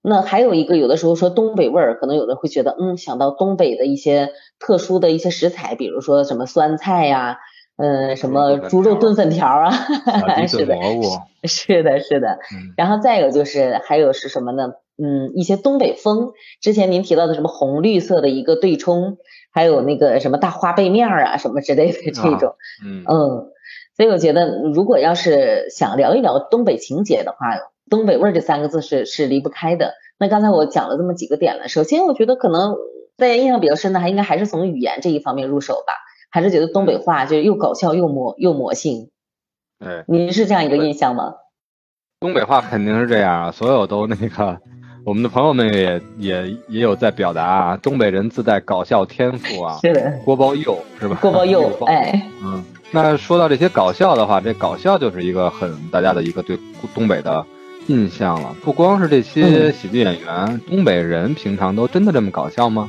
[0.02, 7.38] 那还有一个，有的时候说东北味儿，可能有的会觉得，嗯，想到东北的一些特殊的一些食材，比如说什么酸菜呀。
[7.76, 9.72] 嗯，什么猪肉炖粉条啊？
[10.46, 10.76] 是的，
[11.44, 12.38] 是的，是的。
[12.78, 14.74] 然后再有就是还有是什么呢？
[15.02, 16.34] 嗯，一些东北风。
[16.62, 19.18] 之前您提到的什么红绿色的一个对冲，
[19.54, 22.56] 还有那个什么大花背面啊，什么之类的这种。
[22.84, 23.50] 嗯嗯。
[23.96, 27.38] 所以我觉得，如果要是想聊一聊东北情节的话，
[27.90, 29.94] 东北味儿这三个字是是离不开的。
[30.18, 32.76] 那刚才我讲了这么几个点了，首先我觉得可能
[33.18, 35.94] 大家印象比较深的，还应该还是从语言这一方面入手吧。
[36.32, 39.12] 还是觉得东北话就又搞笑又魔又魔性，
[39.78, 41.36] 哎，您是这样一个印象吗？
[42.20, 44.60] 东北话肯定是这样啊，所有都那个，
[45.06, 51.18] 我们的朋友们也也也有在表达啊，东北人自带搞笑天赋啊，是的，锅包肉是吧？
[51.22, 56.58] 锅包肉， 哎，嗯，那说到这些搞笑的话，这搞笑就是一个很大家的一个对
[56.96, 57.46] 东北的
[57.88, 58.56] 印象了。
[58.64, 62.88] 不光是这些喜剧演员，东北人平常都真的这么搞笑吗？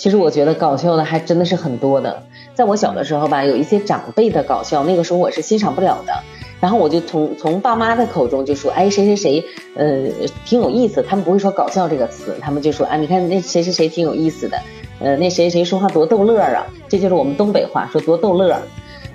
[0.00, 2.22] 其实我觉得搞笑的还真的是很多的。
[2.54, 6.14] 在我小的时候吧，有一些长辈的搞笑，那个时候我是欣赏不了的。
[6.58, 9.44] 然后我就从从爸妈的口中就说，哎，谁谁谁，
[9.76, 10.06] 呃，
[10.46, 11.02] 挺有意思。
[11.06, 14.58] 他们不会说搞笑这个词，他们就说，啊，你看那谁谁谁挺有意思的，
[15.00, 18.58] 呃，那谁谁说话多逗乐啊，这就是我们东北话说多逗乐。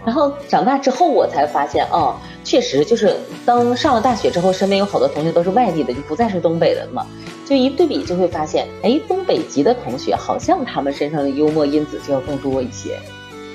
[0.05, 2.13] 然后长大之后我才发现，哦，
[2.43, 3.11] 确实就是
[3.43, 7.07] 当上了大学之后，身边有好多同学都是外地的，就不再是东北的嘛。
[7.45, 12.97] 就一对比就会发现，哎，东北籍的同学好像他们身上的幽默因子就要更多一些。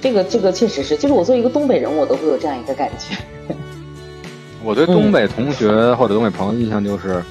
[0.01, 3.17] 这个这个确实是，就是我作为一个东北人，我都会有这样一个感觉。
[4.63, 7.23] 我对东北同学或者东北朋友印象就是，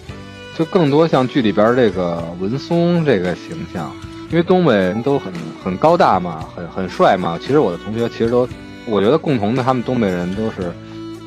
[0.57, 3.91] 就更多像剧里边这个文松这个形象，
[4.29, 5.31] 因为东北人都很
[5.63, 7.39] 很高大嘛，很很帅嘛。
[7.41, 8.47] 其实我的同学其实都，
[8.85, 10.73] 我觉得共同的他们东北人都是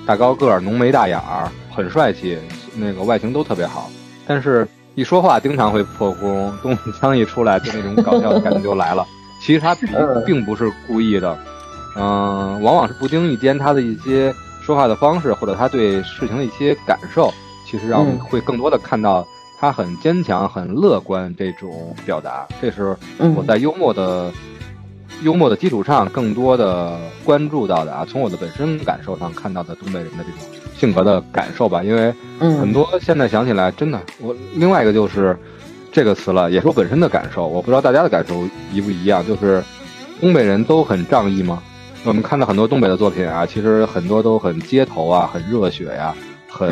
[0.07, 2.37] 大高个儿、浓眉大眼儿，很帅气，
[2.77, 3.91] 那个外形都特别好，
[4.27, 4.69] 但是。
[4.95, 9.07] 一说话经常会破功，东北腔一出来，就那种搞笑的感觉就来了。
[9.41, 9.89] 其实他并
[10.27, 11.37] 并不是故意的，
[11.97, 17.33] 嗯，往往是不经意间他的一些说话的方式，或者他对事情的一些感受，
[17.67, 19.27] 其实让我们会更多的看到
[19.59, 22.47] 他很坚强、很乐观这种表达。
[22.61, 24.31] 这是我在幽默的
[25.23, 30.62] 幽默的基础上，更多的关注到的啊，从我的本身感受上看到的东北人的这种。
[30.77, 35.37] 性格的感受吧，因为很多现在想起来，真的，我另外一个就是
[35.93, 37.47] 这个词了，也是我本身的感受。
[37.47, 38.43] 我不知道大家的感受
[38.73, 39.63] 一不一样，就是
[40.21, 41.63] 东北人都很仗义吗？
[42.05, 46.15] 我们看到很多东北的作品啊，其实很多都很街头啊，很热血呀，
[46.49, 46.69] 很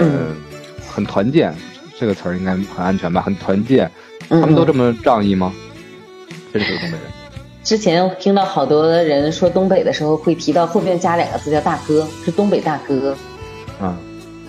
[0.88, 1.54] 很团建。
[1.98, 3.20] 这个词儿应该很安全吧？
[3.20, 3.88] 很团建，
[4.28, 5.52] 他们都这么仗义吗？
[6.52, 7.00] 真是东北人。
[7.62, 13.14] 之前听到好多人说东北的时候，会提到后面加两个字叫大哥，是东北大哥。
[13.80, 13.98] 啊，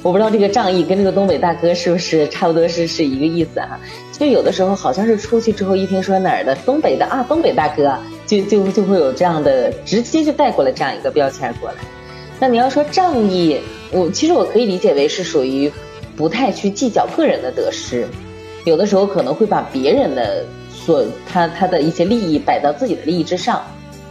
[0.03, 3.80] 我不知道这个仗义跟这个东北大哥是不是差不多是是一个意思哈？
[4.12, 7.98] 就有的时候好像是出去之后一听说哪儿的东北的啊，东北大哥
[8.28, 11.76] 就就就会有这样的直接就带过来这样一个标签过来。
[12.40, 13.60] 那你要说仗义，
[13.91, 15.72] 我其实我可以理解为是属于
[16.16, 18.06] 不太去计较个人的得失，
[18.66, 23.64] 有的时候可能会把别人的所他他的一些利益摆到自己的利益之上。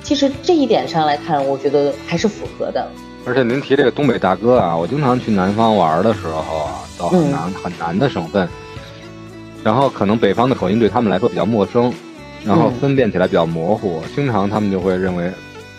[0.02, 2.88] 其实这一点上来看，我觉得还是符合的。
[3.26, 8.48] 而且您提这个东北大哥啊，我经常去南方玩的时候啊，到很难很南的省份，
[9.62, 11.92] 然后可能北方的口音对他们来说比较陌生，
[12.44, 15.30] 然后分辨起来比较模糊，经常他们就会认为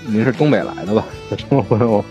[0.06, 1.04] 您是东北来的吧？
[1.36, 2.06] 这么问我，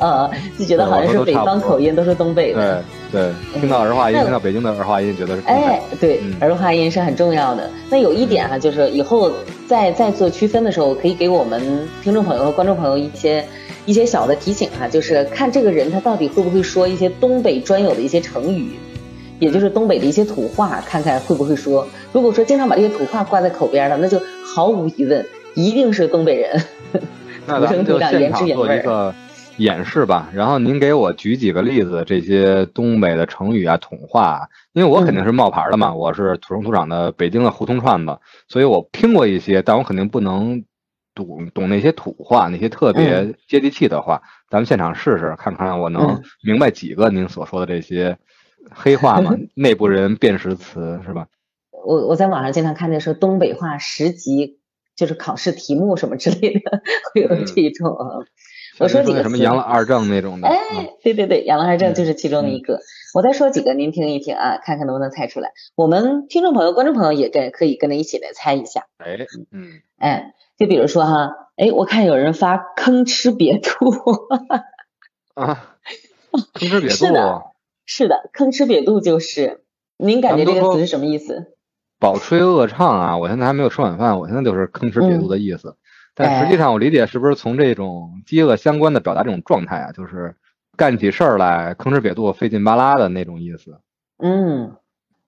[0.00, 2.82] 呃， 就觉得好像是北方口音都是东北的。
[3.12, 5.42] 对对，听到儿化音，听到北京的儿化音，觉得是。
[5.46, 7.70] 哎，对，儿化音是很重要的。
[7.90, 9.30] 那有一点哈，就是以后
[9.68, 13.46] 在在做区分的时候，可以给我们听众朋友和观众朋友一些。
[13.84, 18.70] 一些小的提醒哈，就是看这个人他到底会不会说一些东北专有的一些成语，
[19.40, 21.86] 也就是东北的一些土话，看看会不会说。
[22.12, 26.62] 如果说经常把这些土话挂在口边了，那就毫无疑问一定是东北人。
[27.46, 29.12] 那咱们就现场做一个
[29.56, 40.62] 演示吧，然后您给我举几个例子，这些东北的成语啊、土话，因为我肯定是冒牌的嘛，我是土生土长的北京的胡同串子，所以我听过一些，但我肯定不能。
[41.14, 48.16] 懂懂那些土话，那些特别接地气的话，咱们现场试试，看看我能明白几个您所说的这些
[48.70, 49.36] 黑话吗？
[49.54, 51.26] 内部人辨识词是吧？
[51.84, 54.60] 我我在网上经常看见说东北话十级
[54.94, 56.82] 就是考试题目什么之类的，
[57.12, 57.96] 会有这种。
[58.78, 60.48] 我说几个什么养老二正那种的？
[60.48, 60.56] 哎，
[61.02, 62.80] 对对对，养老二正就是其中的一个。
[63.14, 65.50] 我再说几个，您听一听啊，看看能不能猜出来。
[65.74, 68.86] 我们听众朋友、观众朋友也跟可以跟着一起来猜一下。
[68.96, 69.18] 哎，
[69.50, 70.32] 嗯，哎。
[70.62, 74.28] 就比如说哈，哎，我看有人发吭哧瘪肚，
[75.34, 75.74] 啊，
[76.54, 77.42] 吭哧瘪肚，是的，
[77.84, 79.64] 是的，吭哧瘪肚就是，
[79.96, 81.56] 您感觉这个词是什么意思？
[81.98, 83.16] 饱吹饿唱啊！
[83.16, 85.76] 我现在还没有吃晚饭，我现在就是吭哧瘪肚的意思。
[86.14, 90.36] 但实际上我理解是不是从这种饥饿相关的表达这种状态啊，就是
[90.76, 93.80] 干起事儿来吭哧瘪肚、费劲巴拉的那种意思。
[94.18, 94.76] 嗯。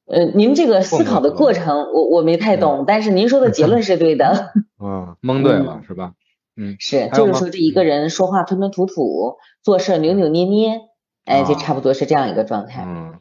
[0.06, 4.52] 呃，您这个思考的过程，我我没太懂，但是您说的结论是对的。
[4.78, 6.12] 嗯，蒙对了是吧？
[6.56, 10.80] 嗯，是，就是说这一个人说话吞吞吐吐，做事扭扭捏捏，
[11.24, 12.84] 哎，就差不多是这样一个状态。
[12.86, 13.14] 嗯，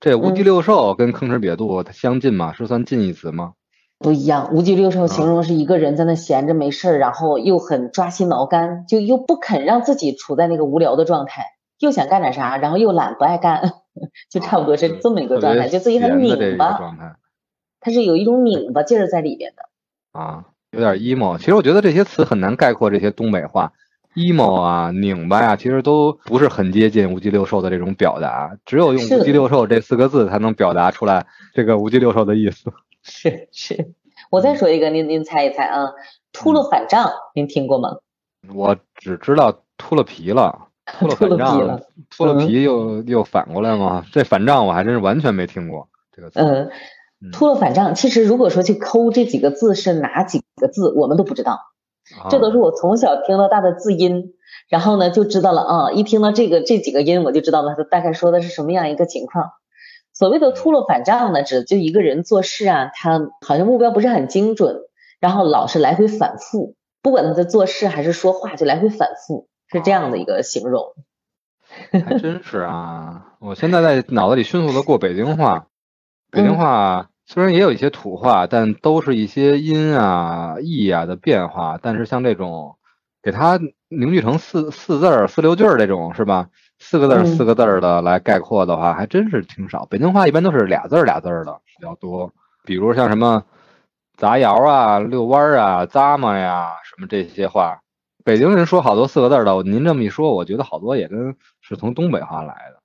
[0.00, 2.52] 这无极六兽跟吭哧瘪肚它相近吗？
[2.54, 3.52] 是算近义词吗？
[3.98, 11.44] 不一样，无极六兽形容是一个人在那闲着没事儿，然后又很抓心挠肝，就又不肯让自己处在那个无聊的状态，
[11.78, 13.74] 又想干点啥，然后又懒不爱干。
[14.30, 17.16] 就差不多是这么一个状态，就自己很拧巴状态，
[17.80, 21.38] 它是有一种拧巴劲儿在里边的啊，有点 emo。
[21.38, 23.72] 其实我觉得这些词很难概括这些东北话
[24.14, 32.72] ，emo 啊、拧巴呀，其实都不是很接近无鸡六兽的这种表达，只有用无鸡六兽这四个字才能表达出来这个无鸡六兽的意思。
[33.02, 33.92] 是是，
[34.30, 35.92] 我再说一个，您您猜一猜啊，
[36.32, 37.98] 秃噜反账，您听过吗？
[38.54, 40.69] 我只知道秃了皮了。
[40.98, 41.80] 秃了反账，
[42.10, 44.04] 秃了皮又又反过来吗？
[44.12, 46.40] 这反账我还真是完全没听过这个词。
[46.40, 46.70] 嗯，
[47.32, 51.58] 秃了反账，其实如果说去抠这几个字是哪几个字，我们都不知道。
[52.28, 54.32] 这都是我从小听到大的字音，
[54.68, 55.92] 然后呢就知道了啊。
[55.92, 59.50] 一听到这个这几个音，我就知道了，它大概说的是什么样一个情况。
[60.12, 64.80] 所谓的秃了反账呢，指就一个人做事啊，他好像目标不是很精准，
[65.20, 69.46] 然后老是来回反复，不管他在做事还是说话，就来回反复。
[69.70, 70.94] 是这样的一个形容，
[72.04, 73.34] 还真是啊！
[73.38, 75.66] 我现在在脑子里迅速的过北京话，
[76.30, 81.78] 北京话虽然也有一些土话，但都是一些音啊、意啊的变化。
[81.80, 82.76] 但是像这种
[83.22, 86.48] 给它凝聚成四四字儿、四六句儿这种，是吧？
[86.78, 89.86] 四个字儿、四个字儿的来概括的话，还真是挺少。
[89.86, 92.32] 北京话一般都是俩字儿、俩字儿的比较多，
[92.64, 93.44] 比如像什么
[94.16, 97.80] 杂窑啊、遛弯儿啊、咂么呀什么这些话。
[98.24, 102.80] 北京人说好多四个字的，您这么一说，我觉得好多也跟是从东北话来的。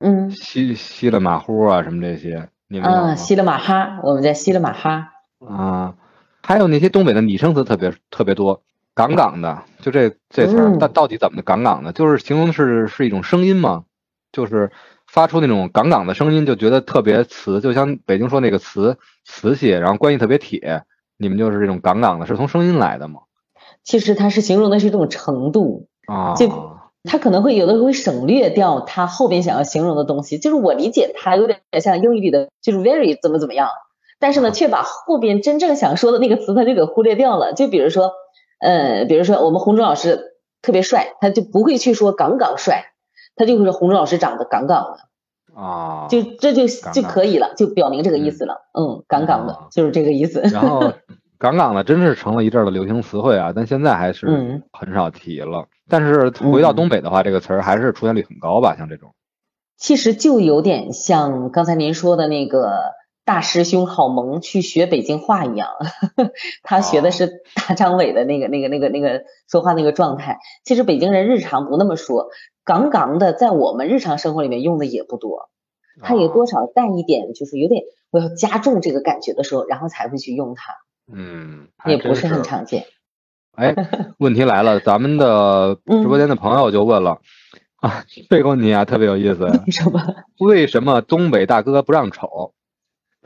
[0.00, 5.12] 嗯，西西了马呼啊，什么这些，你们啊，稀了马哈，我们在西了马哈。
[5.46, 5.94] 啊，
[6.42, 8.62] 还有那些东北的拟声词特别特别多，
[8.94, 11.92] 杠杠的，就这这词儿，到到底怎么的杠杠的？
[11.92, 13.84] 就是形容是是一种声音嘛，
[14.32, 14.72] 就是
[15.06, 20.84] 发出那种杠杠的声音，就觉得特别瓷，就像北京说那个瓷瓷器，然后关系特别铁。
[21.18, 23.20] 你们就是这种杠杠的，是从声音来的吗？
[23.84, 26.48] 其实它是形容的是一种程度啊，就
[27.04, 33.68] 它可能会有的时候会省略掉它后边想要形容的东西，就是我理解它有点像英语里的就是 very 怎么怎么样，
[34.20, 37.54] 但是呢却把后边真正想说的那个词它就给忽略掉了。
[37.54, 38.12] 就比如说，
[38.60, 42.92] 呃，比如说我们洪忠老师特别帅，他就不会去说杠杠帅，
[43.34, 48.62] 他就会说洪忠老师长得杠杠的啊，就这就就可以了，就表明这个意思了。
[48.78, 50.40] 嗯，杠杠的就是这个意思。
[50.42, 50.92] 然后。
[51.42, 55.66] 杠杠的真是成了一阵儿的流行词汇啊，但现在还是嗯很少提了。
[55.88, 58.76] 但是回到东北的话，这个词儿还是出现率很高吧？
[58.78, 59.12] 像这种，
[59.76, 62.70] 其实就有点像刚才您说的那个
[63.24, 65.70] 大师兄好萌去学北京话一样，
[66.62, 70.38] 他学的是大张伟的那个、那个、那个、那个说话那个状态。
[70.64, 72.28] 其实北京人日常不那么说，
[72.64, 75.50] 杠杠的，在我们日常生活里面用的也不多，
[76.00, 77.82] 他也多少带一点，就是有点
[78.12, 80.74] 我要加重这个感觉的时候，然后才会去用它，
[81.10, 82.84] 嗯，也不是很常见。
[83.52, 83.74] 哎，
[84.18, 87.20] 问题来了，咱们的 直播间的朋友就问了、
[87.76, 90.00] 啊，这个问题啊特别有意思，为什么？
[90.38, 92.54] 为什么东北大哥不让瞅？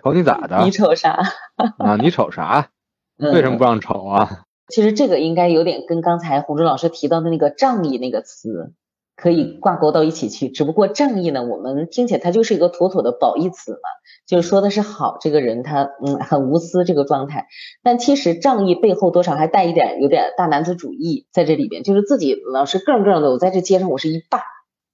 [0.03, 1.19] 瞅你咋的你瞅啥？
[1.79, 1.97] 啊？
[1.97, 2.71] 你瞅啥？
[3.19, 4.43] 嗯为什么不让瞅啊？
[4.69, 8.75] 其实这个应该有点跟刚才洪忠老师提到的那个仗义那个词
[9.17, 10.49] 可以挂钩到一起去。
[10.49, 13.79] 只不过仗义呢，我们听起来它就是一个妥妥的褒义词嘛，
[14.27, 17.47] 就是说的是好这个人他嗯很无私这个状态。
[17.83, 24.43] 但其实仗义背后多少还带一点有点大男子主义在这里边，就是自己老是更更的，我在这街上我是一霸。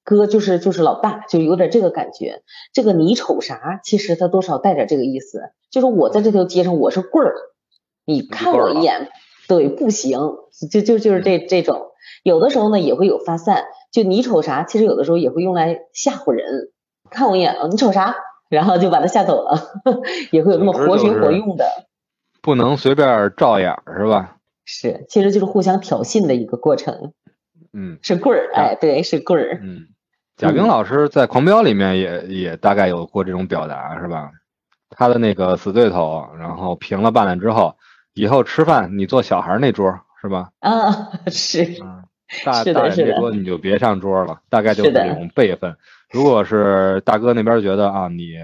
[0.05, 2.43] 哥就是就是老大，就有点这个感觉。
[2.73, 3.79] 这个你瞅啥？
[3.85, 7.35] 其实他多少带点这个意思，就是我在这条街上我是棍儿，
[8.05, 9.11] 你看我一眼，
[9.47, 10.19] 对，不行，
[10.73, 11.83] 就就就是这这种。
[12.25, 13.63] 有的时候呢也会有发散，
[13.93, 16.71] 就你瞅啥，其实有的时候也会用来吓唬人。
[17.11, 18.17] 看我一眼，哦你瞅啥？
[18.49, 19.59] 然后就把他吓走了，
[20.33, 21.65] 也会有那么活学活用的。
[22.43, 24.37] 不能随便照眼儿是吧？
[24.65, 27.13] 是，其实就是互相挑衅的一个过程。
[27.73, 29.61] 嗯是棍儿，哎，对，是棍儿。
[29.63, 29.87] 嗯，
[30.37, 34.31] 贾冰老师在《狂飙》里面也也大概有过这种表达是吧？
[34.91, 37.77] 他的那个死对头，然后平了半了之后，
[38.13, 40.51] 以后吃饭你坐小孩那桌是吧？
[40.61, 42.02] 啊， 是，嗯，
[42.45, 45.77] 大大人这桌你就别上桌了，大概就是这种辈分。
[46.11, 48.35] 如果是大哥那边觉得啊，你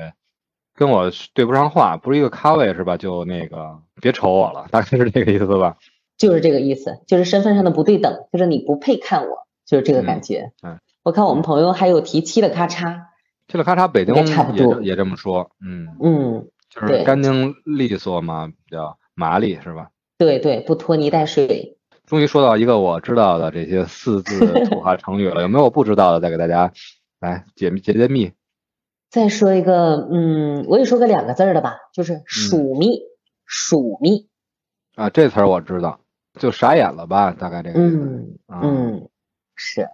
[0.75, 2.97] 跟我对不上话，不是一个咖位是吧？
[2.97, 5.77] 就那个别瞅我了，大概是这个意思吧？
[6.17, 10.53] 就是这个意思，就是身份上的不对等，就是你不配看我，就是这个感觉。
[10.63, 13.03] 嗯嗯我看我们朋友还有提七的咔嚓，
[13.47, 19.89] 去了咔嚓，北京也差不多也这么说，嗯，嗯，就是干净利索嘛，比较麻利是吧？
[20.19, 21.78] 对对，不拖泥带水。
[22.09, 26.21] 终于说到一个我知道的这些四字土话成语了，有没有我不知道的？
[26.21, 26.73] 再给大家
[27.21, 28.33] 来解密解解密。
[29.11, 33.03] 再说一个，嗯，我也说个两个字儿的吧，就是鼠密，
[33.45, 34.27] 鼠密。
[34.97, 36.01] 啊，这词儿我知道，
[36.41, 37.33] 就傻眼了吧？
[37.39, 37.97] 大概这个意思。
[37.99, 39.09] 嗯啊嗯，
[39.55, 39.91] 是。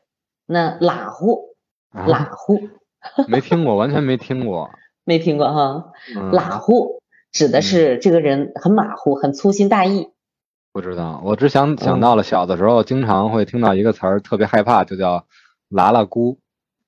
[0.46, 1.56] 那拉呼，
[1.90, 2.60] 啊拉呼，
[3.26, 4.70] 没听过，完全没听过。
[5.04, 5.92] 没听过哈？
[6.16, 10.13] 嗯，拉呼指的是这个人很马虎，很粗心大意。
[10.74, 15.24] 不知道，我只想嗯想到了小的时候经常会听到一个词儿，特别害怕，就叫
[15.70, 16.36] “拉拉姑”，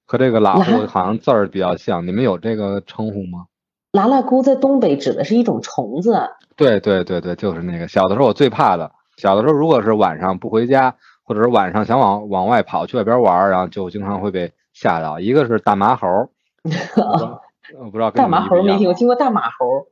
[0.04, 2.04] 和这个“拉呼”拉好像字儿比较像。
[2.04, 3.46] 你们有这个称呼吗？
[3.92, 6.20] 拉拉姑在东北指的是一种虫子，
[6.56, 7.86] 对对对对，就是那个。
[7.86, 10.92] 小的时候我最怕的，小的时候如果是晚上不回家，
[11.22, 15.20] 或者是晚上想往往外跑去外边玩儿，然后就经常会被吓到。
[15.20, 16.08] 一个是大麻猴
[17.78, 19.86] 我不知道大麻猴没听过，听过大马猴。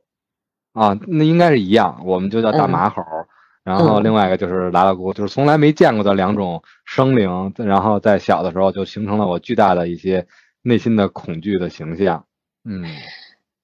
[0.73, 3.29] 啊，那应该是一样，我们就叫大嗯麻猴儿。
[3.65, 10.27] 然后嗯另外一个就是拉拉姑，就是从来没见过的两种生灵，然后在小的时候就形成了我巨大的一些
[10.61, 12.25] 内心的恐惧的形象。
[12.63, 12.85] 嗯，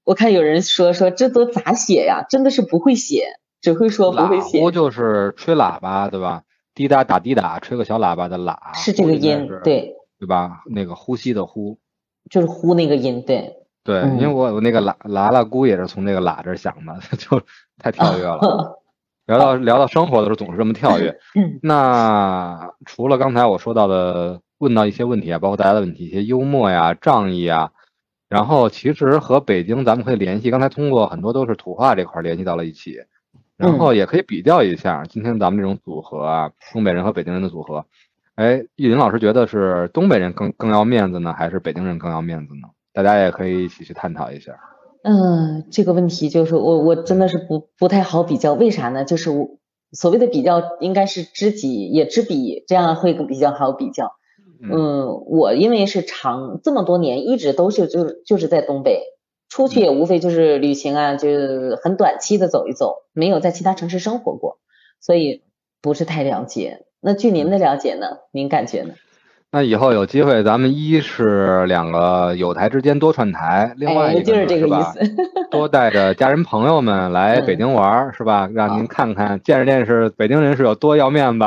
[0.04, 2.26] 我看有人说说这都咋写呀？
[2.28, 3.26] 真的是不会写，
[3.62, 4.72] 只会说不会写呼。
[4.72, 6.42] 就是吹喇叭，对吧？
[6.74, 10.64] 滴答打滴答，吹个小喇叭的喇，是这个音，对，对吧？
[10.66, 11.78] 那个呼吸的呼，
[12.30, 13.58] 就是呼那个音，对。
[13.84, 17.42] 对，嗯因为我我那个喇喇喇姑也是从那个喇这儿想的， 就
[17.78, 18.80] 太跳跃了。
[19.26, 21.18] 聊到聊到生活的时候，总是这么跳跃。
[21.36, 27.72] 嗯那除了刚才我说到的，问到一些问题啊，包括大家的问题，一些幽默呀、仗义啊，
[28.30, 32.98] 然后其实和北京咱们可以联系，刚才通过很多都是土话这块儿联系到了一起，
[33.58, 37.86] 然后也可以比较一下今天咱们这种组合啊，东北人和北京人的组合。
[38.36, 42.70] 哎，玉林老师觉得是东北人更更要面子呢，还是北京人更要面子呢？
[42.94, 44.54] 大家也可以一起去探讨一下。
[45.04, 49.04] 嗯，这个问题就是我我真的是不不太好比较，为啥呢？
[49.04, 49.58] 就是我
[49.92, 54.12] 所谓的比较应该是知己也知彼，这样会比较好比较。
[54.62, 59.02] 嗯，我因为是长这么多年一直都是就是就是在东北，
[59.50, 64.60] 出去也无非就是旅行啊，就是很短期的走一走，没有在其他城市生活过，
[65.00, 65.42] 所以
[65.82, 66.86] 不是太了解。
[67.00, 68.20] 那据您的了解呢？
[68.32, 68.94] 您感觉呢？
[69.54, 75.00] 那以后有机会，咱们一是两个友台之间多串台，另外一哎，个就是这个意吧思。
[75.52, 78.48] 多带着家人朋友们来北京玩儿，是吧？
[78.54, 81.46] 让您看看，见识见识北京人是有多要面子，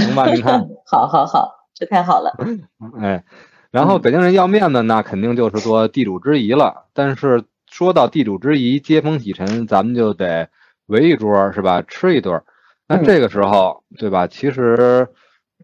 [0.00, 0.26] 行吧？
[0.32, 2.32] 您看， 好好好，这太好了。
[2.98, 3.22] 哎，
[3.70, 6.86] 然后北京人要面子，那肯定就是做地主之谊了。
[6.94, 10.48] 但是说到地主之谊，接风洗尘，咱们就得
[10.86, 12.40] 围一桌是吧，吃一顿。
[12.88, 14.26] 那这个时候，对吧？
[14.26, 15.06] 其实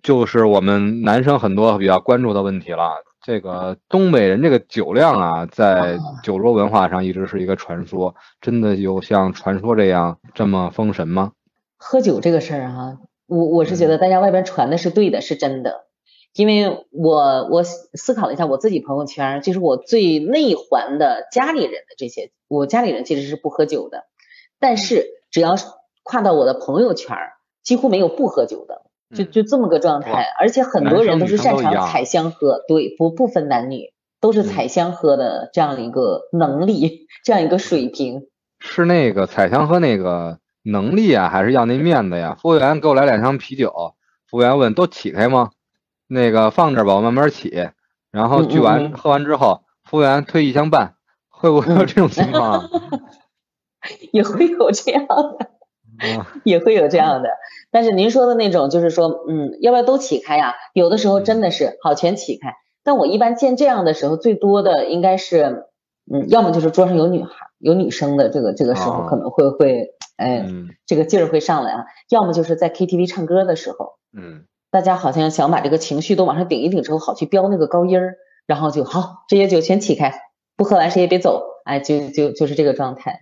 [0.08, 3.04] 就是我们男生很多比较关注的问题了。
[3.20, 11.32] 这个东北人这个酒量啊，在酒桌文化上一直是一个传说，真的有像传说这样这么封神吗？
[11.76, 15.84] 喝酒这个事儿哈，我我是觉得大家外边传的是对的，是真的。
[16.32, 24.04] 因为我我思考了一下我自己朋友圈，就是我最内环的家里人的这些，我家里人其实是不喝酒的，
[24.58, 25.56] 但是只要
[26.02, 27.14] 跨到我的朋友圈，
[27.62, 30.26] 几乎没有不喝酒的，就就这么个状态。
[30.38, 38.28] 而且很多人都是擅长采香喝，对，不不分男女，都是采香喝的这样的一个能力，这样一个水平。
[38.60, 40.38] 是那个采香喝那个。
[40.64, 42.36] 能力啊，还是要那面子呀？
[42.38, 43.94] 服务员，给我来两箱啤酒。
[44.28, 45.52] 服务员问：都起开吗？
[46.08, 47.70] 那个放这吧，我慢慢起。
[48.10, 50.96] 然后聚完喝完之后，服务员推一箱半，
[51.30, 52.68] 会不会有这种情况？
[54.12, 55.50] 也会有这样的，
[56.44, 57.30] 也会有这样的。
[57.70, 60.54] 但是您说的那种，就是说，嗯，要不要都起开呀？
[60.72, 62.54] 有的时候真的是好全起开。
[62.84, 65.66] 但我一般见这样的时候，最多的应该是，
[66.12, 69.94] 嗯，要么就是桌上有女孩、有女生的，这个这个时候可能会会。
[70.18, 70.44] 哎，
[70.84, 71.84] 这个劲儿会上来啊！
[72.08, 80.12] 要么就是在 KTV 唱歌的时候，嗯，大家好像想把这个情绪都往上顶一顶之后，好去飙那个高音儿，然后就好，这些酒全起开，
[80.56, 83.20] 不喝完谁也别走，哎，就就就是这个状态。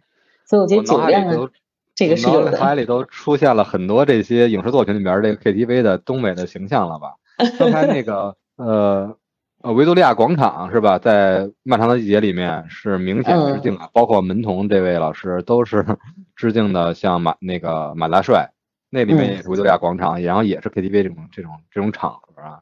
[0.49, 1.51] 所以我觉得酒量啊，
[1.97, 2.53] 这个是有的。
[2.53, 7.15] 脑海里都出现了很多这些影视作品里边这个 KTV 的东北的形象了吧？
[7.59, 9.17] 刚才那个 呃。
[9.63, 10.99] 呃，维多利亚广场是吧？
[10.99, 15.85] 在漫长的季节里面是明显致敬的，包括门童这位老师都是
[16.37, 18.53] 致敬的，像马那个马大帅，
[18.91, 22.61] 那里面也是维多利亚广场，然后也是 KTV 这种这种这种场合啊，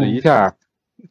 [0.00, 0.54] 就一下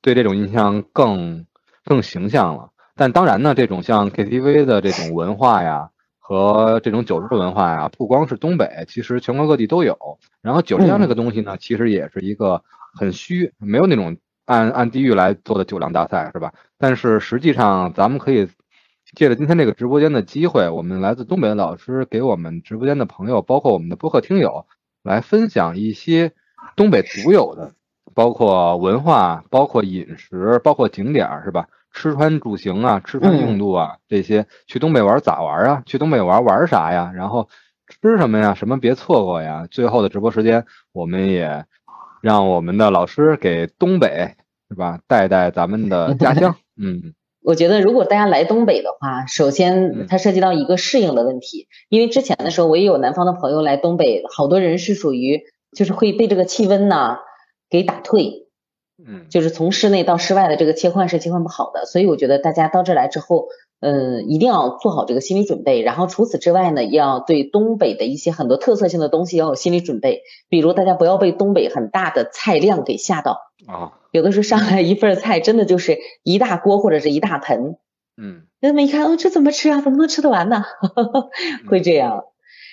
[0.02, 1.46] 对这种印象更
[1.84, 2.70] 更形象了。
[2.96, 5.92] 但当然呢，这种像 KTV 的这种文化呀，
[6.28, 10.18] 和这种酒桌文化呀，不光是东北，其实全国各地都有。
[10.42, 12.64] 然后酒量这个东西呢，其实也是一个
[12.98, 14.18] 很虚，没有那种。
[14.48, 16.54] 按按地域来做的酒量大赛是吧？
[16.78, 18.48] 但是实际上，咱们可以
[19.16, 24.68] 借着今天这个直播间的机会，我们来自东北的老师给我们直播间的朋友，包括我们的播客听友，
[25.02, 26.32] 来分享一些
[26.76, 27.74] 东北独有的，
[28.14, 31.68] 包括文化、包括饮食、包括景点是吧？
[31.96, 35.84] 吃穿住行啊，吃穿用度啊，这些去东北玩咋玩啊？
[35.86, 37.12] 去东北玩玩啥呀？
[37.16, 37.48] 然后
[37.88, 38.54] 吃什么呀？
[38.54, 39.66] 什么别错过呀？
[39.72, 41.66] 最后的直播时间，我们也。
[42.22, 44.34] 让我们的老师给东北
[44.68, 46.56] 是吧带带咱们的家乡。
[46.76, 47.14] 嗯，
[47.44, 55.44] 我觉得如果大家来东北的话，首先它涉及到一个适应的问题，因为之前的时候我也有南方的朋友来东北，好多人是属于
[55.78, 57.20] 就是会被这个气温呐
[57.70, 58.45] 给打退，
[58.98, 63.48] 嗯，就是从室内到室外的这个切换是切换不好的，所以我觉得大家到这来之后。
[63.82, 65.82] 嗯，一定要做好这个心理准备。
[65.82, 70.22] 然后除此之外呢，要对东北的一些很多特色性的东西要有心理准备。
[70.50, 73.92] 比如大家不要被东北很大的菜量给吓到啊！
[74.12, 77.76] 有的时候上来一份菜，真的就是一大锅或者是一大盆。
[78.18, 79.82] 嗯，那么一看，哦，这怎么吃啊？
[79.82, 80.64] 怎么能吃得完呢？
[81.70, 82.24] 会这样。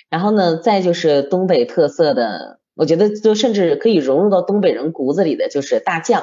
[0.09, 6.21] 然后呢，再就是东北特色的，我觉得就甚至可以融入到东北人骨子里的就是大酱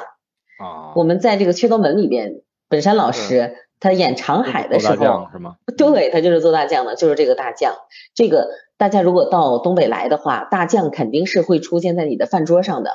[0.59, 0.93] 啊。
[0.95, 3.57] 我们在这个缺德门里边，本山老师。
[3.83, 5.57] 他演长海的时候，是吗？
[5.79, 7.73] 对，他就是做大酱的，就是这个大酱。
[8.15, 12.91] 这个大家如果到东北来的话，大酱肯定是会出现在你的饭桌上的，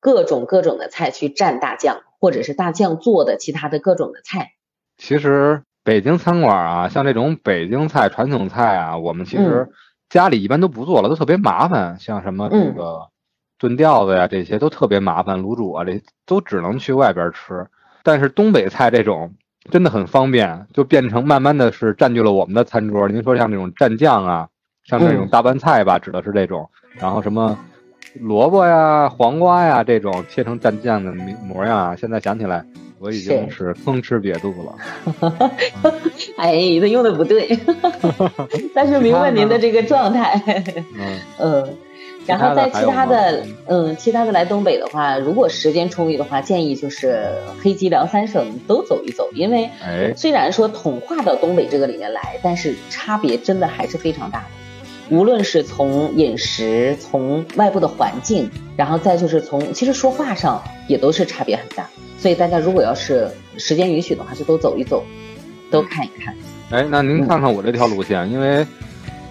[0.00, 4.52] 各种各种的菜去蘸大酱，或者是大酱做的其他的各种的菜。
[4.96, 9.68] 其实北京餐馆啊，像这种北京菜、传统菜啊，我们其实
[10.10, 11.98] 家里一般都不做了，都特别麻烦。
[11.98, 13.08] 像什么这个
[13.58, 17.66] 炖吊子呀，这些都特别麻烦，卤煮啊，这都只能去外边吃。
[18.02, 19.32] 但是东北菜这种。
[19.70, 23.06] 真的很方便，就变成慢慢的是占据了我们的餐桌。
[23.06, 24.48] 您说像这种蘸酱啊，
[24.84, 27.58] 像这种大拌菜吧，指的是这种，然后什么
[28.14, 31.12] 萝卜呀、黄瓜呀这种切成蘸酱的
[31.44, 32.64] 模样啊，现在想起来
[33.00, 34.76] 我已经是风吃瘪肚了。
[36.36, 37.58] 哎，他用的不对，
[38.74, 40.40] 但是明白您的这个状态。
[41.40, 41.76] 嗯。
[42.26, 47.26] 然后在其他的，嗯，其他的来东北的话，如果时间充裕的话，建议就是
[47.62, 49.70] 黑吉辽三省都走一走，因为
[50.14, 54.46] 虽然说统划到东北这个里面来，但是差别真的还是非常大的。
[55.10, 61.86] 无论是从饮食，从外部的环境，然后再就是从其实说话上也都是差别很大。
[62.18, 65.04] 所以大家如果要是时间允许的话，就都走一走，
[65.70, 66.34] 都看一看。
[66.70, 68.66] 哎，那您看看我这条路线，因为。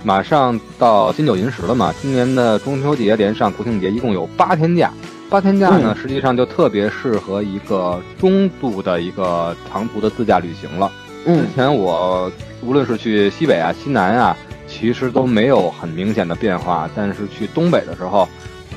[0.01, 1.93] 马上到金九银十了嘛？
[2.01, 4.93] 今年的中秋节连上国庆节，一共有八天假。
[5.29, 10.89] 八天假呢，实际上就特别适合一个中度的一个长途的自驾旅行了。
[11.25, 12.31] 之前我
[12.61, 14.37] 无论是去西北啊、西南啊，
[14.69, 16.89] 其实都没有很明显的变化。
[16.95, 18.29] 但是去东北的时候，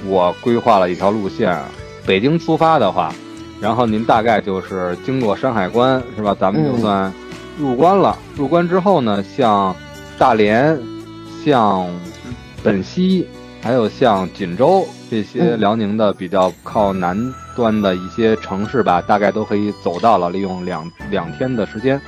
[0.06, 1.56] 我规划了一条路线，
[2.06, 3.12] 北京出发的话，
[3.60, 6.35] 然后您大概就是经过山海关，是吧？
[6.40, 7.12] 咱们就算
[7.59, 8.19] 入关了。
[8.35, 9.77] 入关之后呢，像
[10.19, 10.77] 大连、
[11.44, 11.86] 像
[12.62, 13.28] 本溪，
[13.60, 17.16] 还有像锦州这些辽宁的比较靠南
[17.55, 22.01] 端的一些城市吧，大概都可以走到了，利用两两天的时间。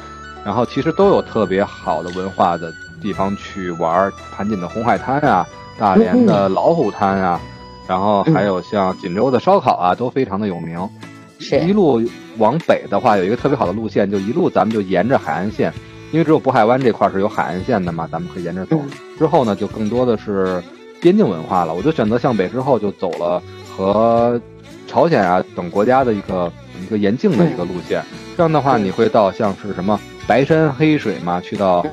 [0.44, 2.70] 然后其实都有特别好的文化的
[3.04, 5.46] 地方去玩，盘锦的红海滩啊，
[5.78, 7.38] 大连的老虎滩啊，
[7.86, 10.88] 然后还有像锦州的烧烤啊，都非常的有名。
[11.38, 12.02] 是一路
[12.38, 15.70] 往北的话，有一个特别好的路线，就一路咱们就沿着海岸线，
[16.12, 18.80] 因为只有渤海湾这块是有海岸线的嘛，咱们可以沿着走。
[19.18, 20.62] 之后呢，就更多的是
[21.02, 21.74] 边境文化了。
[21.74, 23.42] 我就选择向北之后，就走了
[23.76, 24.40] 和
[24.86, 26.50] 朝鲜啊等国家的一个
[26.82, 28.02] 一个沿境的一个路线。
[28.34, 30.00] 这样的话，你会到像是什么？
[30.26, 31.84] 白山黑水嘛，去到，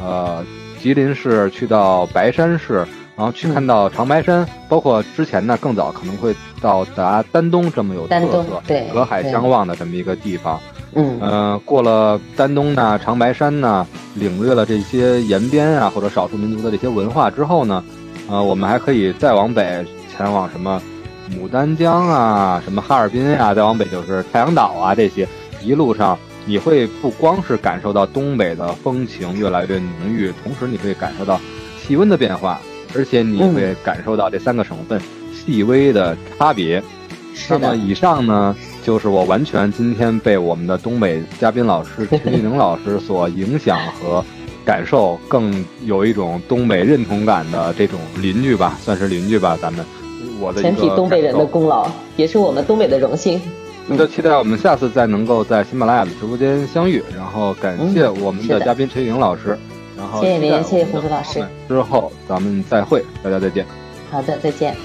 [0.00, 0.44] 呃，
[0.82, 2.86] 吉林市，去到白山市，
[3.16, 10.58] 然后去看到长白山，包括之前呢更早可能会到达丹东这么有特色，对，隔海相望的这么一个地方。
[10.94, 17.84] 嗯，呃，过了丹东呢，长白山呢，领略了这些延边啊或者少数民族的这些文化之后呢，
[18.28, 20.80] 呃，我们还可以再往北前往什么
[21.30, 25.28] 牡丹江啊，什么哈尔滨啊，再往北就是太阳岛啊这些，
[25.62, 26.18] 一路上。
[26.46, 31.40] 你会不光是感受到东北的风情越来越浓郁，同时你会感受到
[31.80, 32.60] 气温的变化，
[32.94, 35.00] 而且你会感受到这三个省份
[35.32, 36.82] 细微的差别。
[37.48, 38.54] 那么以上呢，
[38.84, 44.24] 就是我完全今天被我们的东北嘉宾老师陈玉玲老师所影响和
[44.64, 49.84] 感受，更有一种东北认同感的这种邻居吧，算是邻居吧，咱们
[50.40, 53.40] 我的全体东北人的功劳，也是我们东北的荣幸。
[53.92, 59.58] 那就期待我们下次再能够在喜马拉雅的直播间相遇，然后感谢我们的嘉宾陈雨莹老师，
[59.96, 61.44] 然后谢谢您，谢谢胡子老师。
[61.66, 63.66] 之后咱们再会，大家再见。
[64.08, 64.76] 好的，再见。